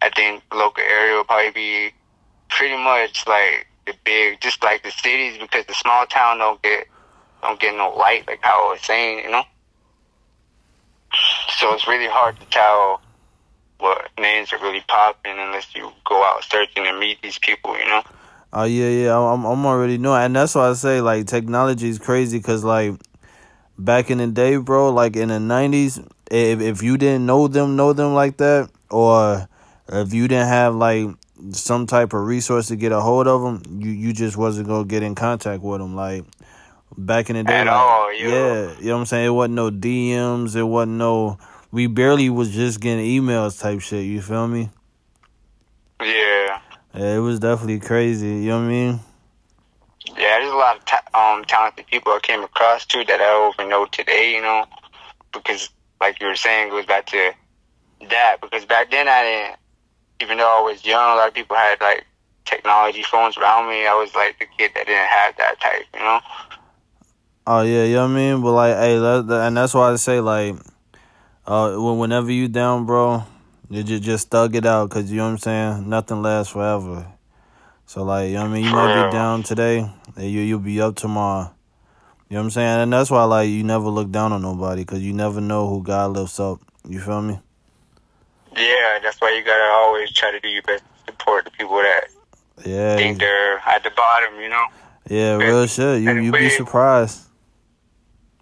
I 0.00 0.10
think 0.14 0.42
local 0.54 0.84
area 0.84 1.16
will 1.16 1.24
probably 1.24 1.50
be 1.50 1.94
pretty 2.48 2.76
much 2.76 3.26
like 3.26 3.66
the 3.86 3.94
big, 4.04 4.40
just 4.40 4.62
like 4.62 4.84
the 4.84 4.90
cities, 4.90 5.36
because 5.38 5.66
the 5.66 5.74
small 5.74 6.06
town 6.06 6.38
don't 6.38 6.62
get 6.62 6.86
don't 7.42 7.58
get 7.58 7.74
no 7.76 7.90
light, 7.90 8.26
like 8.28 8.40
how 8.42 8.68
I 8.68 8.72
was 8.72 8.80
saying, 8.82 9.24
you 9.24 9.30
know. 9.30 9.42
So 11.58 11.72
it's 11.74 11.86
really 11.86 12.08
hard 12.08 12.38
to 12.40 12.46
tell 12.46 13.00
what 13.78 14.08
names 14.18 14.52
are 14.52 14.58
really 14.58 14.82
popping 14.88 15.38
unless 15.38 15.74
you 15.74 15.90
go 16.04 16.22
out 16.24 16.44
searching 16.44 16.86
and 16.86 16.98
meet 16.98 17.20
these 17.22 17.38
people, 17.38 17.76
you 17.78 17.86
know. 17.86 18.02
Oh 18.52 18.64
yeah, 18.64 18.88
yeah. 18.88 19.18
I'm 19.18 19.44
I'm 19.44 19.66
already 19.66 19.98
knowing, 19.98 20.22
and 20.22 20.36
that's 20.36 20.54
why 20.54 20.70
I 20.70 20.74
say 20.74 21.00
like 21.00 21.26
technology 21.26 21.88
is 21.88 21.98
crazy 21.98 22.38
because 22.38 22.62
like 22.62 22.94
back 23.78 24.10
in 24.10 24.18
the 24.18 24.28
day, 24.28 24.56
bro, 24.56 24.90
like 24.90 25.16
in 25.16 25.28
the 25.28 25.34
'90s, 25.34 26.06
if 26.30 26.60
if 26.60 26.82
you 26.82 26.96
didn't 26.96 27.26
know 27.26 27.48
them, 27.48 27.76
know 27.76 27.92
them 27.92 28.14
like 28.14 28.36
that, 28.36 28.70
or 28.90 29.48
if 29.88 30.14
you 30.14 30.28
didn't 30.28 30.48
have 30.48 30.74
like 30.74 31.08
some 31.50 31.86
type 31.86 32.12
of 32.12 32.24
resource 32.24 32.68
to 32.68 32.76
get 32.76 32.92
a 32.92 33.00
hold 33.00 33.26
of 33.26 33.42
them, 33.42 33.80
you 33.82 33.90
you 33.90 34.12
just 34.12 34.36
wasn't 34.36 34.68
gonna 34.68 34.84
get 34.84 35.02
in 35.02 35.14
contact 35.14 35.62
with 35.62 35.80
them. 35.80 35.96
Like 35.96 36.24
back 36.96 37.30
in 37.30 37.36
the 37.36 37.44
day, 37.44 37.60
At 37.60 37.66
like, 37.66 37.76
all, 37.76 38.12
yo. 38.12 38.28
yeah, 38.28 38.74
you 38.78 38.86
know 38.86 38.94
what 38.94 39.00
I'm 39.00 39.06
saying. 39.06 39.26
It 39.26 39.30
wasn't 39.30 39.54
no 39.54 39.70
DMs. 39.70 40.56
It 40.56 40.62
wasn't 40.62 40.98
no. 40.98 41.38
We 41.70 41.86
barely 41.86 42.30
was 42.30 42.50
just 42.50 42.80
getting 42.80 43.04
emails 43.04 43.60
type 43.60 43.80
shit. 43.80 44.04
You 44.04 44.22
feel 44.22 44.46
me? 44.46 44.70
Yeah. 46.00 46.60
Yeah, 46.94 47.16
it 47.16 47.18
was 47.18 47.40
definitely 47.40 47.80
crazy. 47.80 48.28
You 48.28 48.48
know 48.50 48.58
what 48.58 48.64
I 48.64 48.68
mean? 48.68 49.00
Yeah, 50.06 50.38
there's 50.38 50.52
a 50.52 50.56
lot 50.56 50.76
of 50.76 50.84
ta- 50.84 51.02
um 51.14 51.44
talented 51.44 51.86
people 51.86 52.12
I 52.12 52.20
came 52.22 52.42
across 52.42 52.84
too 52.86 53.04
that 53.04 53.20
I 53.20 53.24
don't 53.24 53.54
even 53.58 53.70
know 53.70 53.86
today, 53.86 54.32
you 54.34 54.42
know, 54.42 54.66
because 55.32 55.70
like 56.00 56.20
you 56.20 56.26
were 56.28 56.36
saying, 56.36 56.68
it 56.68 56.70
goes 56.70 56.86
back 56.86 57.06
to 57.06 57.32
that. 58.10 58.36
Because 58.40 58.64
back 58.64 58.90
then 58.90 59.08
I 59.08 59.22
didn't, 59.22 59.56
even 60.20 60.38
though 60.38 60.58
I 60.58 60.60
was 60.60 60.84
young, 60.84 61.12
a 61.12 61.16
lot 61.16 61.28
of 61.28 61.34
people 61.34 61.56
had 61.56 61.80
like 61.80 62.04
technology 62.44 63.02
phones 63.02 63.36
around 63.36 63.68
me. 63.68 63.86
I 63.86 63.94
was 63.94 64.14
like 64.14 64.38
the 64.38 64.46
kid 64.58 64.72
that 64.74 64.86
didn't 64.86 65.08
have 65.08 65.36
that 65.38 65.60
type, 65.60 65.84
you 65.94 66.00
know. 66.00 66.20
Oh 67.46 67.60
yeah, 67.60 67.84
you 67.84 67.96
know 67.96 68.04
what 68.04 68.12
I 68.12 68.14
mean. 68.14 68.42
But 68.42 68.52
like, 68.52 68.76
hey, 68.76 68.98
that, 68.98 69.26
that, 69.28 69.46
and 69.48 69.56
that's 69.56 69.74
why 69.74 69.92
I 69.92 69.96
say 69.96 70.20
like, 70.20 70.56
uh, 71.46 71.74
whenever 71.76 72.32
you 72.32 72.48
down, 72.48 72.86
bro, 72.86 73.24
you 73.68 73.82
just 73.82 74.02
just 74.02 74.30
thug 74.30 74.56
it 74.56 74.64
out, 74.64 74.88
cause 74.90 75.10
you 75.10 75.18
know 75.18 75.24
what 75.24 75.30
I'm 75.32 75.38
saying. 75.38 75.88
Nothing 75.88 76.22
lasts 76.22 76.52
forever. 76.52 77.06
So 77.84 78.02
like, 78.02 78.28
you 78.28 78.34
know 78.34 78.42
what 78.42 78.50
I 78.50 78.52
mean. 78.54 78.64
You 78.64 78.70
might 78.70 79.06
be 79.06 79.12
down 79.12 79.42
today, 79.42 79.90
and 80.16 80.24
you 80.24 80.40
you'll 80.40 80.58
be 80.58 80.80
up 80.80 80.96
tomorrow. 80.96 81.52
You 82.30 82.36
know 82.36 82.40
what 82.40 82.44
I'm 82.44 82.50
saying? 82.52 82.80
And 82.80 82.92
that's 82.94 83.10
why 83.10 83.24
like 83.24 83.50
you 83.50 83.62
never 83.62 83.90
look 83.90 84.10
down 84.10 84.32
on 84.32 84.40
nobody, 84.40 84.86
cause 84.86 85.00
you 85.00 85.12
never 85.12 85.42
know 85.42 85.68
who 85.68 85.82
God 85.82 86.12
lifts 86.12 86.40
up. 86.40 86.60
You 86.88 86.98
feel 87.00 87.20
me? 87.20 87.40
Yeah, 88.56 89.00
that's 89.02 89.20
why 89.20 89.36
you 89.36 89.44
gotta 89.44 89.70
always 89.70 90.10
try 90.12 90.30
to 90.30 90.40
do 90.40 90.48
your 90.48 90.62
best 90.62 90.82
to 91.06 91.12
support 91.12 91.44
the 91.44 91.50
people 91.50 91.76
that 91.76 92.04
yeah 92.64 92.96
think 92.96 93.18
they're 93.18 93.58
at 93.58 93.82
the 93.82 93.90
bottom. 93.90 94.40
You 94.40 94.48
know. 94.48 94.64
Yeah, 95.10 95.36
real 95.36 95.66
shit. 95.66 96.00
You 96.00 96.14
you 96.20 96.32
be 96.32 96.48
surprised. 96.48 97.20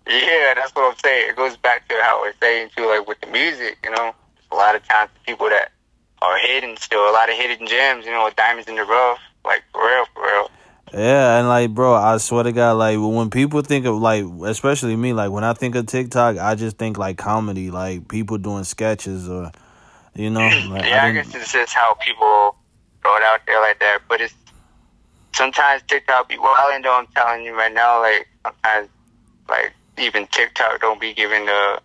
Yeah, 0.06 0.54
that's 0.54 0.74
what 0.74 0.90
I'm 0.90 0.98
saying. 1.02 1.30
It 1.30 1.36
goes 1.36 1.56
back 1.56 1.88
to 1.88 1.94
how 2.02 2.20
we're 2.22 2.34
saying 2.40 2.70
too, 2.76 2.86
like 2.86 3.06
with 3.06 3.20
the 3.20 3.28
music, 3.28 3.78
you 3.84 3.90
know, 3.90 4.14
a 4.50 4.54
lot 4.54 4.74
of 4.74 4.86
times 4.86 5.10
people 5.26 5.48
that 5.48 5.72
are 6.20 6.38
hidden 6.38 6.76
still, 6.76 7.08
a 7.08 7.12
lot 7.12 7.30
of 7.30 7.36
hidden 7.36 7.66
gems, 7.66 8.04
you 8.04 8.10
know, 8.10 8.30
diamonds 8.36 8.68
in 8.68 8.76
the 8.76 8.84
rough, 8.84 9.20
like 9.44 9.62
for 9.72 9.84
real, 9.84 10.04
for 10.14 10.22
real. 10.22 10.50
Yeah, 10.92 11.38
and 11.38 11.48
like, 11.48 11.70
bro, 11.70 11.94
I 11.94 12.18
swear 12.18 12.42
to 12.42 12.52
God, 12.52 12.72
like 12.72 12.98
when 12.98 13.30
people 13.30 13.62
think 13.62 13.86
of 13.86 13.96
like, 13.96 14.24
especially 14.44 14.94
me, 14.94 15.12
like 15.12 15.30
when 15.30 15.44
I 15.44 15.54
think 15.54 15.74
of 15.74 15.86
TikTok, 15.86 16.36
I 16.36 16.54
just 16.54 16.76
think 16.76 16.98
like 16.98 17.16
comedy, 17.16 17.70
like 17.70 18.08
people 18.08 18.38
doing 18.38 18.64
sketches 18.64 19.28
or, 19.28 19.52
you 20.14 20.30
know. 20.30 20.40
Like, 20.68 20.84
yeah, 20.84 21.04
I, 21.04 21.08
I 21.08 21.12
guess 21.12 21.34
it's 21.34 21.52
just 21.52 21.72
how 21.72 21.94
people 21.94 22.56
throw 23.02 23.16
it 23.16 23.22
out 23.22 23.40
there 23.46 23.60
like 23.60 23.80
that, 23.80 24.00
but 24.08 24.20
it's 24.20 24.34
sometimes 25.32 25.82
TikTok 25.86 26.28
be 26.28 26.38
wilding. 26.38 26.82
Though 26.82 26.98
I'm 26.98 27.06
telling 27.16 27.44
you 27.44 27.56
right 27.56 27.72
now, 27.72 28.00
like 28.00 28.28
sometimes, 28.44 28.88
like 29.48 29.72
even 30.02 30.26
TikTok 30.26 30.80
don't 30.80 31.00
be 31.00 31.14
giving 31.14 31.46
the 31.46 31.80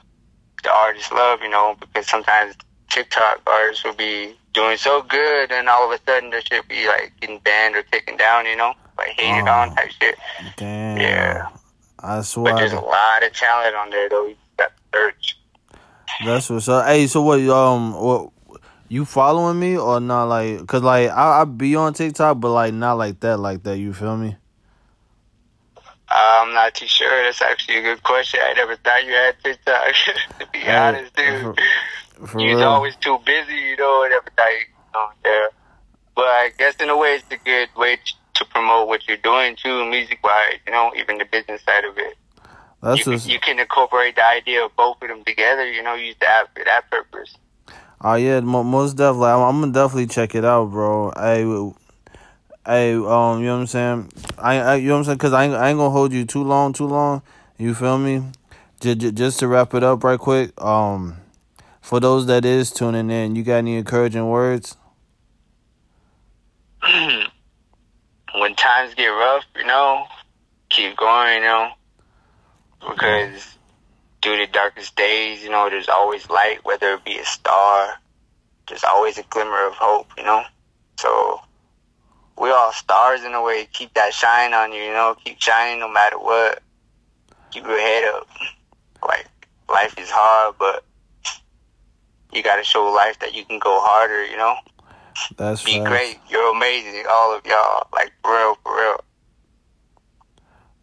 the 0.64 0.72
artists 0.72 1.12
love, 1.12 1.42
you 1.42 1.50
know, 1.50 1.76
because 1.80 2.08
sometimes 2.08 2.56
TikTok 2.90 3.42
artists 3.46 3.84
will 3.84 3.94
be 3.94 4.36
doing 4.54 4.78
so 4.78 5.04
good, 5.04 5.52
and 5.52 5.70
all 5.70 5.92
of 5.92 6.00
a 6.00 6.04
sudden 6.06 6.32
they 6.32 6.42
should 6.42 6.68
be 6.68 6.88
like 6.88 7.14
getting 7.22 7.40
banned 7.40 7.76
or 7.76 7.84
taken 7.84 8.18
down, 8.18 8.46
you 8.46 8.56
know, 8.56 8.74
like 8.98 9.10
hated 9.10 9.48
oh, 9.48 9.52
on 9.52 9.76
type 9.76 9.92
shit. 10.02 10.18
Damn. 10.58 10.98
Yeah. 10.98 11.48
I 12.00 12.22
swear. 12.22 12.54
But 12.54 12.60
there's 12.60 12.74
a 12.74 12.80
lot 12.80 13.24
of 13.24 13.34
talent 13.34 13.76
on 13.76 13.90
there 13.90 14.10
though. 14.10 14.28
You 14.28 14.36
got 14.58 14.72
search. 14.94 15.38
That's 16.26 16.50
what's 16.50 16.68
up. 16.68 16.86
Hey, 16.88 17.08
so 17.08 17.22
what? 17.22 17.40
Um, 17.42 17.94
what? 17.94 18.30
You 18.90 19.04
following 19.04 19.60
me 19.60 19.78
or 19.78 20.00
not? 20.00 20.26
Like, 20.26 20.66
cause 20.66 20.82
like 20.82 21.10
I 21.10 21.42
I 21.42 21.46
be 21.46 21.76
on 21.76 21.94
TikTok, 21.94 22.40
but 22.40 22.52
like 22.52 22.74
not 22.74 22.94
like 22.94 23.20
that, 23.20 23.38
like 23.38 23.64
that. 23.64 23.78
You 23.78 23.94
feel 23.94 24.16
me? 24.16 24.38
I'm 26.10 26.54
not 26.54 26.74
too 26.74 26.88
sure. 26.88 27.24
That's 27.24 27.42
actually 27.42 27.78
a 27.78 27.82
good 27.82 28.04
question. 28.04 28.40
I 28.44 28.54
never 28.54 28.76
thought 28.78 29.06
you 29.06 29.12
had 29.12 29.36
TikTok. 29.44 29.94
to 30.40 30.48
be 30.52 30.60
hey, 30.60 30.76
honest, 30.76 31.16
dude, 31.16 31.60
for, 32.26 32.40
you're 32.40 32.64
always 32.64 32.96
too 32.98 33.20
busy. 33.26 33.54
You 33.54 33.78
know, 33.78 34.04
I 34.06 34.10
never 34.10 34.30
thought 34.36 34.50
you 34.50 34.94
know 34.94 35.10
there. 35.24 35.50
But 36.16 36.26
I 36.26 36.52
guess 36.58 36.76
in 36.78 36.90
a 36.90 36.98
way, 36.98 37.16
it's 37.16 37.26
a 37.30 37.38
good 37.44 37.70
way 37.76 38.00
to 38.36 38.46
promote 38.46 38.88
what 38.88 39.08
you're 39.08 39.18
doing 39.18 39.56
too, 39.56 39.86
music 39.90 40.20
wise. 40.24 40.60
You 40.66 40.72
know, 40.72 40.92
even 40.96 41.18
the 41.18 41.26
business 41.26 41.62
side 41.64 41.84
of 41.86 41.98
it. 41.98 42.18
That's 42.82 43.06
you, 43.06 43.14
just, 43.14 43.28
you 43.28 43.40
can 43.40 43.60
incorporate 43.60 44.16
the 44.16 44.26
idea 44.26 44.64
of 44.64 44.76
both 44.76 45.02
of 45.02 45.10
them 45.10 45.24
together. 45.26 45.70
You 45.70 45.84
know, 45.84 45.96
use 45.96 46.16
the 46.20 46.30
app 46.30 46.56
for 46.56 46.64
that 46.64 46.90
purpose. 46.90 47.36
Oh 48.00 48.14
yeah, 48.14 48.40
most 48.40 48.94
definitely. 48.94 49.30
I'm, 49.30 49.42
I'm, 49.42 49.60
gonna 49.60 49.74
definitely 49.74 50.08
check 50.08 50.36
it 50.36 50.46
out, 50.46 50.72
bro. 50.72 51.12
Hey, 51.18 51.44
hey, 52.68 52.94
um, 52.94 53.40
you 53.40 53.46
know 53.46 53.56
what 53.56 53.62
I'm 53.62 53.68
saying? 53.68 54.12
I, 54.38 54.60
I 54.60 54.76
you 54.76 54.90
know 54.90 54.96
what 54.96 55.00
I'm 55.00 55.06
saying? 55.06 55.18
Cause 55.20 55.34
I 55.34 55.46
ain't, 55.46 55.54
I 55.54 55.70
ain't 55.70 55.78
gonna 55.78 55.90
hold 55.90 56.12
you 56.12 56.26
too 56.26 56.44
long, 56.44 56.74
too 56.74 56.88
long. 56.88 57.22
You 57.58 57.74
feel 57.74 57.98
me? 57.98 58.24
Just, 58.82 59.16
just 59.16 59.40
to 59.40 59.48
wrap 59.48 59.74
it 59.74 59.84
up 59.84 60.04
right 60.04 60.20
quick. 60.20 60.62
Um, 60.62 61.18
for 61.82 62.00
those 62.00 62.26
that 62.28 62.46
is 62.46 62.70
tuning 62.72 63.10
in, 63.10 63.36
you 63.36 63.44
got 63.44 63.58
any 63.58 63.78
encouraging 63.78 64.28
words? 64.28 64.76
when 68.36 68.56
times 68.56 68.94
get 68.96 69.08
rough, 69.08 69.46
you 69.56 69.66
know, 69.66 70.06
keep 70.70 70.96
going, 70.98 71.36
you 71.36 71.42
know, 71.42 71.72
because 72.82 73.58
through 74.22 74.38
the 74.38 74.48
darkest 74.52 74.96
days, 74.96 75.42
you 75.44 75.50
know, 75.50 75.70
there's 75.70 75.90
always 75.90 76.30
light, 76.30 76.60
whether 76.64 76.94
it 76.94 77.06
be 77.06 77.18
a 77.18 77.26
star. 77.26 77.96
There's 78.68 78.84
always 78.84 79.18
a 79.18 79.24
glimmer 79.24 79.66
of 79.68 79.74
hope, 79.74 80.10
you 80.18 80.24
know? 80.24 80.44
So 81.00 81.42
we 82.40 82.52
all 82.52 82.72
stars 82.72 83.24
in 83.24 83.34
a 83.34 83.42
way. 83.42 83.68
Keep 83.74 83.94
that 83.96 84.14
shine 84.14 84.54
on 84.54 84.72
you, 84.72 84.82
you 84.82 84.92
know? 84.92 85.16
Keep 85.24 85.42
shining 85.42 85.80
no 85.80 85.90
matter 85.90 86.18
what. 86.18 86.62
Keep 87.52 87.66
your 87.66 87.80
head 87.80 88.14
up. 88.14 88.28
Like, 89.06 89.28
life 89.70 89.98
is 89.98 90.10
hard, 90.10 90.56
but 90.60 90.84
you 92.32 92.44
gotta 92.44 92.64
show 92.64 92.86
life 92.86 93.18
that 93.20 93.34
you 93.34 93.46
can 93.46 93.60
go 93.60 93.80
harder, 93.82 94.26
you 94.26 94.38
know? 94.38 94.56
That's 95.38 95.64
Be 95.64 95.78
facts. 95.78 95.90
great. 95.90 96.20
You're 96.30 96.56
amazing, 96.56 97.06
all 97.10 97.36
of 97.36 97.46
y'all. 97.46 97.88
Like, 97.92 98.12
for 98.24 98.32
real, 98.32 98.58
for 98.64 98.76
real. 98.76 99.04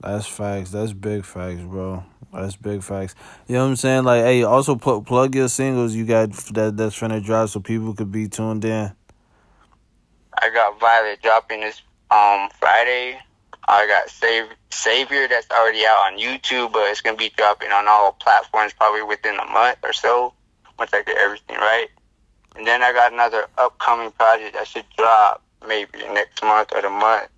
That's 0.00 0.26
facts. 0.26 0.70
That's 0.70 0.92
big 0.92 1.24
facts, 1.24 1.62
bro. 1.62 2.04
That's 2.32 2.56
big 2.56 2.82
facts. 2.82 3.14
You 3.46 3.54
know 3.54 3.62
what 3.62 3.70
I'm 3.70 3.76
saying? 3.76 4.04
Like, 4.04 4.24
hey, 4.24 4.42
also 4.42 4.74
put 4.74 5.02
plug 5.02 5.34
your 5.34 5.48
singles 5.48 5.94
you 5.94 6.04
got 6.04 6.32
that 6.54 6.76
that's 6.76 6.98
finna 6.98 7.24
drop 7.24 7.48
so 7.48 7.60
people 7.60 7.94
could 7.94 8.10
be 8.10 8.28
tuned 8.28 8.64
in. 8.64 8.92
I 10.38 10.50
got 10.50 10.78
Violet 10.80 11.22
dropping 11.22 11.60
this 11.60 11.80
um 12.10 12.48
Friday. 12.58 13.18
I 13.66 13.86
got 13.86 14.10
Save 14.10 14.46
Savior 14.70 15.26
that's 15.28 15.50
already 15.50 15.86
out 15.86 16.12
on 16.12 16.18
YouTube, 16.18 16.72
but 16.72 16.90
it's 16.90 17.00
gonna 17.00 17.16
be 17.16 17.32
dropping 17.36 17.70
on 17.70 17.88
all 17.88 18.12
platforms 18.12 18.72
probably 18.74 19.02
within 19.02 19.38
a 19.38 19.46
month 19.46 19.78
or 19.82 19.92
so 19.92 20.34
once 20.78 20.90
I 20.92 21.02
get 21.02 21.16
everything 21.16 21.56
right. 21.56 21.88
And 22.56 22.66
then 22.66 22.82
I 22.82 22.92
got 22.92 23.12
another 23.12 23.46
upcoming 23.58 24.10
project 24.12 24.54
that 24.54 24.66
should 24.66 24.84
drop 24.96 25.42
maybe 25.66 25.98
next 26.12 26.42
month 26.42 26.70
or 26.74 26.82
the 26.82 26.90
month. 26.90 27.28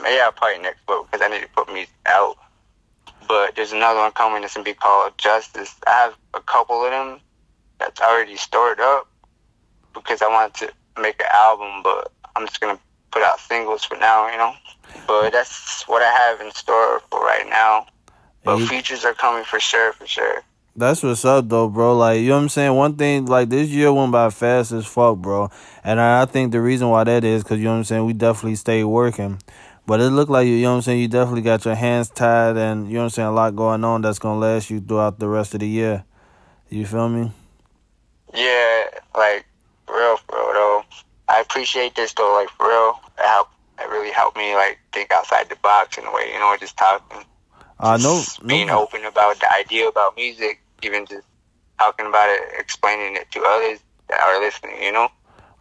Maybe 0.00 0.20
I'll 0.20 0.32
probably 0.32 0.62
next 0.62 0.80
month 0.88 1.10
because 1.10 1.24
I 1.24 1.28
need 1.28 1.42
to 1.42 1.48
put 1.48 1.72
music 1.72 1.94
out. 2.06 2.36
But 3.28 3.56
there's 3.56 3.72
another 3.72 4.00
one 4.00 4.12
coming 4.12 4.42
that's 4.42 4.54
gonna 4.54 4.64
be 4.64 4.74
called 4.74 5.16
Justice. 5.16 5.74
I 5.86 5.90
have 5.90 6.14
a 6.34 6.40
couple 6.40 6.84
of 6.84 6.90
them 6.90 7.20
that's 7.78 8.00
already 8.00 8.36
stored 8.36 8.80
up 8.80 9.08
because 9.94 10.22
I 10.22 10.28
wanted 10.28 10.54
to 10.66 11.00
make 11.00 11.20
an 11.20 11.28
album, 11.32 11.82
but 11.82 12.12
I'm 12.36 12.46
just 12.46 12.60
gonna 12.60 12.78
put 13.10 13.22
out 13.22 13.40
singles 13.40 13.84
for 13.84 13.96
now, 13.96 14.30
you 14.30 14.38
know. 14.38 14.54
But 15.06 15.30
that's 15.30 15.84
what 15.86 16.02
I 16.02 16.10
have 16.10 16.40
in 16.40 16.50
store 16.52 17.00
for 17.10 17.20
right 17.20 17.46
now. 17.48 17.86
But 18.44 18.58
you, 18.58 18.66
features 18.66 19.04
are 19.04 19.14
coming 19.14 19.44
for 19.44 19.60
sure, 19.60 19.92
for 19.92 20.06
sure. 20.06 20.42
That's 20.74 21.02
what's 21.02 21.24
up 21.24 21.48
though, 21.48 21.68
bro. 21.68 21.96
Like 21.96 22.20
you 22.20 22.28
know 22.28 22.36
what 22.36 22.42
I'm 22.42 22.48
saying. 22.48 22.74
One 22.74 22.96
thing, 22.96 23.26
like 23.26 23.50
this 23.50 23.68
year 23.68 23.92
went 23.92 24.12
by 24.12 24.30
fast 24.30 24.72
as 24.72 24.86
fuck, 24.86 25.18
bro. 25.18 25.50
And 25.84 26.00
I 26.00 26.24
think 26.24 26.52
the 26.52 26.60
reason 26.60 26.88
why 26.88 27.04
that 27.04 27.24
is 27.24 27.42
because 27.42 27.58
you 27.58 27.64
know 27.64 27.72
what 27.72 27.78
I'm 27.78 27.84
saying. 27.84 28.06
We 28.06 28.14
definitely 28.14 28.56
stayed 28.56 28.84
working. 28.84 29.38
But 29.84 30.00
it 30.00 30.10
looked 30.10 30.30
like 30.30 30.46
you, 30.46 30.54
you 30.54 30.62
know 30.62 30.70
what 30.70 30.76
I'm 30.76 30.82
saying, 30.82 31.00
you 31.00 31.08
definitely 31.08 31.42
got 31.42 31.64
your 31.64 31.74
hands 31.74 32.08
tied 32.08 32.56
and 32.56 32.86
you 32.86 32.94
know 32.94 33.00
what 33.00 33.04
I'm 33.04 33.10
saying, 33.10 33.28
a 33.28 33.32
lot 33.32 33.56
going 33.56 33.82
on 33.82 34.00
that's 34.02 34.20
gonna 34.20 34.38
last 34.38 34.70
you 34.70 34.80
throughout 34.80 35.18
the 35.18 35.28
rest 35.28 35.54
of 35.54 35.60
the 35.60 35.68
year. 35.68 36.04
You 36.68 36.86
feel 36.86 37.08
me? 37.08 37.32
Yeah, 38.32 38.84
like 39.16 39.44
real 39.88 40.16
for 40.16 40.36
real 40.36 40.52
though. 40.54 40.71
I 41.32 41.40
appreciate 41.40 41.96
this 41.96 42.12
though, 42.12 42.34
like 42.34 42.50
for 42.50 42.68
real. 42.68 43.00
It 43.18 43.24
helped 43.24 43.54
it 43.80 43.88
really 43.88 44.12
helped 44.12 44.36
me 44.36 44.54
like 44.54 44.78
think 44.92 45.10
outside 45.10 45.48
the 45.48 45.56
box 45.56 45.96
in 45.96 46.04
a 46.04 46.12
way, 46.12 46.30
you 46.32 46.38
know, 46.38 46.54
just 46.60 46.76
talking. 46.76 47.24
I 47.80 47.94
uh, 47.94 47.96
know 47.96 48.22
being 48.46 48.66
no. 48.68 48.82
open 48.82 49.04
about 49.06 49.40
the 49.40 49.52
idea 49.54 49.88
about 49.88 50.14
music, 50.14 50.60
even 50.82 51.06
just 51.06 51.26
talking 51.78 52.06
about 52.06 52.28
it, 52.28 52.42
explaining 52.58 53.16
it 53.16 53.30
to 53.32 53.42
others 53.42 53.80
that 54.08 54.20
are 54.20 54.40
listening, 54.40 54.82
you 54.82 54.92
know? 54.92 55.08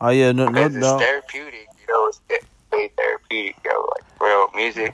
Oh 0.02 0.10
yeah, 0.10 0.34
no, 0.34 0.48
because 0.48 0.76
no, 0.76 0.96
it's 0.98 1.06
therapeutic, 1.06 1.70
you 1.80 1.94
know, 1.94 2.08
it's 2.08 2.46
really 2.72 2.90
therapeutic, 2.98 3.56
yo, 3.64 3.90
like 3.96 4.22
real 4.22 4.50
music. 4.54 4.94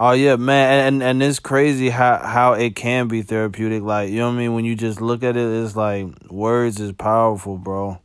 Oh 0.00 0.12
yeah, 0.12 0.36
man, 0.36 0.86
and 0.86 1.02
and 1.02 1.20
it's 1.20 1.40
crazy 1.40 1.88
how 1.88 2.18
how 2.18 2.52
it 2.52 2.76
can 2.76 3.08
be 3.08 3.22
therapeutic. 3.22 3.82
Like 3.82 4.10
you 4.10 4.18
know 4.18 4.28
what 4.28 4.34
I 4.34 4.38
mean. 4.38 4.54
When 4.54 4.64
you 4.64 4.76
just 4.76 5.00
look 5.00 5.24
at 5.24 5.36
it, 5.36 5.64
it's 5.64 5.74
like 5.74 6.06
words 6.30 6.78
is 6.78 6.92
powerful, 6.92 7.58
bro. 7.58 8.00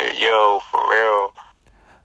Yo, 0.00 0.60
for 0.70 0.80
real. 0.90 1.32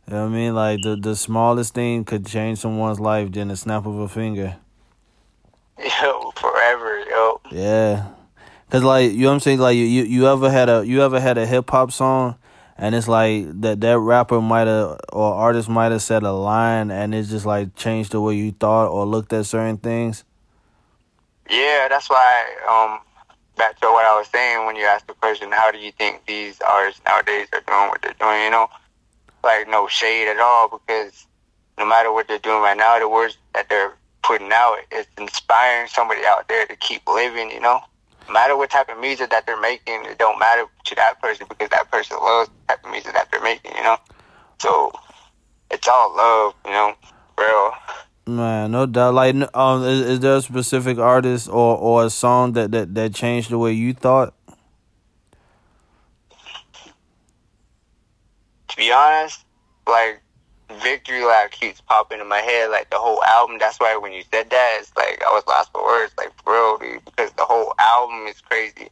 You 0.08 0.14
know 0.14 0.22
what 0.22 0.28
I 0.28 0.28
mean? 0.28 0.56
Like 0.56 0.82
the 0.82 0.96
the 0.96 1.16
smallest 1.16 1.74
thing 1.74 2.04
could 2.06 2.26
change 2.26 2.60
someone's 2.60 3.00
life 3.00 3.36
in 3.36 3.52
a 3.52 3.56
snap 3.56 3.86
of 3.86 3.98
a 3.98 4.08
finger. 4.08 4.58
Yo, 6.02 6.32
forever, 6.36 7.00
yo. 7.10 7.40
Yeah, 7.52 8.08
cause 8.70 8.84
like 8.84 9.12
you 9.12 9.20
know 9.20 9.28
what 9.28 9.34
I'm 9.36 9.40
saying. 9.40 9.60
Like 9.60 9.76
you 9.76 9.84
you 9.84 10.28
ever 10.28 10.50
had 10.50 10.70
a 10.70 10.86
you 10.86 11.02
ever 11.02 11.20
had 11.20 11.38
a 11.38 11.46
hip 11.46 11.70
hop 11.70 11.92
song 11.92 12.36
and 12.80 12.96
it's 12.96 13.08
like 13.08 13.46
that 13.62 13.82
that 13.82 14.00
rapper 14.00 14.42
might 14.42 14.68
have 14.68 15.00
or 15.12 15.34
artist 15.34 15.68
might 15.68 15.92
have 15.92 16.02
said 16.02 16.24
a 16.24 16.32
line 16.32 16.90
and 16.90 17.14
it's 17.14 17.30
just 17.30 17.46
like 17.46 17.76
changed 17.76 18.14
the 18.14 18.22
way 18.22 18.36
you 18.36 18.52
thought 18.54 18.88
or 18.88 19.06
looked 19.06 19.34
at 19.34 19.46
certain 19.46 19.78
things 19.78 20.24
yeah 21.50 21.88
that's 21.90 22.10
why 22.10 22.46
um 22.70 23.00
back 23.60 23.80
to 23.80 23.88
what 23.88 24.06
i 24.06 24.18
was 24.18 24.28
saying 24.30 24.66
when 24.66 24.76
you 24.76 24.86
asked 24.86 25.06
the 25.06 25.14
question 25.14 25.52
how 25.52 25.70
do 25.70 25.78
you 25.78 25.92
think 25.92 26.26
these 26.26 26.60
artists 26.62 27.02
nowadays 27.06 27.48
are 27.54 27.62
doing 27.68 27.90
what 27.90 28.02
they're 28.02 28.20
doing 28.20 28.42
you 28.44 28.50
know 28.50 28.68
like 29.44 29.68
no 29.70 29.88
shade 29.88 30.28
at 30.28 30.40
all 30.40 30.68
because 30.68 31.28
no 31.78 31.86
matter 31.86 32.12
what 32.12 32.28
they're 32.28 32.40
doing 32.40 32.62
right 32.62 32.78
now 32.78 32.98
the 32.98 33.08
words 33.08 33.38
that 33.54 33.70
they're 33.70 33.94
putting 34.30 34.52
out, 34.54 34.78
it's 34.92 35.10
inspiring 35.18 35.88
somebody 35.88 36.22
out 36.26 36.48
there 36.48 36.68
to 36.68 36.76
keep 36.76 37.02
living. 37.08 37.50
You 37.50 37.60
know, 37.60 37.82
no 38.28 38.34
matter 38.34 38.56
what 38.56 38.70
type 38.70 38.90
of 38.90 39.00
music 39.00 39.32
that 39.32 39.48
they're 39.48 39.60
making, 39.60 40.06
it 40.06 40.20
don't 40.20 40.40
matter 40.40 40.66
to 40.86 40.96
that 40.96 41.20
person 41.20 41.48
because 41.50 41.70
that 41.70 41.90
person 41.92 42.18
loves 42.22 42.50
the 42.50 42.74
type 42.74 42.86
of 42.86 42.92
music 42.92 43.14
that 43.14 43.28
they're 43.32 43.42
making. 43.42 43.72
You 43.76 43.84
know, 43.84 43.98
so 44.62 44.92
it's 45.72 45.88
all 45.88 46.16
love. 46.16 46.54
You 46.66 46.72
know, 46.72 46.94
real. 47.38 47.72
Man, 48.30 48.72
no 48.72 48.86
doubt. 48.86 49.16
Like, 49.16 49.36
um, 49.56 49.84
is, 49.84 50.02
is 50.02 50.20
there 50.20 50.36
a 50.36 50.42
specific 50.42 51.00
artist 51.00 51.50
or, 51.50 51.78
or 51.78 52.06
a 52.06 52.10
song 52.12 52.54
that, 52.54 52.72
that, 52.72 52.94
that 52.94 53.14
changed 53.16 53.50
the 53.50 53.58
way 53.58 53.74
you 53.74 53.94
thought? 53.94 54.36
To 58.68 58.78
be 58.78 58.92
honest, 58.92 59.44
like 59.88 60.22
Victory 60.84 61.24
Lap 61.24 61.50
keeps 61.50 61.82
popping 61.82 62.20
in 62.20 62.28
my 62.28 62.38
head. 62.38 62.70
Like 62.70 62.92
the 62.92 62.98
whole 62.98 63.24
album. 63.24 63.58
That's 63.60 63.80
why 63.80 63.98
when 63.98 64.14
you 64.14 64.22
said 64.32 64.52
that, 64.52 64.78
it's 64.80 64.96
like 64.96 65.24
I 65.28 65.32
was 65.32 65.44
lost 65.48 65.72
for 65.72 65.84
words. 65.84 66.14
Like 66.16 66.32
for 66.44 66.54
real, 66.54 66.78
dude, 66.78 67.04
because 67.06 67.32
the 67.32 67.46
whole 67.46 67.74
album 67.80 68.28
is 68.28 68.40
crazy. 68.42 68.90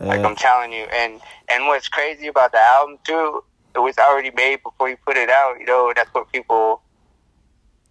Yeah. 0.00 0.06
Like 0.06 0.20
I'm 0.20 0.36
telling 0.36 0.72
you, 0.72 0.84
and 0.92 1.20
and 1.48 1.66
what's 1.66 1.88
crazy 1.88 2.28
about 2.28 2.52
the 2.52 2.62
album 2.62 2.98
too, 3.02 3.42
it 3.74 3.80
was 3.80 3.98
already 3.98 4.30
made 4.30 4.62
before 4.62 4.88
you 4.88 4.96
put 5.04 5.16
it 5.16 5.30
out. 5.30 5.56
You 5.58 5.66
know, 5.66 5.92
that's 5.96 6.14
what 6.14 6.30
people 6.30 6.80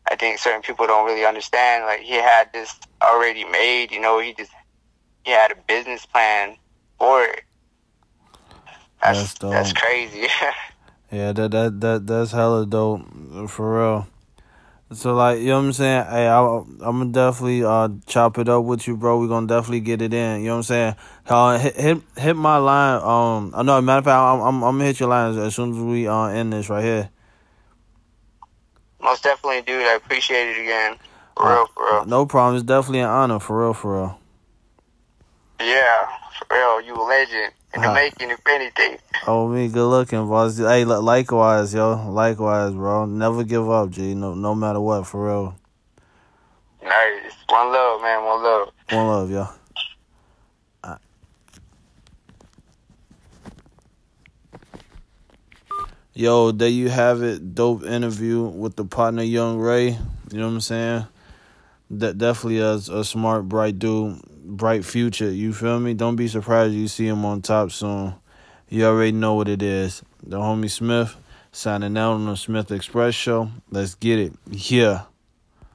I 0.10 0.16
think 0.16 0.39
certain 0.39 0.62
people 0.62 0.86
don't 0.88 1.06
really 1.06 1.26
understand. 1.26 1.86
Like 1.86 2.01
he 2.01 2.14
had 2.14 2.51
this 2.53 2.76
already 3.01 3.43
made, 3.45 3.91
you 3.91 3.99
know, 3.99 4.20
he 4.20 4.34
just 4.34 4.51
he 5.24 5.32
had 5.32 5.51
a 5.51 5.56
business 5.68 6.06
plan 6.06 6.58
for 6.99 7.24
it. 7.24 7.41
That's 9.01 9.34
that's, 9.34 9.53
that's 9.53 9.74
crazy. 9.74 10.28
yeah, 11.12 11.32
that 11.34 11.51
that 11.51 11.82
that 11.82 12.08
that's 12.08 12.32
hella 12.32 12.66
dope 12.66 13.01
for 13.49 13.80
real. 13.80 14.08
So 14.93 15.16
like 15.16 15.39
you 15.39 15.47
know 15.47 15.58
what 15.58 15.66
I'm 15.66 15.74
saying? 15.74 16.06
Hey, 16.06 16.28
I, 16.28 16.39
I'm 16.39 16.78
gonna 16.80 17.06
definitely 17.08 17.64
uh 17.64 17.89
chop 18.06 18.38
it 18.38 18.47
up 18.47 18.64
with 18.66 18.86
you, 18.88 18.95
bro. 18.95 19.20
We're 19.20 19.28
gonna 19.28 19.47
definitely 19.47 19.80
get 19.80 20.01
it 20.03 20.14
in. 20.14 20.41
You 20.41 20.47
know 20.47 20.53
what 20.53 20.58
I'm 20.58 20.64
saying? 20.64 20.95
Uh, 21.28 21.58
hit 21.58 21.76
hit, 21.76 22.01
hit 22.18 22.36
my 22.36 22.58
line. 22.58 23.01
Um, 23.01 23.51
I 23.56 23.64
know. 23.64 23.82
Matter 23.82 23.99
of 23.99 24.06
fact, 24.06 24.16
I'm, 24.16 24.41
I'm 24.41 24.64
I'm 24.64 24.76
gonna 24.76 24.86
hit 24.86 24.99
your 24.99 25.10
line 25.10 25.36
as 25.39 25.56
soon 25.56 25.72
as 25.72 25.80
we 25.80 26.08
uh 26.08 26.26
end 26.26 26.53
this 26.53 26.70
right 26.70 26.84
here. 26.84 27.10
Most 29.06 29.22
definitely, 29.22 29.62
dude. 29.62 29.86
I 29.86 29.93
appreciate 29.93 30.49
it 30.49 30.62
again. 30.62 30.97
For 31.38 31.47
real, 31.47 31.68
for 31.68 31.84
real. 31.86 32.06
No 32.06 32.26
problem. 32.26 32.56
It's 32.56 32.66
definitely 32.66 33.01
an 33.01 33.10
honor. 33.10 33.39
For 33.39 33.62
real, 33.62 33.74
for 33.76 33.93
real. 33.93 34.20
Yeah, 35.60 36.08
for 36.39 36.47
real. 36.56 36.82
You 36.82 36.95
a 36.95 37.06
legend 37.06 37.53
in 37.76 37.82
the 37.82 37.91
uh, 37.91 37.93
making, 37.93 38.32
if 38.32 38.39
anything. 38.47 38.97
Oh, 39.28 39.47
me, 39.47 39.68
good 39.68 39.88
looking, 39.88 40.28
boss. 40.28 40.58
Hey, 40.58 40.86
likewise, 40.86 41.72
yo. 41.72 42.10
Likewise, 42.10 42.74
bro. 42.74 43.06
Never 43.06 43.43
give 43.43 43.70
up, 43.70 43.91
G. 43.91 44.16
No, 44.16 44.34
no 44.34 44.56
matter 44.56 44.80
what, 44.80 45.06
for 45.06 45.28
real. 45.28 45.56
Nice. 46.84 47.34
One 47.47 47.72
love, 47.72 48.01
man. 48.01 48.26
One 48.26 48.43
love. 48.43 48.70
One 48.89 49.08
love, 49.08 49.30
yo. 49.30 49.47
Yo, 56.18 56.51
there 56.51 56.70
you 56.70 56.88
have 56.88 57.22
it. 57.22 57.55
Dope 57.55 57.84
interview 57.84 58.41
with 58.41 58.78
the 58.78 58.86
partner 58.86 59.22
Young 59.22 59.59
Rayy. 59.59 59.99
You 60.32 60.38
know 60.38 60.47
what 60.47 60.53
I'm 60.53 60.61
saying? 60.61 61.07
That 61.91 62.18
definitely 62.18 62.59
a, 62.59 62.76
a 62.76 63.03
smart, 63.03 63.49
bright 63.49 63.80
dude, 63.80 64.22
bright 64.45 64.86
future. 64.86 65.30
You 65.30 65.51
feel 65.51 65.78
me? 65.78 65.93
Don't 65.93 66.16
be 66.16 66.30
surprised 66.30 66.74
you 66.74 66.88
see 66.88 67.05
him 67.05 67.26
on 67.26 67.41
top 67.41 67.72
soon. 67.72 68.16
You 68.70 68.86
already 68.86 69.11
know 69.11 69.34
what 69.34 69.49
it 69.49 69.61
is. 69.61 70.03
The 70.24 70.38
homie 70.38 70.72
Smith 70.72 71.18
signing 71.51 71.97
out 71.97 72.13
on 72.13 72.28
the 72.28 72.36
Smith 72.36 72.72
Express 72.72 73.13
show. 73.13 73.49
Let's 73.70 73.95
get 73.95 74.18
it. 74.18 74.32
Yeah. 74.49 75.01